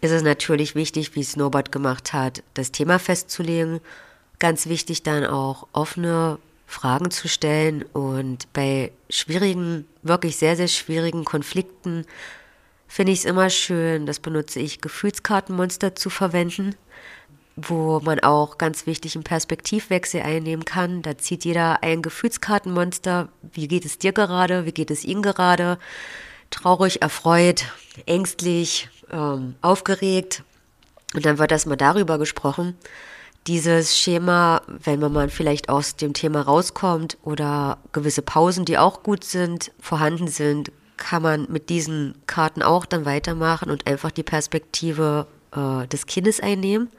ist 0.00 0.12
es 0.12 0.22
natürlich 0.22 0.74
wichtig, 0.74 1.14
wie 1.16 1.20
es 1.20 1.36
Norbert 1.36 1.72
gemacht 1.72 2.12
hat, 2.12 2.42
das 2.54 2.70
Thema 2.70 2.98
festzulegen. 2.98 3.80
Ganz 4.38 4.66
wichtig 4.66 5.02
dann 5.02 5.24
auch 5.24 5.66
offene 5.72 6.38
Fragen 6.66 7.10
zu 7.10 7.28
stellen 7.28 7.84
und 7.92 8.52
bei 8.52 8.92
schwierigen, 9.08 9.86
wirklich 10.02 10.36
sehr, 10.36 10.56
sehr 10.56 10.68
schwierigen 10.68 11.24
Konflikten 11.24 12.04
finde 12.88 13.12
ich 13.12 13.20
es 13.20 13.24
immer 13.24 13.50
schön, 13.50 14.06
das 14.06 14.20
benutze 14.20 14.60
ich, 14.60 14.80
Gefühlskartenmonster 14.80 15.94
zu 15.94 16.10
verwenden, 16.10 16.74
wo 17.56 18.00
man 18.00 18.20
auch 18.20 18.58
ganz 18.58 18.86
wichtig 18.86 19.16
einen 19.16 19.24
Perspektivwechsel 19.24 20.20
einnehmen 20.20 20.66
kann. 20.66 21.00
Da 21.00 21.16
zieht 21.16 21.44
jeder 21.46 21.82
ein 21.82 22.02
Gefühlskartenmonster. 22.02 23.30
Wie 23.52 23.66
geht 23.66 23.86
es 23.86 23.98
dir 23.98 24.12
gerade? 24.12 24.66
Wie 24.66 24.72
geht 24.72 24.90
es 24.90 25.04
ihm 25.04 25.22
gerade? 25.22 25.78
Traurig, 26.50 27.00
erfreut, 27.00 27.64
ängstlich, 28.04 28.90
ähm, 29.10 29.54
aufgeregt. 29.62 30.44
Und 31.14 31.24
dann 31.24 31.38
wird 31.38 31.50
erstmal 31.50 31.78
darüber 31.78 32.18
gesprochen. 32.18 32.76
Dieses 33.46 33.96
Schema, 33.96 34.60
wenn 34.66 35.00
man 35.00 35.30
vielleicht 35.30 35.68
aus 35.70 35.96
dem 35.96 36.12
Thema 36.12 36.42
rauskommt 36.42 37.16
oder 37.22 37.78
gewisse 37.92 38.22
Pausen, 38.22 38.64
die 38.64 38.76
auch 38.76 39.02
gut 39.02 39.24
sind, 39.24 39.72
vorhanden 39.80 40.28
sind, 40.28 40.72
kann 40.96 41.22
man 41.22 41.46
mit 41.50 41.70
diesen 41.70 42.16
Karten 42.26 42.62
auch 42.62 42.86
dann 42.86 43.04
weitermachen 43.04 43.70
und 43.70 43.86
einfach 43.86 44.10
die 44.10 44.22
Perspektive 44.22 45.26
äh, 45.56 45.86
des 45.86 46.06
Kindes 46.06 46.40
einnehmen, 46.40 46.90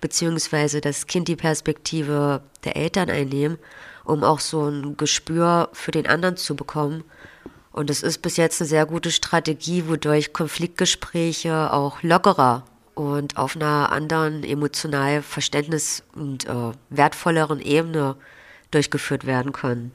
beziehungsweise 0.00 0.80
das 0.80 1.06
Kind 1.06 1.28
die 1.28 1.36
Perspektive 1.36 2.42
der 2.64 2.76
Eltern 2.76 3.10
einnehmen, 3.10 3.58
um 4.04 4.24
auch 4.24 4.40
so 4.40 4.68
ein 4.68 4.96
Gespür 4.96 5.68
für 5.72 5.90
den 5.90 6.06
anderen 6.06 6.36
zu 6.36 6.56
bekommen. 6.56 7.04
Und 7.72 7.90
es 7.90 8.02
ist 8.02 8.22
bis 8.22 8.36
jetzt 8.36 8.60
eine 8.60 8.68
sehr 8.68 8.86
gute 8.86 9.10
Strategie, 9.10 9.88
wodurch 9.88 10.32
Konfliktgespräche 10.32 11.72
auch 11.72 12.02
lockerer 12.02 12.64
und 12.94 13.36
auf 13.36 13.56
einer 13.56 13.90
anderen 13.90 14.44
emotional 14.44 15.22
Verständnis 15.22 16.04
und 16.14 16.46
äh, 16.46 16.72
wertvolleren 16.90 17.60
Ebene 17.60 18.16
durchgeführt 18.70 19.26
werden 19.26 19.52
können. 19.52 19.92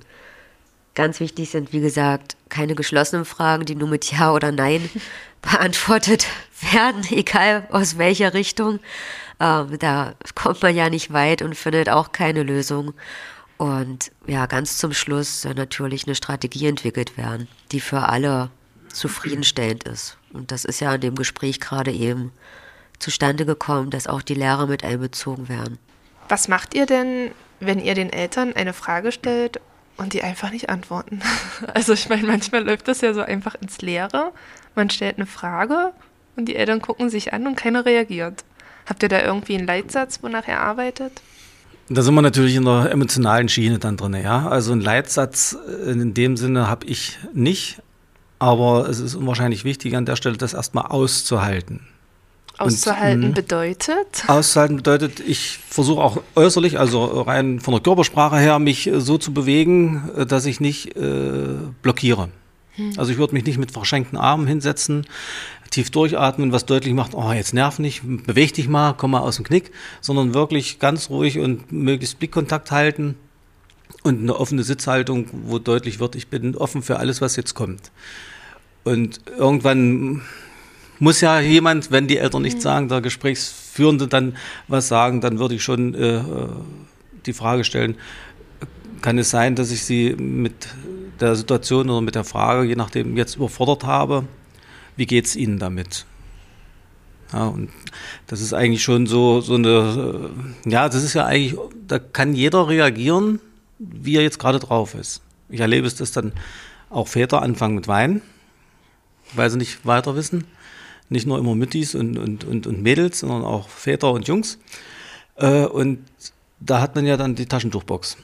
Ganz 0.96 1.20
wichtig 1.22 1.50
sind, 1.52 1.72
wie 1.72 1.80
gesagt, 1.80 2.36
keine 2.50 2.76
geschlossenen 2.76 3.24
Fragen, 3.24 3.66
die 3.66 3.76
nur 3.76 3.88
mit 3.88 4.12
Ja 4.12 4.34
oder 4.34 4.52
Nein 4.52 4.90
beantwortet 5.42 6.28
werden, 6.62 7.04
egal 7.12 7.68
aus 7.72 7.98
welcher 7.98 8.34
Richtung. 8.34 8.80
Ähm, 9.40 9.80
da 9.80 10.14
kommt 10.36 10.62
man 10.62 10.76
ja 10.76 10.90
nicht 10.90 11.14
weit 11.14 11.42
und 11.42 11.56
findet 11.56 11.90
auch 11.90 12.12
keine 12.12 12.44
Lösung. 12.44 12.94
Und 13.58 14.12
ja, 14.26 14.46
ganz 14.46 14.78
zum 14.78 14.94
Schluss 14.94 15.42
soll 15.42 15.54
natürlich 15.54 16.06
eine 16.06 16.16
Strategie 16.16 16.68
entwickelt 16.68 17.18
werden, 17.18 17.48
die 17.72 17.82
für 17.82 18.08
alle 18.08 18.50
zufriedenstellend 18.88 19.84
ist. 19.84 20.18
Und 20.32 20.52
das 20.52 20.66
ist 20.66 20.80
ja 20.80 20.96
in 20.96 21.02
dem 21.02 21.16
Gespräch 21.16 21.60
gerade 21.60 21.92
eben 21.92 22.32
zustande 23.00 23.46
gekommen, 23.46 23.90
dass 23.90 24.08
auch 24.08 24.22
die 24.22 24.34
Lehrer 24.34 24.68
mit 24.68 24.84
einbezogen 24.84 25.50
werden. 25.50 25.78
Was 26.28 26.48
macht 26.48 26.74
ihr 26.74 26.86
denn, 26.86 27.32
wenn 27.60 27.80
ihr 27.80 27.96
den 27.96 28.12
Eltern 28.12 28.54
eine 28.54 28.74
Frage 28.74 29.12
stellt 29.12 29.60
und 29.98 30.14
die 30.14 30.22
einfach 30.22 30.52
nicht 30.52 30.70
antworten? 30.70 31.22
Also 31.74 31.94
ich 31.94 32.08
meine, 32.08 32.28
manchmal 32.28 32.64
läuft 32.64 32.88
das 32.88 33.02
ja 33.02 33.14
so 33.14 33.22
einfach 33.22 33.56
ins 33.56 33.82
Leere. 33.82 34.32
Man 34.76 34.90
stellt 34.90 35.18
eine 35.18 35.26
Frage 35.26 35.94
und 36.40 36.46
die 36.46 36.56
Eltern 36.56 36.82
gucken 36.82 37.10
sich 37.10 37.34
an 37.34 37.46
und 37.46 37.56
keiner 37.56 37.86
reagiert. 37.86 38.44
Habt 38.86 39.04
ihr 39.04 39.10
da 39.10 39.22
irgendwie 39.22 39.56
einen 39.58 39.68
Leitsatz, 39.68 40.24
wonach 40.24 40.48
ihr 40.48 40.60
arbeitet? 40.60 41.22
Da 41.90 42.02
sind 42.02 42.16
wir 42.16 42.22
natürlich 42.22 42.56
in 42.56 42.66
der 42.66 42.92
emotionalen 42.92 43.50
Schiene 43.50 43.78
dann 43.78 43.98
drin, 43.98 44.14
ja. 44.14 44.48
Also 44.48 44.72
einen 44.72 44.82
Leitsatz 44.82 45.58
in 45.86 46.14
dem 46.14 46.38
Sinne 46.38 46.68
habe 46.68 46.86
ich 46.86 47.20
nicht, 47.34 47.82
aber 48.40 48.88
es 48.88 49.00
ist 49.00 49.16
unwahrscheinlich 49.16 49.64
wichtig 49.64 49.96
an 49.96 50.06
der 50.06 50.16
Stelle, 50.16 50.38
das 50.38 50.54
erstmal 50.54 50.86
auszuhalten. 50.86 51.82
Auszuhalten 52.58 53.24
Und, 53.24 53.30
mh, 53.30 53.36
bedeutet? 53.36 54.24
Auszuhalten 54.28 54.78
bedeutet, 54.78 55.20
ich 55.20 55.60
versuche 55.70 56.02
auch 56.02 56.22
äußerlich, 56.36 56.78
also 56.80 57.22
rein 57.22 57.60
von 57.60 57.74
der 57.74 57.82
Körpersprache 57.82 58.38
her, 58.38 58.60
mich 58.60 58.88
äh, 58.88 59.00
so 59.00 59.18
zu 59.18 59.34
bewegen, 59.34 60.10
äh, 60.16 60.26
dass 60.26 60.46
ich 60.46 60.60
nicht 60.60 60.96
äh, 60.96 61.48
blockiere. 61.82 62.30
Also 62.96 63.12
ich 63.12 63.18
würde 63.18 63.34
mich 63.34 63.44
nicht 63.44 63.58
mit 63.58 63.72
verschränkten 63.72 64.18
Armen 64.18 64.48
hinsetzen, 64.48 65.06
tief 65.70 65.92
durchatmen, 65.92 66.52
was 66.52 66.66
deutlich 66.66 66.94
macht, 66.94 67.14
oh, 67.14 67.32
jetzt 67.32 67.54
nerv 67.54 67.80
nicht, 67.80 68.02
beweg 68.04 68.54
dich 68.54 68.68
mal, 68.68 68.94
komm 68.94 69.12
mal 69.12 69.20
aus 69.20 69.36
dem 69.36 69.46
Knick, 69.46 69.72
sondern 70.02 70.34
wirklich 70.34 70.80
ganz 70.80 71.10
ruhig 71.10 71.40
und 71.40 71.72
möglichst 71.72 72.20
Blickkontakt 72.20 72.72
halten 72.72 73.16
und 74.04 74.20
eine 74.20 74.36
offene 74.36 74.64
Sitzhaltung, 74.64 75.28
wo 75.32 75.60
deutlich 75.60 76.00
wird, 76.00 76.16
ich 76.16 76.28
bin 76.28 76.56
offen 76.56 76.82
für 76.82 76.98
alles, 76.98 77.22
was 77.22 77.36
jetzt 77.36 77.54
kommt. 77.54 77.92
Und 78.84 79.22
irgendwann 79.38 80.22
muss 81.00 81.22
ja 81.22 81.40
jemand, 81.40 81.92
wenn 81.92 82.08
die 82.08 82.18
Eltern 82.18 82.42
nichts 82.42 82.64
sagen, 82.64 82.90
der 82.90 83.02
Gesprächsführende 83.02 84.08
dann 84.08 84.36
was 84.68 84.88
sagen, 84.88 85.22
dann 85.22 85.40
würde 85.40 85.56
ich 85.56 85.64
schon 85.64 85.94
äh, 85.94 86.22
die 87.26 87.34
Frage 87.34 87.64
stellen, 87.64 87.96
kann 89.02 89.18
es 89.18 89.30
sein, 89.30 89.56
dass 89.56 89.72
ich 89.72 89.84
sie 89.84 90.16
mit 90.16 90.68
der 91.20 91.36
Situation 91.36 91.90
oder 91.90 92.02
mit 92.02 92.16
der 92.16 92.24
Frage, 92.24 92.68
je 92.68 92.76
nachdem, 92.76 93.16
jetzt 93.18 93.36
überfordert 93.36 93.86
habe? 93.86 94.26
Wie 95.00 95.06
geht 95.06 95.28
es 95.28 95.38
Ihnen 95.38 95.60
damit? 95.60 96.06
Ja, 97.32 97.48
und 97.48 97.70
das 98.28 98.42
ist 98.42 98.54
eigentlich 98.54 98.84
schon 98.84 99.08
so, 99.08 99.40
so 99.40 99.56
eine, 99.56 100.30
äh, 100.66 100.70
ja, 100.70 100.90
das 100.90 101.04
ist 101.04 101.14
ja 101.14 101.26
eigentlich, 101.26 101.58
da 101.88 102.00
kann 102.00 102.34
jeder 102.34 102.68
reagieren, 102.68 103.40
wie 103.78 104.18
er 104.18 104.24
jetzt 104.24 104.40
gerade 104.40 104.60
drauf 104.60 104.96
ist. 104.96 105.22
Ich 105.48 105.62
erlebe 105.62 105.88
es, 105.88 105.96
dass 105.96 106.12
dann 106.12 106.34
auch 106.90 107.08
Väter 107.08 107.42
anfangen 107.42 107.76
mit 107.76 107.88
Weinen, 107.88 108.22
weil 109.36 109.50
sie 109.50 109.58
nicht 109.58 109.86
weiter 109.86 110.18
wissen. 110.18 110.44
Nicht 111.08 111.26
nur 111.26 111.40
immer 111.40 111.56
Müttis 111.56 111.96
und, 111.96 112.18
und, 112.18 112.44
und, 112.44 112.68
und 112.68 112.82
Mädels, 112.82 113.20
sondern 113.20 113.44
auch 113.44 113.70
Väter 113.70 114.12
und 114.12 114.28
Jungs. 114.28 114.60
Äh, 115.38 115.66
und 115.66 116.00
da 116.60 116.82
hat 116.82 116.96
man 116.96 117.06
ja 117.06 117.16
dann 117.16 117.36
die 117.36 117.46
Taschentuchbox. 117.46 118.18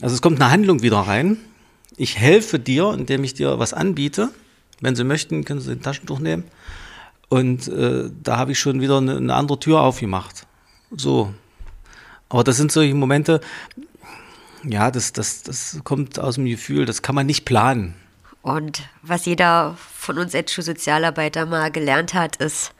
Also 0.00 0.14
es 0.14 0.22
kommt 0.22 0.40
eine 0.40 0.50
Handlung 0.50 0.80
wieder 0.82 1.00
rein 1.00 1.36
ich 1.98 2.16
helfe 2.16 2.58
dir, 2.58 2.94
indem 2.96 3.24
ich 3.24 3.34
dir 3.34 3.58
was 3.58 3.74
anbiete. 3.74 4.30
Wenn 4.80 4.96
Sie 4.96 5.04
möchten, 5.04 5.44
können 5.44 5.60
Sie 5.60 5.72
ein 5.72 5.82
Taschentuch 5.82 6.18
nehmen. 6.18 6.44
Und 7.28 7.68
äh, 7.68 8.10
da 8.22 8.38
habe 8.38 8.52
ich 8.52 8.58
schon 8.58 8.80
wieder 8.80 8.98
eine, 8.98 9.16
eine 9.16 9.34
andere 9.34 9.58
Tür 9.58 9.80
aufgemacht. 9.80 10.46
So. 10.96 11.34
Aber 12.28 12.44
das 12.44 12.56
sind 12.56 12.72
solche 12.72 12.94
Momente, 12.94 13.40
ja, 14.64 14.90
das, 14.90 15.12
das, 15.12 15.42
das 15.42 15.78
kommt 15.84 16.18
aus 16.18 16.36
dem 16.36 16.46
Gefühl, 16.46 16.84
das 16.84 17.02
kann 17.02 17.14
man 17.14 17.26
nicht 17.26 17.44
planen. 17.44 17.94
Und 18.42 18.82
was 19.02 19.26
jeder 19.26 19.76
von 19.78 20.18
uns 20.18 20.34
als 20.34 20.52
Schulsozialarbeiter 20.52 21.46
mal 21.46 21.70
gelernt 21.70 22.14
hat, 22.14 22.36
ist 22.36 22.72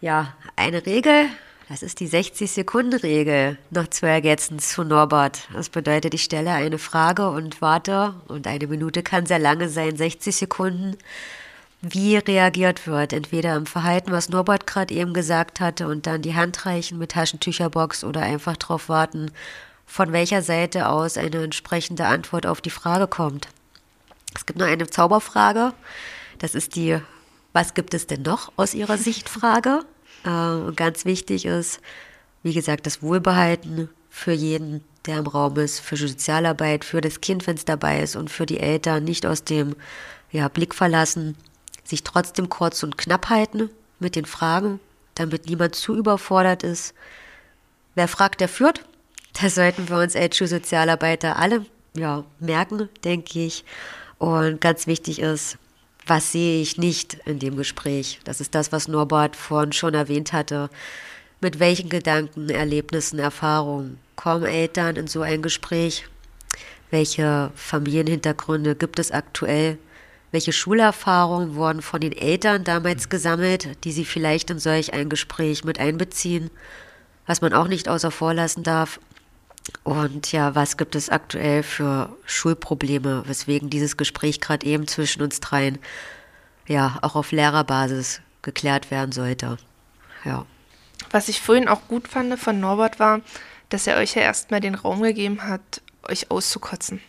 ja 0.00 0.34
eine 0.56 0.86
Regel, 0.86 1.26
das 1.70 1.84
ist 1.84 2.00
die 2.00 2.08
60-Sekunden-Regel, 2.08 3.56
noch 3.70 3.86
zu 3.86 4.04
ergänzen 4.04 4.58
zu 4.58 4.82
Norbert. 4.82 5.46
Das 5.52 5.68
bedeutet, 5.68 6.14
ich 6.14 6.24
stelle 6.24 6.50
eine 6.50 6.78
Frage 6.78 7.30
und 7.30 7.62
warte, 7.62 8.14
und 8.26 8.48
eine 8.48 8.66
Minute 8.66 9.04
kann 9.04 9.24
sehr 9.24 9.38
lange 9.38 9.68
sein, 9.68 9.96
60 9.96 10.34
Sekunden, 10.34 10.96
wie 11.80 12.16
reagiert 12.16 12.88
wird. 12.88 13.12
Entweder 13.12 13.54
im 13.54 13.66
Verhalten, 13.66 14.10
was 14.10 14.30
Norbert 14.30 14.66
gerade 14.66 14.92
eben 14.92 15.14
gesagt 15.14 15.60
hatte, 15.60 15.86
und 15.86 16.08
dann 16.08 16.22
die 16.22 16.34
Hand 16.34 16.66
reichen 16.66 16.98
mit 16.98 17.12
Taschentücherbox 17.12 18.02
oder 18.02 18.22
einfach 18.22 18.56
darauf 18.56 18.88
warten, 18.88 19.30
von 19.86 20.12
welcher 20.12 20.42
Seite 20.42 20.88
aus 20.88 21.16
eine 21.16 21.44
entsprechende 21.44 22.06
Antwort 22.06 22.46
auf 22.46 22.60
die 22.60 22.70
Frage 22.70 23.06
kommt. 23.06 23.46
Es 24.34 24.44
gibt 24.44 24.58
nur 24.58 24.66
eine 24.66 24.90
Zauberfrage. 24.90 25.72
Das 26.40 26.56
ist 26.56 26.74
die, 26.74 26.98
was 27.52 27.74
gibt 27.74 27.94
es 27.94 28.08
denn 28.08 28.22
noch 28.22 28.50
aus 28.56 28.74
Ihrer 28.74 28.98
Sicht 28.98 29.28
Frage? 29.28 29.84
Äh, 30.24 30.72
ganz 30.72 31.04
wichtig 31.04 31.46
ist, 31.46 31.80
wie 32.42 32.52
gesagt, 32.52 32.86
das 32.86 33.02
Wohlbehalten 33.02 33.88
für 34.08 34.32
jeden, 34.32 34.82
der 35.06 35.18
im 35.18 35.26
Raum 35.26 35.56
ist, 35.56 35.80
für 35.80 35.96
Sozialarbeit, 35.96 36.84
für 36.84 37.00
das 37.00 37.20
Kind, 37.20 37.46
wenn 37.46 37.56
es 37.56 37.64
dabei 37.64 38.02
ist 38.02 38.16
und 38.16 38.30
für 38.30 38.46
die 38.46 38.60
Eltern 38.60 39.04
nicht 39.04 39.24
aus 39.26 39.44
dem 39.44 39.76
ja, 40.30 40.48
Blick 40.48 40.74
verlassen, 40.74 41.36
sich 41.84 42.04
trotzdem 42.04 42.48
kurz 42.48 42.82
und 42.82 42.98
knapp 42.98 43.28
halten 43.30 43.70
mit 43.98 44.16
den 44.16 44.24
Fragen, 44.24 44.80
damit 45.14 45.46
niemand 45.46 45.74
zu 45.74 45.96
überfordert 45.96 46.62
ist. 46.62 46.94
Wer 47.94 48.08
fragt, 48.08 48.40
der 48.40 48.48
führt. 48.48 48.84
Das 49.40 49.54
sollten 49.54 49.88
wir 49.88 49.98
uns 49.98 50.16
als 50.16 50.36
Schulsozialarbeiter 50.36 51.36
alle 51.36 51.64
ja, 51.94 52.24
merken, 52.38 52.88
denke 53.04 53.40
ich. 53.40 53.64
Und 54.18 54.60
ganz 54.60 54.86
wichtig 54.86 55.20
ist, 55.20 55.56
was 56.10 56.32
sehe 56.32 56.60
ich 56.60 56.76
nicht 56.76 57.18
in 57.24 57.38
dem 57.38 57.56
Gespräch? 57.56 58.18
Das 58.24 58.40
ist 58.40 58.56
das, 58.56 58.72
was 58.72 58.88
Norbert 58.88 59.36
vorhin 59.36 59.72
schon 59.72 59.94
erwähnt 59.94 60.32
hatte. 60.32 60.68
Mit 61.40 61.60
welchen 61.60 61.88
Gedanken, 61.88 62.50
Erlebnissen, 62.50 63.20
Erfahrungen 63.20 63.96
kommen 64.16 64.44
Eltern 64.44 64.96
in 64.96 65.06
so 65.06 65.22
ein 65.22 65.40
Gespräch? 65.40 66.08
Welche 66.90 67.52
Familienhintergründe 67.54 68.74
gibt 68.74 68.98
es 68.98 69.12
aktuell? 69.12 69.78
Welche 70.32 70.52
Schulerfahrungen 70.52 71.54
wurden 71.54 71.80
von 71.80 72.00
den 72.00 72.12
Eltern 72.12 72.64
damals 72.64 73.08
gesammelt, 73.08 73.68
die 73.84 73.92
sie 73.92 74.04
vielleicht 74.04 74.50
in 74.50 74.58
solch 74.58 74.92
ein 74.92 75.08
Gespräch 75.10 75.62
mit 75.62 75.78
einbeziehen? 75.78 76.50
Was 77.26 77.40
man 77.40 77.52
auch 77.52 77.68
nicht 77.68 77.88
außer 77.88 78.10
vor 78.10 78.34
lassen 78.34 78.64
darf, 78.64 78.98
und 79.84 80.32
ja, 80.32 80.54
was 80.54 80.76
gibt 80.76 80.94
es 80.94 81.08
aktuell 81.08 81.62
für 81.62 82.14
Schulprobleme, 82.26 83.24
weswegen 83.26 83.70
dieses 83.70 83.96
Gespräch 83.96 84.40
gerade 84.40 84.66
eben 84.66 84.86
zwischen 84.86 85.22
uns 85.22 85.40
dreien 85.40 85.78
ja 86.66 86.98
auch 87.02 87.16
auf 87.16 87.32
Lehrerbasis 87.32 88.20
geklärt 88.42 88.90
werden 88.90 89.12
sollte. 89.12 89.58
Ja. 90.24 90.46
Was 91.10 91.28
ich 91.28 91.40
vorhin 91.40 91.68
auch 91.68 91.88
gut 91.88 92.08
fand 92.08 92.38
von 92.38 92.60
Norbert 92.60 93.00
war, 93.00 93.20
dass 93.68 93.86
er 93.86 93.96
euch 93.96 94.14
ja 94.14 94.22
erstmal 94.22 94.60
den 94.60 94.74
Raum 94.74 95.02
gegeben 95.02 95.42
hat, 95.42 95.82
euch 96.02 96.30
auszukotzen. 96.30 97.00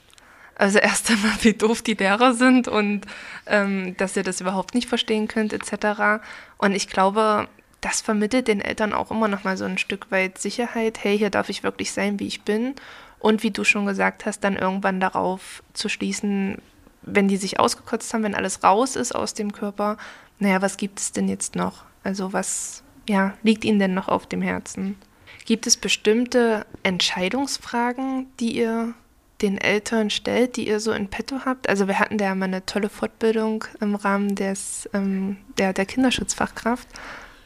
Also 0.56 0.80
erst 0.80 1.12
einmal, 1.12 1.36
wie 1.42 1.54
doof 1.54 1.82
die 1.82 1.94
Lehrer 1.94 2.34
sind 2.34 2.68
und 2.68 3.02
ähm, 3.46 3.96
dass 3.98 4.16
ihr 4.16 4.24
das 4.24 4.42
überhaupt 4.42 4.76
nicht 4.76 4.90
verstehen 4.90 5.28
könnt, 5.28 5.54
etc. 5.54 6.24
Und 6.58 6.74
ich 6.74 6.88
glaube, 6.88 7.48
das 7.82 8.02
vermittelt 8.02 8.48
den 8.48 8.62
Eltern 8.62 8.94
auch 8.94 9.12
immer 9.12 9.28
noch 9.28 9.44
mal 9.44 9.58
so 9.58 9.66
ein 9.66 9.80
Stück 9.80 10.12
weit 10.12 10.38
Sicherheit. 10.38 11.04
Hey, 11.04 11.18
hier 11.18 11.32
darf 11.32 11.50
ich 11.50 11.64
wirklich 11.64 11.92
sein, 11.92 12.20
wie 12.20 12.28
ich 12.28 12.44
bin. 12.44 12.76
Und 13.20 13.44
wie 13.44 13.52
du 13.52 13.64
schon 13.64 13.86
gesagt 13.86 14.26
hast, 14.26 14.44
dann 14.44 14.56
irgendwann 14.56 15.00
darauf 15.00 15.64
zu 15.74 15.90
schließen, 15.90 16.58
wenn 17.02 17.28
die 17.28 17.38
sich 17.38 17.60
ausgekotzt 17.60 18.14
haben, 18.14 18.24
wenn 18.24 18.36
alles 18.36 18.64
raus 18.64 18.96
ist 18.96 19.14
aus 19.14 19.34
dem 19.34 19.52
Körper, 19.52 19.98
naja, 20.40 20.62
was 20.62 20.78
gibt 20.78 21.00
es 21.00 21.12
denn 21.12 21.28
jetzt 21.28 21.56
noch? 21.56 21.84
Also 22.04 22.34
was, 22.34 22.84
ja, 23.08 23.34
liegt 23.44 23.64
ihnen 23.64 23.80
denn 23.80 23.94
noch 23.94 24.08
auf 24.08 24.26
dem 24.26 24.42
Herzen? 24.42 24.98
Gibt 25.46 25.68
es 25.68 25.78
bestimmte 25.78 26.66
Entscheidungsfragen, 26.84 28.28
die 28.40 28.58
ihr 28.58 28.94
den 29.42 29.58
Eltern 29.58 30.10
stellt, 30.10 30.56
die 30.56 30.68
ihr 30.68 30.80
so 30.80 30.92
in 30.92 31.10
petto 31.10 31.42
habt? 31.46 31.70
Also 31.70 31.88
wir 31.88 32.00
hatten 32.00 32.18
da 32.18 32.26
ja 32.26 32.36
mal 32.36 32.46
eine 32.46 32.66
tolle 32.66 32.90
Fortbildung 32.90 33.66
im 33.80 33.96
Rahmen 33.96 34.36
des, 34.36 34.90
ähm, 34.94 35.38
der, 35.58 35.74
der 35.74 35.86
Kinderschutzfachkraft. 35.86 36.88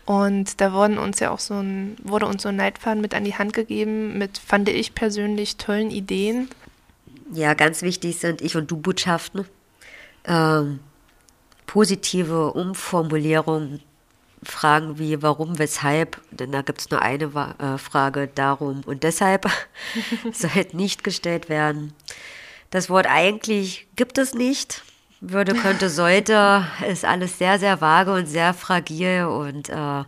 Und 0.05 0.61
da 0.61 0.71
wurden 0.71 0.99
uns 0.99 1.19
ja 1.19 1.31
auch 1.31 1.39
so 1.39 1.55
ein, 1.55 1.97
wurde 2.03 2.27
uns 2.27 2.43
so 2.43 2.49
ein 2.49 2.57
Leitfaden 2.57 3.01
mit 3.01 3.15
an 3.15 3.23
die 3.23 3.35
Hand 3.35 3.53
gegeben, 3.53 4.17
mit, 4.17 4.37
fand 4.37 4.69
ich 4.69 4.93
persönlich, 4.93 5.57
tollen 5.57 5.89
Ideen. 5.89 6.49
Ja, 7.33 7.55
ganz 7.55 7.81
wichtig 7.81 8.19
sind 8.19 8.41
Ich- 8.41 8.55
und 8.55 8.69
Du-Botschaften. 8.69 9.45
Ähm, 10.25 10.79
positive 11.65 12.53
Umformulierungen, 12.53 13.81
Fragen 14.43 14.99
wie 14.99 15.23
warum, 15.23 15.57
weshalb, 15.57 16.21
denn 16.29 16.51
da 16.51 16.61
gibt 16.61 16.81
es 16.81 16.91
nur 16.91 17.01
eine 17.01 17.25
äh, 17.57 17.79
Frage, 17.79 18.29
darum 18.33 18.81
und 18.85 19.01
deshalb, 19.01 19.49
sollte 20.31 20.77
nicht 20.77 21.03
gestellt 21.03 21.49
werden. 21.49 21.93
Das 22.69 22.89
Wort 22.91 23.07
eigentlich 23.07 23.87
gibt 23.95 24.19
es 24.19 24.35
nicht 24.35 24.83
würde, 25.31 25.53
könnte, 25.53 25.89
sollte, 25.89 26.65
ist 26.89 27.05
alles 27.05 27.37
sehr, 27.37 27.59
sehr 27.59 27.81
vage 27.81 28.13
und 28.13 28.27
sehr 28.27 28.53
fragil 28.53 29.25
und 29.25 29.69
äh, 29.69 30.03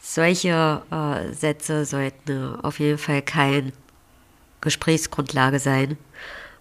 solche 0.00 0.82
äh, 0.90 1.32
Sätze 1.32 1.84
sollten 1.84 2.56
auf 2.60 2.78
jeden 2.78 2.98
Fall 2.98 3.22
keine 3.22 3.72
Gesprächsgrundlage 4.60 5.58
sein. 5.58 5.96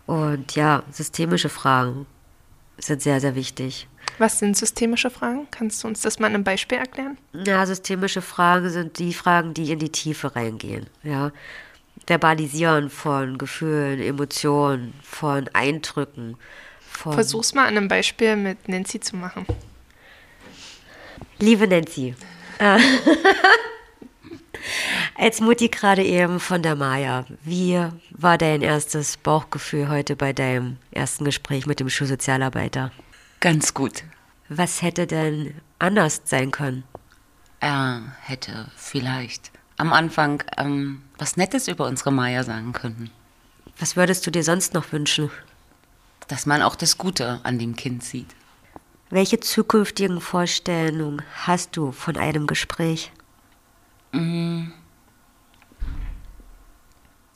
Und 0.05 0.55
ja, 0.55 0.83
systemische 0.91 1.49
Fragen 1.49 2.05
sind 2.77 3.01
sehr, 3.01 3.19
sehr 3.21 3.35
wichtig. 3.35 3.87
Was 4.17 4.39
sind 4.39 4.55
systemische 4.55 5.09
Fragen? 5.09 5.47
Kannst 5.49 5.83
du 5.83 5.87
uns 5.87 6.01
das 6.01 6.19
mal 6.19 6.27
in 6.27 6.35
einem 6.35 6.43
Beispiel 6.43 6.77
erklären? 6.77 7.17
Ja, 7.33 7.65
systemische 7.65 8.21
Fragen 8.21 8.69
sind 8.69 8.99
die 8.99 9.13
Fragen, 9.13 9.53
die 9.53 9.71
in 9.71 9.79
die 9.79 9.91
Tiefe 9.91 10.35
reingehen. 10.35 10.87
Ja. 11.03 11.31
Verbalisieren 12.05 12.89
von 12.89 13.37
Gefühlen, 13.37 14.01
Emotionen, 14.01 14.93
von 15.03 15.49
Eindrücken, 15.53 16.37
von. 17.03 17.13
Versuch's 17.13 17.53
mal 17.53 17.67
an 17.67 17.77
einem 17.77 17.87
Beispiel 17.87 18.35
mit 18.35 18.69
Nancy 18.69 18.99
zu 18.99 19.15
machen. 19.15 19.45
Liebe 21.39 21.67
Nancy, 21.67 22.15
äh, 22.59 22.79
als 25.17 25.41
Mutti 25.41 25.67
gerade 25.67 26.03
eben 26.03 26.39
von 26.39 26.61
der 26.63 26.75
Maya, 26.75 27.25
wie 27.43 27.85
war 28.11 28.37
dein 28.37 28.61
erstes 28.61 29.17
Bauchgefühl 29.17 29.89
heute 29.89 30.15
bei 30.15 30.31
deinem 30.31 30.77
ersten 30.91 31.25
Gespräch 31.25 31.65
mit 31.65 31.79
dem 31.79 31.89
Schulsozialarbeiter? 31.89 32.91
Ganz 33.41 33.73
gut. 33.73 34.03
Was 34.47 34.81
hätte 34.81 35.05
denn 35.05 35.55
anders 35.79 36.21
sein 36.23 36.51
können? 36.51 36.83
Er 37.59 38.03
hätte 38.21 38.67
vielleicht 38.77 39.51
am 39.77 39.91
Anfang 39.91 40.43
ähm, 40.57 41.01
was 41.17 41.35
Nettes 41.35 41.67
über 41.67 41.87
unsere 41.87 42.11
Maya 42.11 42.43
sagen 42.43 42.71
können. 42.71 43.09
Was 43.79 43.95
würdest 43.97 44.25
du 44.25 44.31
dir 44.31 44.43
sonst 44.43 44.73
noch 44.73 44.91
wünschen? 44.91 45.29
Dass 46.27 46.45
man 46.45 46.61
auch 46.61 46.75
das 46.75 46.97
Gute 46.97 47.39
an 47.43 47.59
dem 47.59 47.75
Kind 47.75 48.03
sieht. 48.03 48.35
Welche 49.09 49.39
zukünftigen 49.39 50.21
Vorstellungen 50.21 51.21
hast 51.45 51.77
du 51.77 51.91
von 51.91 52.17
einem 52.17 52.47
Gespräch? 52.47 53.11
Mm. 54.11 54.71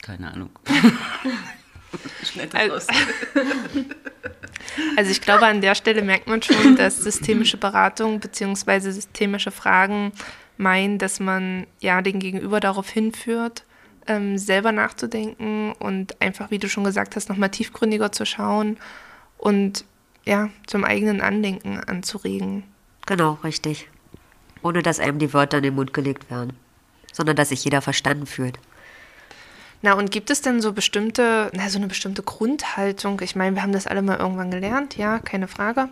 Keine 0.01 0.31
Ahnung. 0.31 0.49
also, 2.53 2.87
also 4.95 5.11
ich 5.11 5.21
glaube, 5.21 5.45
an 5.45 5.61
der 5.61 5.75
Stelle 5.75 6.01
merkt 6.01 6.27
man 6.27 6.41
schon, 6.41 6.75
dass 6.77 6.97
systemische 6.97 7.57
Beratung 7.57 8.19
bzw. 8.19 8.91
systemische 8.91 9.51
Fragen 9.51 10.13
meinen, 10.57 10.97
dass 10.97 11.19
man 11.19 11.67
ja 11.79 12.01
den 12.01 12.19
Gegenüber 12.19 12.59
darauf 12.59 12.89
hinführt, 12.89 13.65
ähm, 14.07 14.37
selber 14.37 14.71
nachzudenken 14.71 15.73
und 15.73 16.21
einfach, 16.21 16.51
wie 16.51 16.59
du 16.59 16.69
schon 16.69 16.83
gesagt 16.83 17.15
hast, 17.15 17.29
nochmal 17.29 17.49
tiefgründiger 17.49 18.11
zu 18.11 18.25
schauen 18.25 18.77
und 19.37 19.85
ja, 20.25 20.49
zum 20.65 20.83
eigenen 20.83 21.21
Andenken 21.21 21.79
anzuregen. 21.79 22.63
Genau, 23.05 23.37
richtig. 23.43 23.87
Ohne 24.61 24.81
dass 24.81 24.99
einem 24.99 25.19
die 25.19 25.33
Wörter 25.33 25.57
in 25.57 25.63
den 25.63 25.75
Mund 25.75 25.93
gelegt 25.93 26.29
werden, 26.29 26.53
sondern 27.13 27.35
dass 27.35 27.49
sich 27.49 27.63
jeder 27.63 27.81
verstanden 27.81 28.25
fühlt. 28.25 28.59
Na, 29.81 29.93
und 29.93 30.11
gibt 30.11 30.29
es 30.29 30.41
denn 30.41 30.59
so 30.59 30.73
bestimmte, 30.73 31.51
na, 31.53 31.69
so 31.69 31.77
eine 31.77 31.87
bestimmte 31.87 32.23
Grundhaltung? 32.23 33.21
Ich 33.21 33.35
meine, 33.35 33.55
wir 33.55 33.63
haben 33.63 33.71
das 33.71 33.87
alle 33.87 34.01
mal 34.01 34.17
irgendwann 34.17 34.51
gelernt, 34.51 34.97
ja, 34.97 35.19
keine 35.19 35.47
Frage. 35.47 35.89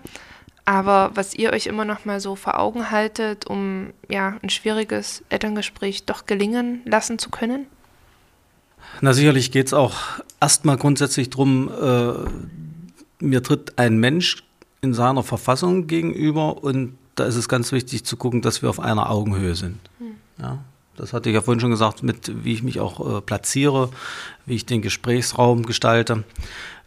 Aber 0.66 1.12
was 1.14 1.36
ihr 1.36 1.54
euch 1.54 1.68
immer 1.68 1.86
noch 1.86 2.06
mal 2.06 2.20
so 2.20 2.36
vor 2.36 2.60
Augen 2.60 2.90
haltet, 2.90 3.46
um 3.46 3.94
ja 4.10 4.38
ein 4.42 4.50
schwieriges 4.50 5.24
Elterngespräch 5.30 6.06
doch 6.06 6.26
gelingen 6.26 6.82
lassen 6.86 7.20
zu 7.20 7.30
können? 7.30 7.68
Na 9.02 9.14
sicherlich 9.14 9.52
geht 9.52 9.68
es 9.68 9.74
auch 9.74 9.96
erstmal 10.40 10.78
grundsätzlich 10.78 11.30
darum, 11.30 11.70
äh, 11.70 12.14
mir 13.20 13.44
tritt 13.44 13.78
ein 13.78 13.98
Mensch 13.98 14.44
in 14.82 14.94
seiner 14.94 15.24
Verfassung 15.24 15.88
gegenüber 15.88 16.64
und 16.64 16.98
da 17.16 17.26
ist 17.26 17.36
es 17.36 17.50
ganz 17.50 17.72
wichtig 17.72 18.04
zu 18.04 18.18
gucken, 18.18 18.42
dass 18.42 18.62
wir 18.62 18.70
auf 18.70 18.80
einer 18.80 19.10
Augenhöhe 19.10 19.56
sind. 19.56 19.80
Ja, 20.38 20.60
das 20.98 21.14
hatte 21.14 21.30
ich 21.30 21.36
ja 21.36 21.42
vorhin 21.42 21.60
schon 21.60 21.72
gesagt, 21.72 22.04
mit 22.04 22.44
wie 22.44 22.54
ich 22.54 22.64
mich 22.64 22.80
auch 22.80 23.18
äh, 23.18 23.22
platziere, 23.22 23.90
wie 24.46 24.56
ich 24.56 24.66
den 24.66 24.82
Gesprächsraum 24.82 25.66
gestalte. 25.66 26.24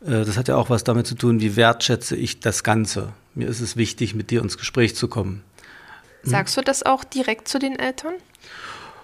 Äh, 0.02 0.24
das 0.24 0.36
hat 0.36 0.48
ja 0.48 0.56
auch 0.56 0.70
was 0.70 0.84
damit 0.84 1.06
zu 1.06 1.14
tun, 1.14 1.40
wie 1.40 1.56
wertschätze 1.56 2.14
ich 2.14 2.40
das 2.40 2.62
Ganze. 2.62 3.12
Mir 3.34 3.48
ist 3.48 3.60
es 3.60 3.76
wichtig, 3.76 4.14
mit 4.14 4.30
dir 4.30 4.42
ins 4.42 4.58
Gespräch 4.58 4.94
zu 4.94 5.08
kommen. 5.08 5.42
Sagst 6.22 6.56
du 6.56 6.60
das 6.60 6.84
auch 6.84 7.04
direkt 7.04 7.48
zu 7.48 7.58
den 7.58 7.78
Eltern? 7.78 8.14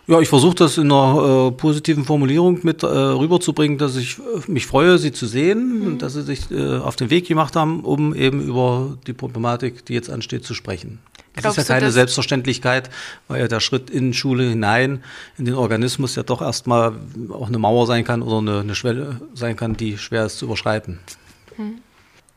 Ja, 0.06 0.20
ich 0.20 0.28
versuche 0.28 0.54
das 0.54 0.76
in 0.76 0.92
einer 0.92 1.48
äh, 1.48 1.50
positiven 1.52 2.04
Formulierung 2.04 2.60
mit 2.62 2.82
äh, 2.82 2.86
rüberzubringen, 2.86 3.78
dass 3.78 3.96
ich 3.96 4.18
äh, 4.18 4.50
mich 4.50 4.66
freue, 4.66 4.98
sie 4.98 5.12
zu 5.12 5.26
sehen 5.26 5.86
und 5.86 6.02
dass 6.02 6.12
sie 6.12 6.22
sich 6.22 6.50
äh, 6.50 6.76
auf 6.76 6.96
den 6.96 7.08
Weg 7.08 7.26
gemacht 7.26 7.56
haben, 7.56 7.80
um 7.80 8.14
eben 8.14 8.42
über 8.42 8.98
die 9.06 9.14
Problematik, 9.14 9.86
die 9.86 9.94
jetzt 9.94 10.10
ansteht, 10.10 10.44
zu 10.44 10.52
sprechen. 10.52 10.98
Das 11.32 11.42
Glaubst 11.42 11.58
ist 11.58 11.68
ja 11.68 11.78
keine 11.78 11.90
Selbstverständlichkeit, 11.90 12.90
weil 13.28 13.40
ja 13.40 13.48
der 13.48 13.60
Schritt 13.60 13.88
in 13.88 14.12
Schule 14.12 14.48
hinein, 14.48 15.02
in 15.38 15.46
den 15.46 15.54
Organismus 15.54 16.16
ja 16.16 16.22
doch 16.22 16.42
erstmal 16.42 16.92
auch 17.30 17.48
eine 17.48 17.58
Mauer 17.58 17.86
sein 17.86 18.04
kann 18.04 18.22
oder 18.22 18.38
eine, 18.38 18.60
eine 18.60 18.74
Schwelle 18.74 19.20
sein 19.34 19.56
kann, 19.56 19.74
die 19.74 19.96
schwer 19.98 20.26
ist 20.26 20.38
zu 20.38 20.44
überschreiten. 20.44 21.00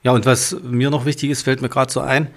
Ja, 0.03 0.13
und 0.13 0.25
was 0.25 0.55
mir 0.63 0.89
noch 0.89 1.05
wichtig 1.05 1.29
ist, 1.29 1.43
fällt 1.43 1.61
mir 1.61 1.69
gerade 1.69 1.91
so 1.91 1.99
ein, 1.99 2.29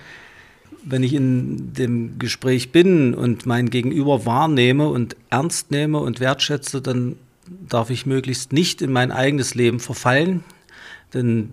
wenn 0.85 1.03
ich 1.03 1.15
in 1.15 1.73
dem 1.75 2.19
Gespräch 2.19 2.73
bin 2.73 3.15
und 3.15 3.47
mein 3.47 3.71
Gegenüber 3.71 4.27
wahrnehme 4.27 4.89
und 4.89 5.17
ernst 5.29 5.71
nehme 5.71 5.99
und 5.99 6.21
wertschätze, 6.21 6.81
dann 6.81 7.17
darf 7.69 7.91
ich 7.91 8.07
möglichst 8.07 8.53
nicht 8.53 8.81
in 8.83 8.93
mein 8.93 9.11
eigenes 9.11 9.55
Leben 9.55 9.81
verfallen, 9.81 10.45
denn 11.13 11.51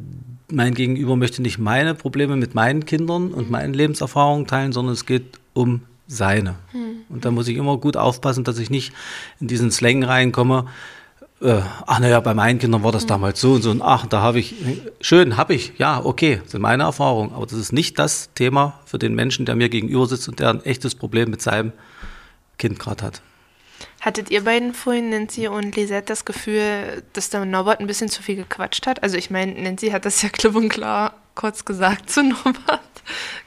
mein 0.49 0.73
Gegenüber 0.73 1.15
möchte 1.15 1.41
nicht 1.41 1.57
meine 1.57 1.95
Probleme 1.95 2.35
mit 2.35 2.55
meinen 2.55 2.85
Kindern 2.85 3.33
und 3.33 3.49
meinen 3.49 3.73
Lebenserfahrungen 3.73 4.47
teilen, 4.47 4.71
sondern 4.71 4.93
es 4.93 5.05
geht 5.05 5.39
um 5.53 5.81
seine. 6.07 6.55
Und 7.09 7.25
da 7.25 7.31
muss 7.31 7.47
ich 7.47 7.57
immer 7.57 7.77
gut 7.77 7.97
aufpassen, 7.97 8.43
dass 8.43 8.59
ich 8.59 8.69
nicht 8.69 8.93
in 9.39 9.47
diesen 9.47 9.71
Slang 9.71 10.03
reinkomme. 10.03 10.67
Äh, 11.39 11.61
ach 11.85 11.99
naja, 11.99 12.19
bei 12.19 12.33
meinen 12.33 12.57
Kindern 12.57 12.83
war 12.83 12.91
das 12.91 13.05
damals 13.05 13.39
so 13.39 13.53
und 13.53 13.61
so 13.61 13.69
und 13.69 13.83
ach, 13.83 14.07
da 14.07 14.21
habe 14.21 14.39
ich, 14.39 14.55
schön, 15.01 15.37
habe 15.37 15.53
ich, 15.53 15.73
ja, 15.77 16.03
okay, 16.03 16.41
sind 16.47 16.61
meine 16.61 16.83
Erfahrungen, 16.83 17.31
aber 17.33 17.45
das 17.45 17.59
ist 17.59 17.71
nicht 17.71 17.99
das 17.99 18.33
Thema 18.33 18.79
für 18.85 18.97
den 18.97 19.13
Menschen, 19.13 19.45
der 19.45 19.55
mir 19.55 19.69
gegenüber 19.69 20.07
sitzt 20.07 20.27
und 20.27 20.39
der 20.39 20.49
ein 20.49 20.65
echtes 20.65 20.95
Problem 20.95 21.29
mit 21.29 21.43
seinem 21.43 21.73
Kind 22.57 22.79
gerade 22.79 23.05
hat. 23.05 23.21
Hattet 24.01 24.31
ihr 24.31 24.43
beiden 24.43 24.73
vorhin, 24.73 25.11
Nancy 25.11 25.47
und 25.47 25.75
Lisette, 25.75 26.07
das 26.07 26.25
Gefühl, 26.25 27.03
dass 27.13 27.29
der 27.29 27.45
Norbert 27.45 27.79
ein 27.79 27.87
bisschen 27.87 28.09
zu 28.09 28.23
viel 28.23 28.37
gequatscht 28.37 28.87
hat? 28.87 29.03
Also 29.03 29.17
ich 29.17 29.29
meine, 29.29 29.53
Nancy 29.61 29.89
hat 29.89 30.05
das 30.05 30.21
ja 30.23 30.29
klipp 30.29 30.55
und 30.55 30.69
klar 30.69 31.13
kurz 31.35 31.65
gesagt 31.65 32.09
zu 32.09 32.23
Norbert. 32.23 32.81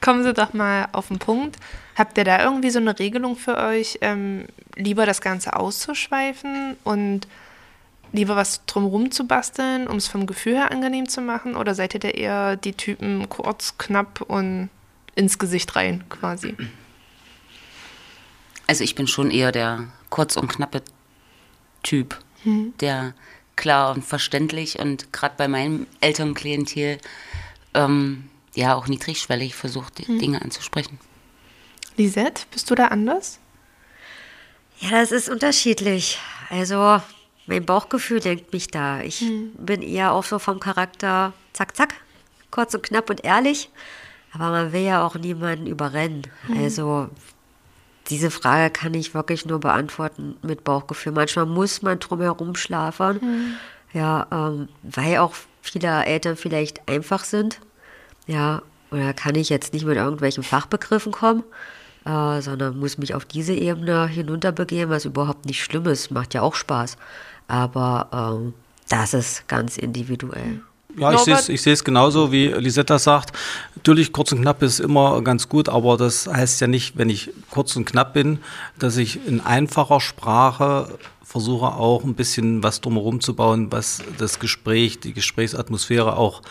Kommen 0.00 0.22
Sie 0.22 0.32
doch 0.32 0.52
mal 0.52 0.88
auf 0.92 1.08
den 1.08 1.18
Punkt. 1.18 1.56
Habt 1.96 2.16
ihr 2.18 2.24
da 2.24 2.42
irgendwie 2.42 2.70
so 2.70 2.78
eine 2.78 2.98
Regelung 2.98 3.36
für 3.36 3.58
euch, 3.58 3.98
ähm, 4.00 4.46
lieber 4.76 5.06
das 5.06 5.20
Ganze 5.20 5.56
auszuschweifen 5.56 6.76
und 6.84 7.26
lieber 8.12 8.36
was 8.36 8.64
drumherum 8.66 9.10
zu 9.10 9.26
basteln, 9.26 9.86
um 9.86 9.96
es 9.96 10.08
vom 10.08 10.26
Gefühl 10.26 10.54
her 10.54 10.70
angenehm 10.70 11.08
zu 11.08 11.20
machen? 11.20 11.56
Oder 11.56 11.74
seid 11.74 11.94
ihr 11.94 12.00
da 12.00 12.08
eher 12.08 12.56
die 12.56 12.72
Typen 12.72 13.28
kurz, 13.28 13.78
knapp 13.78 14.20
und 14.22 14.70
ins 15.14 15.38
Gesicht 15.38 15.76
rein 15.76 16.04
quasi? 16.08 16.56
Also 18.66 18.84
ich 18.84 18.94
bin 18.94 19.06
schon 19.06 19.30
eher 19.30 19.52
der 19.52 19.88
kurz 20.10 20.36
und 20.36 20.48
knappe 20.48 20.82
Typ, 21.82 22.18
der 22.80 23.14
klar 23.56 23.92
und 23.94 24.04
verständlich 24.04 24.78
und 24.78 25.12
gerade 25.12 25.34
bei 25.36 25.48
meinem 25.48 25.86
Elternklientel 26.00 26.98
ähm, 27.74 28.30
ja 28.54 28.74
auch 28.74 28.86
niedrigschwellig 28.86 29.54
versucht, 29.54 29.98
die 29.98 30.18
Dinge 30.18 30.42
anzusprechen. 30.42 30.98
Lisette, 31.96 32.44
bist 32.50 32.70
du 32.70 32.74
da 32.74 32.86
anders? 32.86 33.38
Ja, 34.78 34.90
das 34.90 35.12
ist 35.12 35.28
unterschiedlich. 35.28 36.18
Also, 36.48 37.02
mein 37.50 37.66
Bauchgefühl 37.66 38.20
lenkt 38.20 38.52
mich 38.52 38.68
da. 38.68 39.00
Ich 39.00 39.24
bin 39.58 39.82
eher 39.82 40.12
auch 40.12 40.24
so 40.24 40.38
vom 40.38 40.60
Charakter 40.60 41.32
zack, 41.52 41.76
zack, 41.76 41.94
kurz 42.50 42.74
und 42.74 42.84
knapp 42.84 43.10
und 43.10 43.24
ehrlich. 43.24 43.70
Aber 44.32 44.50
man 44.50 44.72
will 44.72 44.82
ja 44.82 45.04
auch 45.04 45.16
niemanden 45.16 45.66
überrennen. 45.66 46.22
Also, 46.56 47.08
diese 48.08 48.30
Frage 48.30 48.70
kann 48.70 48.94
ich 48.94 49.12
wirklich 49.14 49.44
nur 49.46 49.58
beantworten 49.58 50.36
mit 50.42 50.62
Bauchgefühl. 50.62 51.12
Manchmal 51.12 51.46
muss 51.46 51.82
man 51.82 51.98
drumherum 51.98 52.54
schlafen. 52.54 53.56
Ja, 53.92 54.28
ähm, 54.30 54.68
weil 54.84 55.18
auch 55.18 55.34
viele 55.62 56.04
Eltern 56.04 56.36
vielleicht 56.36 56.88
einfach 56.88 57.24
sind. 57.24 57.60
Ja, 58.28 58.62
oder 58.92 59.12
kann 59.12 59.34
ich 59.34 59.48
jetzt 59.48 59.72
nicht 59.72 59.84
mit 59.84 59.96
irgendwelchen 59.96 60.44
Fachbegriffen 60.44 61.10
kommen, 61.10 61.42
äh, 62.04 62.40
sondern 62.40 62.78
muss 62.78 62.98
mich 62.98 63.14
auf 63.14 63.24
diese 63.24 63.54
Ebene 63.54 64.06
hinunterbegeben, 64.06 64.90
was 64.90 65.04
überhaupt 65.04 65.46
nicht 65.46 65.62
schlimm 65.64 65.86
ist, 65.86 66.12
macht 66.12 66.34
ja 66.34 66.42
auch 66.42 66.54
Spaß. 66.54 66.96
Aber 67.50 68.08
ähm, 68.38 68.54
das 68.88 69.14
ist 69.14 69.48
ganz 69.48 69.76
individuell. 69.76 70.62
Ja, 70.96 71.12
ich 71.12 71.20
sehe 71.20 71.34
es 71.34 71.48
ich 71.48 71.62
sehe 71.62 71.72
es 71.72 71.84
genauso, 71.84 72.32
wie 72.32 72.48
Lisetta 72.48 72.98
sagt. 72.98 73.36
Natürlich, 73.76 74.12
kurz 74.12 74.32
und 74.32 74.42
knapp 74.42 74.62
ist 74.62 74.80
immer 74.80 75.22
ganz 75.22 75.48
gut, 75.48 75.68
aber 75.68 75.96
das 75.96 76.26
heißt 76.26 76.60
ja 76.60 76.66
nicht, 76.66 76.98
wenn 76.98 77.08
ich 77.08 77.30
kurz 77.50 77.76
und 77.76 77.84
knapp 77.84 78.12
bin, 78.12 78.40
dass 78.78 78.96
ich 78.96 79.26
in 79.26 79.40
einfacher 79.40 80.00
Sprache 80.00 80.98
versuche 81.22 81.66
auch 81.66 82.02
ein 82.02 82.14
bisschen 82.14 82.62
was 82.64 82.80
drumherum 82.80 83.20
zu 83.20 83.34
bauen, 83.34 83.70
was 83.70 84.02
das 84.18 84.40
Gespräch, 84.40 84.98
die 84.98 85.12
Gesprächsatmosphäre 85.12 86.16
auch 86.16 86.42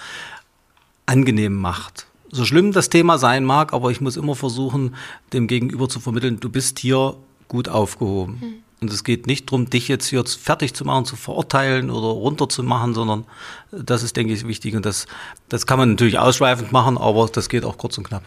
angenehm 1.06 1.56
macht. 1.56 2.08
So 2.32 2.46
schlimm 2.46 2.72
das 2.72 2.90
Thema 2.90 3.18
sein 3.18 3.44
mag, 3.44 3.74
aber 3.74 3.92
ich 3.92 4.00
muss 4.00 4.16
immer 4.16 4.36
versuchen, 4.36 4.96
dem 5.34 5.48
Gegenüber 5.48 5.90
zu 5.90 6.00
vermitteln, 6.00 6.40
du 6.40 6.50
bist 6.50 6.80
hier 6.80 7.16
gut 7.50 7.68
aufgehoben. 7.68 8.64
Und 8.82 8.92
es 8.92 9.04
geht 9.04 9.28
nicht 9.28 9.50
darum, 9.50 9.70
dich 9.70 9.88
jetzt 9.90 10.08
hier 10.08 10.24
fertig 10.26 10.74
zu 10.74 10.86
machen, 10.86 11.06
zu 11.06 11.16
verurteilen 11.18 11.90
oder 11.90 12.08
runterzumachen, 12.08 12.94
sondern 12.94 13.26
das 13.72 14.04
ist, 14.04 14.16
denke 14.16 14.34
ich, 14.34 14.48
wichtig. 14.48 14.76
Und 14.76 14.86
das, 14.86 15.06
das 15.50 15.66
kann 15.66 15.80
man 15.80 15.92
natürlich 15.92 16.18
ausschweifend 16.18 16.72
machen, 16.72 16.98
aber 16.98 17.28
das 17.28 17.50
geht 17.50 17.66
auch 17.66 17.78
kurz 17.78 17.98
und 17.98 18.06
knapp. 18.06 18.24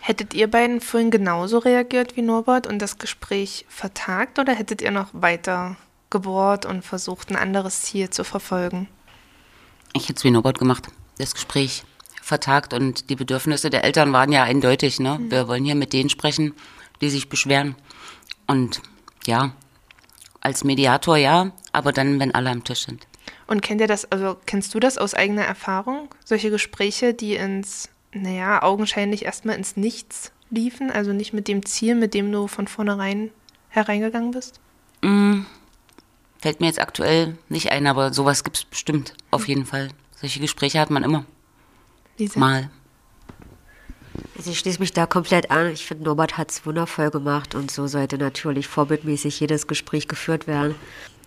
Hättet 0.00 0.34
ihr 0.34 0.48
beiden 0.48 0.80
vorhin 0.80 1.10
genauso 1.10 1.58
reagiert 1.58 2.16
wie 2.16 2.22
Norbert 2.22 2.66
und 2.66 2.78
das 2.78 2.98
Gespräch 2.98 3.66
vertagt 3.68 4.38
oder 4.38 4.54
hättet 4.54 4.80
ihr 4.82 4.90
noch 4.90 5.08
weiter 5.12 5.76
gebohrt 6.10 6.64
und 6.64 6.84
versucht, 6.84 7.30
ein 7.30 7.36
anderes 7.36 7.82
Ziel 7.82 8.08
zu 8.10 8.24
verfolgen? 8.24 8.88
Ich 9.92 10.04
hätte 10.04 10.18
es 10.18 10.24
wie 10.24 10.30
Norbert 10.30 10.58
gemacht, 10.58 10.88
das 11.18 11.34
Gespräch 11.34 11.84
vertagt 12.22 12.72
und 12.72 13.10
die 13.10 13.16
Bedürfnisse 13.16 13.70
der 13.70 13.84
Eltern 13.84 14.12
waren 14.12 14.32
ja 14.32 14.44
eindeutig. 14.44 15.00
Ne? 15.00 15.18
Wir 15.28 15.48
wollen 15.48 15.64
hier 15.64 15.74
mit 15.74 15.92
denen 15.92 16.10
sprechen, 16.10 16.54
die 17.00 17.10
sich 17.10 17.28
beschweren. 17.28 17.74
Und 18.46 18.80
ja, 19.26 19.52
als 20.48 20.64
Mediator 20.64 21.16
ja, 21.16 21.52
aber 21.72 21.92
dann, 21.92 22.18
wenn 22.18 22.34
alle 22.34 22.50
am 22.50 22.64
Tisch 22.64 22.86
sind. 22.86 23.06
Und 23.46 23.60
kennt 23.60 23.80
ihr 23.80 23.86
das, 23.86 24.10
also 24.10 24.36
kennst 24.46 24.74
du 24.74 24.80
das 24.80 24.96
aus 24.98 25.14
eigener 25.14 25.44
Erfahrung? 25.44 26.08
Solche 26.24 26.50
Gespräche, 26.50 27.12
die 27.14 27.34
ins, 27.34 27.90
naja, 28.12 28.62
augenscheinlich 28.62 29.26
erstmal 29.26 29.56
ins 29.56 29.76
Nichts 29.76 30.32
liefen, 30.50 30.90
also 30.90 31.12
nicht 31.12 31.34
mit 31.34 31.48
dem 31.48 31.64
Ziel, 31.66 31.94
mit 31.94 32.14
dem 32.14 32.32
du 32.32 32.46
von 32.46 32.66
vornherein 32.66 33.30
hereingegangen 33.68 34.30
bist? 34.30 34.58
Fällt 36.40 36.60
mir 36.60 36.66
jetzt 36.66 36.80
aktuell 36.80 37.36
nicht 37.48 37.70
ein, 37.70 37.86
aber 37.86 38.12
sowas 38.12 38.42
gibt 38.42 38.56
es 38.56 38.64
bestimmt, 38.64 39.14
auf 39.30 39.48
jeden 39.48 39.66
Fall. 39.66 39.88
Solche 40.16 40.40
Gespräche 40.40 40.80
hat 40.80 40.90
man 40.90 41.02
immer 41.02 41.24
Lisa? 42.16 42.40
mal. 42.40 42.70
Also 44.36 44.50
ich 44.50 44.58
schließe 44.58 44.80
mich 44.80 44.92
da 44.92 45.06
komplett 45.06 45.50
an. 45.50 45.72
Ich 45.72 45.86
finde, 45.86 46.04
Norbert 46.04 46.36
hat 46.36 46.50
es 46.50 46.64
wundervoll 46.64 47.10
gemacht 47.10 47.54
und 47.54 47.70
so 47.70 47.86
sollte 47.86 48.18
natürlich 48.18 48.66
vorbildmäßig 48.66 49.40
jedes 49.40 49.66
Gespräch 49.66 50.08
geführt 50.08 50.46
werden. 50.46 50.74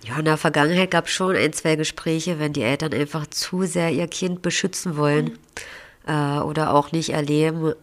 Ja, 0.03 0.17
in 0.17 0.25
der 0.25 0.37
Vergangenheit 0.37 0.91
gab 0.91 1.05
es 1.05 1.11
schon 1.11 1.35
ein, 1.35 1.53
zwei 1.53 1.75
Gespräche, 1.75 2.39
wenn 2.39 2.53
die 2.53 2.63
Eltern 2.63 2.93
einfach 2.93 3.27
zu 3.27 3.63
sehr 3.63 3.91
ihr 3.91 4.07
Kind 4.07 4.41
beschützen 4.41 4.97
wollen 4.97 5.37
äh, 6.07 6.39
oder 6.39 6.73
auch 6.73 6.91
nicht 6.91 7.11
erleben, 7.11 7.73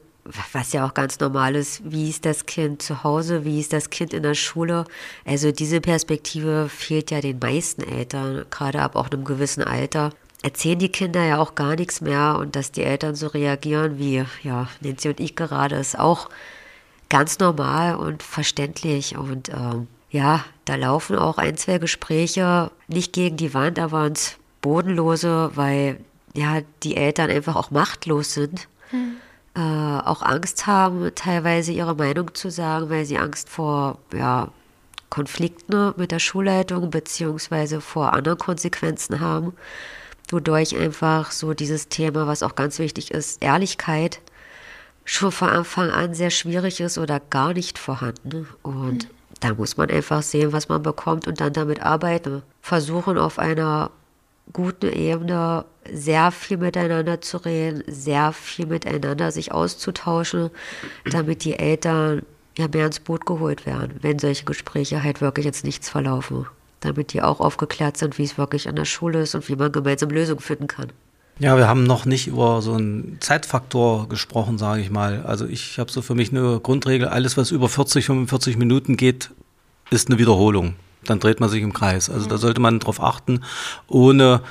was 0.52 0.72
ja 0.72 0.86
auch 0.86 0.94
ganz 0.94 1.20
normal 1.20 1.54
ist, 1.54 1.80
wie 1.90 2.10
ist 2.10 2.26
das 2.26 2.44
Kind 2.46 2.82
zu 2.82 3.02
Hause, 3.02 3.44
wie 3.44 3.60
ist 3.60 3.72
das 3.72 3.90
Kind 3.90 4.12
in 4.12 4.22
der 4.22 4.34
Schule. 4.34 4.84
Also 5.24 5.52
diese 5.52 5.80
Perspektive 5.80 6.68
fehlt 6.68 7.10
ja 7.10 7.20
den 7.20 7.38
meisten 7.38 7.82
Eltern, 7.82 8.44
gerade 8.50 8.80
ab 8.80 8.96
auch 8.96 9.10
einem 9.10 9.24
gewissen 9.24 9.62
Alter 9.62 10.10
erzählen 10.42 10.78
die 10.78 10.90
Kinder 10.90 11.24
ja 11.24 11.38
auch 11.38 11.54
gar 11.54 11.76
nichts 11.76 12.00
mehr 12.00 12.36
und 12.38 12.56
dass 12.56 12.72
die 12.72 12.84
Eltern 12.84 13.14
so 13.14 13.26
reagieren 13.28 13.98
wie 13.98 14.24
ja 14.42 14.68
Nancy 14.80 15.08
und 15.08 15.20
ich 15.20 15.36
gerade 15.36 15.76
ist 15.76 15.98
auch 15.98 16.28
ganz 17.08 17.38
normal 17.38 17.96
und 17.96 18.22
verständlich. 18.22 19.16
Und 19.16 19.48
ähm, 19.48 19.88
ja, 20.10 20.44
da 20.64 20.76
laufen 20.76 21.16
auch 21.16 21.38
ein, 21.38 21.56
zwei 21.56 21.78
Gespräche 21.78 22.70
nicht 22.86 23.12
gegen 23.12 23.36
die 23.36 23.54
Wand, 23.54 23.78
aber 23.78 24.06
ins 24.06 24.36
Bodenlose, 24.60 25.50
weil 25.54 26.00
ja 26.34 26.60
die 26.82 26.96
Eltern 26.96 27.30
einfach 27.30 27.56
auch 27.56 27.70
machtlos 27.70 28.34
sind, 28.34 28.68
äh, 29.54 29.60
auch 29.60 30.22
Angst 30.22 30.66
haben, 30.66 31.10
teilweise 31.14 31.72
ihre 31.72 31.94
Meinung 31.94 32.34
zu 32.34 32.50
sagen, 32.50 32.90
weil 32.90 33.04
sie 33.04 33.18
Angst 33.18 33.48
vor 33.48 33.98
ja 34.14 34.48
Konflikten 35.10 35.94
mit 35.96 36.12
der 36.12 36.18
Schulleitung 36.18 36.90
beziehungsweise 36.90 37.80
vor 37.80 38.12
anderen 38.12 38.38
Konsequenzen 38.38 39.20
haben. 39.20 39.54
Wodurch 40.28 40.76
einfach 40.76 41.30
so 41.30 41.54
dieses 41.54 41.88
Thema, 41.88 42.26
was 42.26 42.42
auch 42.42 42.54
ganz 42.54 42.78
wichtig 42.78 43.10
ist, 43.10 43.42
Ehrlichkeit, 43.42 44.20
schon 45.04 45.32
von 45.32 45.48
Anfang 45.48 45.90
an 45.90 46.14
sehr 46.14 46.30
schwierig 46.30 46.80
ist 46.80 46.98
oder 46.98 47.20
gar 47.20 47.54
nicht 47.54 47.78
vorhanden. 47.78 48.46
Und 48.62 49.04
mhm. 49.04 49.10
da 49.40 49.54
muss 49.54 49.76
man 49.76 49.90
einfach 49.90 50.22
sehen, 50.22 50.52
was 50.52 50.68
man 50.68 50.82
bekommt 50.82 51.26
und 51.26 51.40
dann 51.40 51.52
damit 51.52 51.82
arbeiten. 51.82 52.42
Versuchen 52.60 53.16
auf 53.16 53.38
einer 53.38 53.90
guten 54.52 54.92
Ebene 54.92 55.64
sehr 55.90 56.30
viel 56.30 56.58
miteinander 56.58 57.20
zu 57.20 57.38
reden, 57.38 57.82
sehr 57.86 58.32
viel 58.32 58.66
miteinander 58.66 59.32
sich 59.32 59.52
auszutauschen, 59.52 60.50
damit 61.10 61.44
die 61.44 61.58
Eltern 61.58 62.22
ja 62.56 62.68
mehr 62.68 62.86
ins 62.86 63.00
Boot 63.00 63.24
geholt 63.24 63.66
werden, 63.66 63.98
wenn 64.02 64.18
solche 64.18 64.44
Gespräche 64.44 65.02
halt 65.02 65.20
wirklich 65.20 65.46
jetzt 65.46 65.64
nichts 65.64 65.88
verlaufen. 65.88 66.46
Damit 66.80 67.12
die 67.12 67.22
auch 67.22 67.40
aufgeklärt 67.40 67.96
sind, 67.96 68.18
wie 68.18 68.24
es 68.24 68.38
wirklich 68.38 68.68
an 68.68 68.76
der 68.76 68.84
Schule 68.84 69.22
ist 69.22 69.34
und 69.34 69.48
wie 69.48 69.56
man 69.56 69.72
gemeinsam 69.72 70.10
Lösungen 70.10 70.40
finden 70.40 70.68
kann. 70.68 70.92
Ja, 71.40 71.56
wir 71.56 71.68
haben 71.68 71.84
noch 71.84 72.04
nicht 72.04 72.26
über 72.26 72.62
so 72.62 72.74
einen 72.74 73.18
Zeitfaktor 73.20 74.08
gesprochen, 74.08 74.58
sage 74.58 74.80
ich 74.80 74.90
mal. 74.90 75.22
Also 75.22 75.46
ich 75.46 75.78
habe 75.78 75.90
so 75.90 76.02
für 76.02 76.14
mich 76.14 76.30
eine 76.30 76.58
Grundregel, 76.60 77.08
alles 77.08 77.36
was 77.36 77.52
über 77.52 77.68
40, 77.68 78.06
45 78.06 78.56
Minuten 78.56 78.96
geht, 78.96 79.30
ist 79.90 80.08
eine 80.08 80.18
Wiederholung. 80.18 80.74
Dann 81.04 81.20
dreht 81.20 81.38
man 81.38 81.48
sich 81.48 81.62
im 81.62 81.72
Kreis. 81.72 82.10
Also 82.10 82.28
da 82.28 82.38
sollte 82.38 82.60
man 82.60 82.80
darauf 82.80 83.00
achten, 83.00 83.44
ohne 83.86 84.42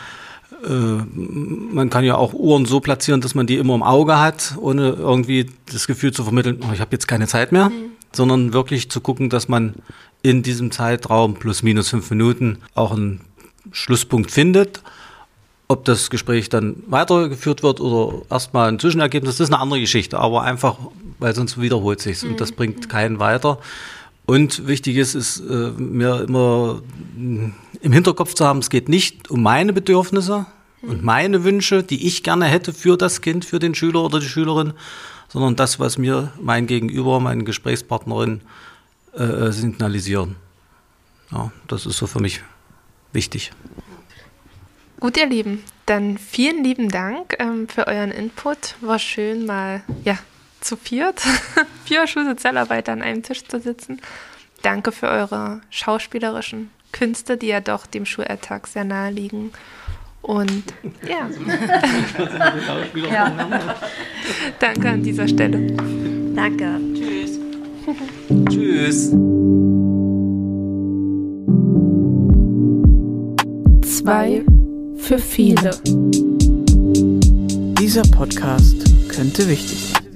äh, 0.65 0.69
man 0.69 1.89
kann 1.89 2.05
ja 2.05 2.15
auch 2.15 2.34
Uhren 2.34 2.65
so 2.65 2.80
platzieren, 2.80 3.19
dass 3.19 3.36
man 3.36 3.47
die 3.47 3.57
immer 3.57 3.75
im 3.75 3.84
Auge 3.84 4.19
hat, 4.19 4.55
ohne 4.57 4.91
irgendwie 4.91 5.49
das 5.71 5.88
Gefühl 5.88 6.13
zu 6.13 6.23
vermitteln, 6.23 6.61
oh, 6.61 6.73
ich 6.73 6.80
habe 6.80 6.91
jetzt 6.93 7.07
keine 7.07 7.28
Zeit 7.28 7.51
mehr, 7.51 7.69
mhm. 7.69 7.91
sondern 8.13 8.53
wirklich 8.53 8.89
zu 8.89 9.01
gucken, 9.01 9.30
dass 9.30 9.49
man 9.49 9.75
in 10.24 10.43
diesem 10.43 10.72
Zeitraum 10.72 11.36
plus 11.36 11.63
minus 11.63 11.89
fünf 11.89 12.09
Minuten 12.09 12.59
auch 12.76 12.91
einen 12.91 13.22
Schlusspunkt 13.72 14.32
findet 14.32 14.82
ob 15.68 15.84
das 15.86 16.09
Gespräch 16.09 16.49
dann 16.49 16.82
weitergeführt 16.88 17.61
wird 17.61 17.82
oder 17.82 18.22
erstmal 18.30 18.70
ein 18.70 18.80
Zwischenergebnis, 18.80 19.38
das 19.38 19.49
ist 19.49 19.53
eine 19.53 19.61
andere 19.61 19.82
Geschichte, 19.82 20.18
aber 20.18 20.43
einfach, 20.43 20.78
weil 21.20 21.36
sonst 21.36 21.59
wiederholt 21.59 22.01
sich 22.01 22.24
mhm. 22.24 22.32
und 22.32 22.41
das 22.41 22.51
bringt 22.51 22.89
keinen 22.89 23.20
weiter. 23.20 23.59
Und 24.26 24.68
wichtig 24.68 24.97
ist, 24.97 25.15
ist 25.15 25.39
äh, 25.39 25.72
mir 25.78 26.22
immer 26.22 26.82
im 27.15 27.91
Hinterkopf 27.91 28.34
zu 28.34 28.45
haben, 28.45 28.59
es 28.59 28.70
geht 28.70 28.89
nicht 28.89 29.30
um 29.30 29.41
meine 29.41 29.74
Bedürfnisse 29.74 30.45
mhm. 30.82 30.89
und 30.89 31.03
meine 31.03 31.43
Wünsche, 31.43 31.84
die 31.84 32.07
ich 32.07 32.24
gerne 32.24 32.45
hätte 32.45 32.72
für 32.72 32.97
das 32.97 33.22
Kind, 33.22 33.43
für 33.43 33.59
den 33.59 33.76
Schüler 33.76 34.03
oder 34.03 34.20
die 34.20 34.28
Schülerin, 34.28 34.74
sondern 35.28 35.57
das, 35.57 35.80
was 35.80 35.97
mir 35.97 36.32
mein 36.41 36.68
Gegenüber, 36.68 37.20
meine 37.20 37.43
Gesprächspartnerin 37.43 38.41
äh, 39.18 39.51
signalisieren. 39.51 40.36
Ja, 41.32 41.51
das 41.68 41.86
ist 41.86 41.97
so 41.97 42.07
für 42.07 42.20
mich 42.20 42.43
wichtig. 43.11 43.51
Gut, 44.99 45.18
ihr 45.18 45.28
Lieben, 45.28 45.63
dann 45.86 46.18
vielen 46.18 46.63
lieben 46.63 46.89
Dank 46.89 47.36
ähm, 47.39 47.68
für 47.68 47.88
euren 47.88 48.11
Input. 48.11 48.76
War 48.82 48.99
schön, 48.99 49.45
mal 49.45 49.84
ja, 50.03 50.18
zu 50.61 50.76
viert, 50.76 51.22
vier 51.86 52.07
Schulsozialarbeiter 52.07 52.93
an 52.93 53.01
einem 53.01 53.24
Tisch 53.24 53.43
zu 53.45 53.59
sitzen. 53.59 54.01
Danke 54.63 54.91
für 54.91 55.07
eure 55.07 55.61
schauspielerischen 55.70 56.72
Künste, 56.91 57.38
die 57.38 57.47
ja 57.47 57.59
doch 57.59 57.86
dem 57.86 58.05
Schulalltag 58.05 58.68
sehr 58.68 58.86
nahe 58.86 59.11
liegen. 59.11 59.51
Und 60.22 60.63
ja. 61.07 61.30
ja. 63.11 63.76
Danke 64.59 64.89
an 64.89 65.03
dieser 65.03 65.28
Stelle. 65.28 65.72
Danke. 66.36 66.82
Tschüss. 66.95 67.39
Tschüss. 68.28 69.11
Zwei 73.84 74.43
für 74.97 75.17
viele. 75.17 75.71
Dieser 77.80 78.01
Podcast 78.11 78.75
könnte 79.07 79.47
wichtig 79.47 79.93
sein. 79.93 80.07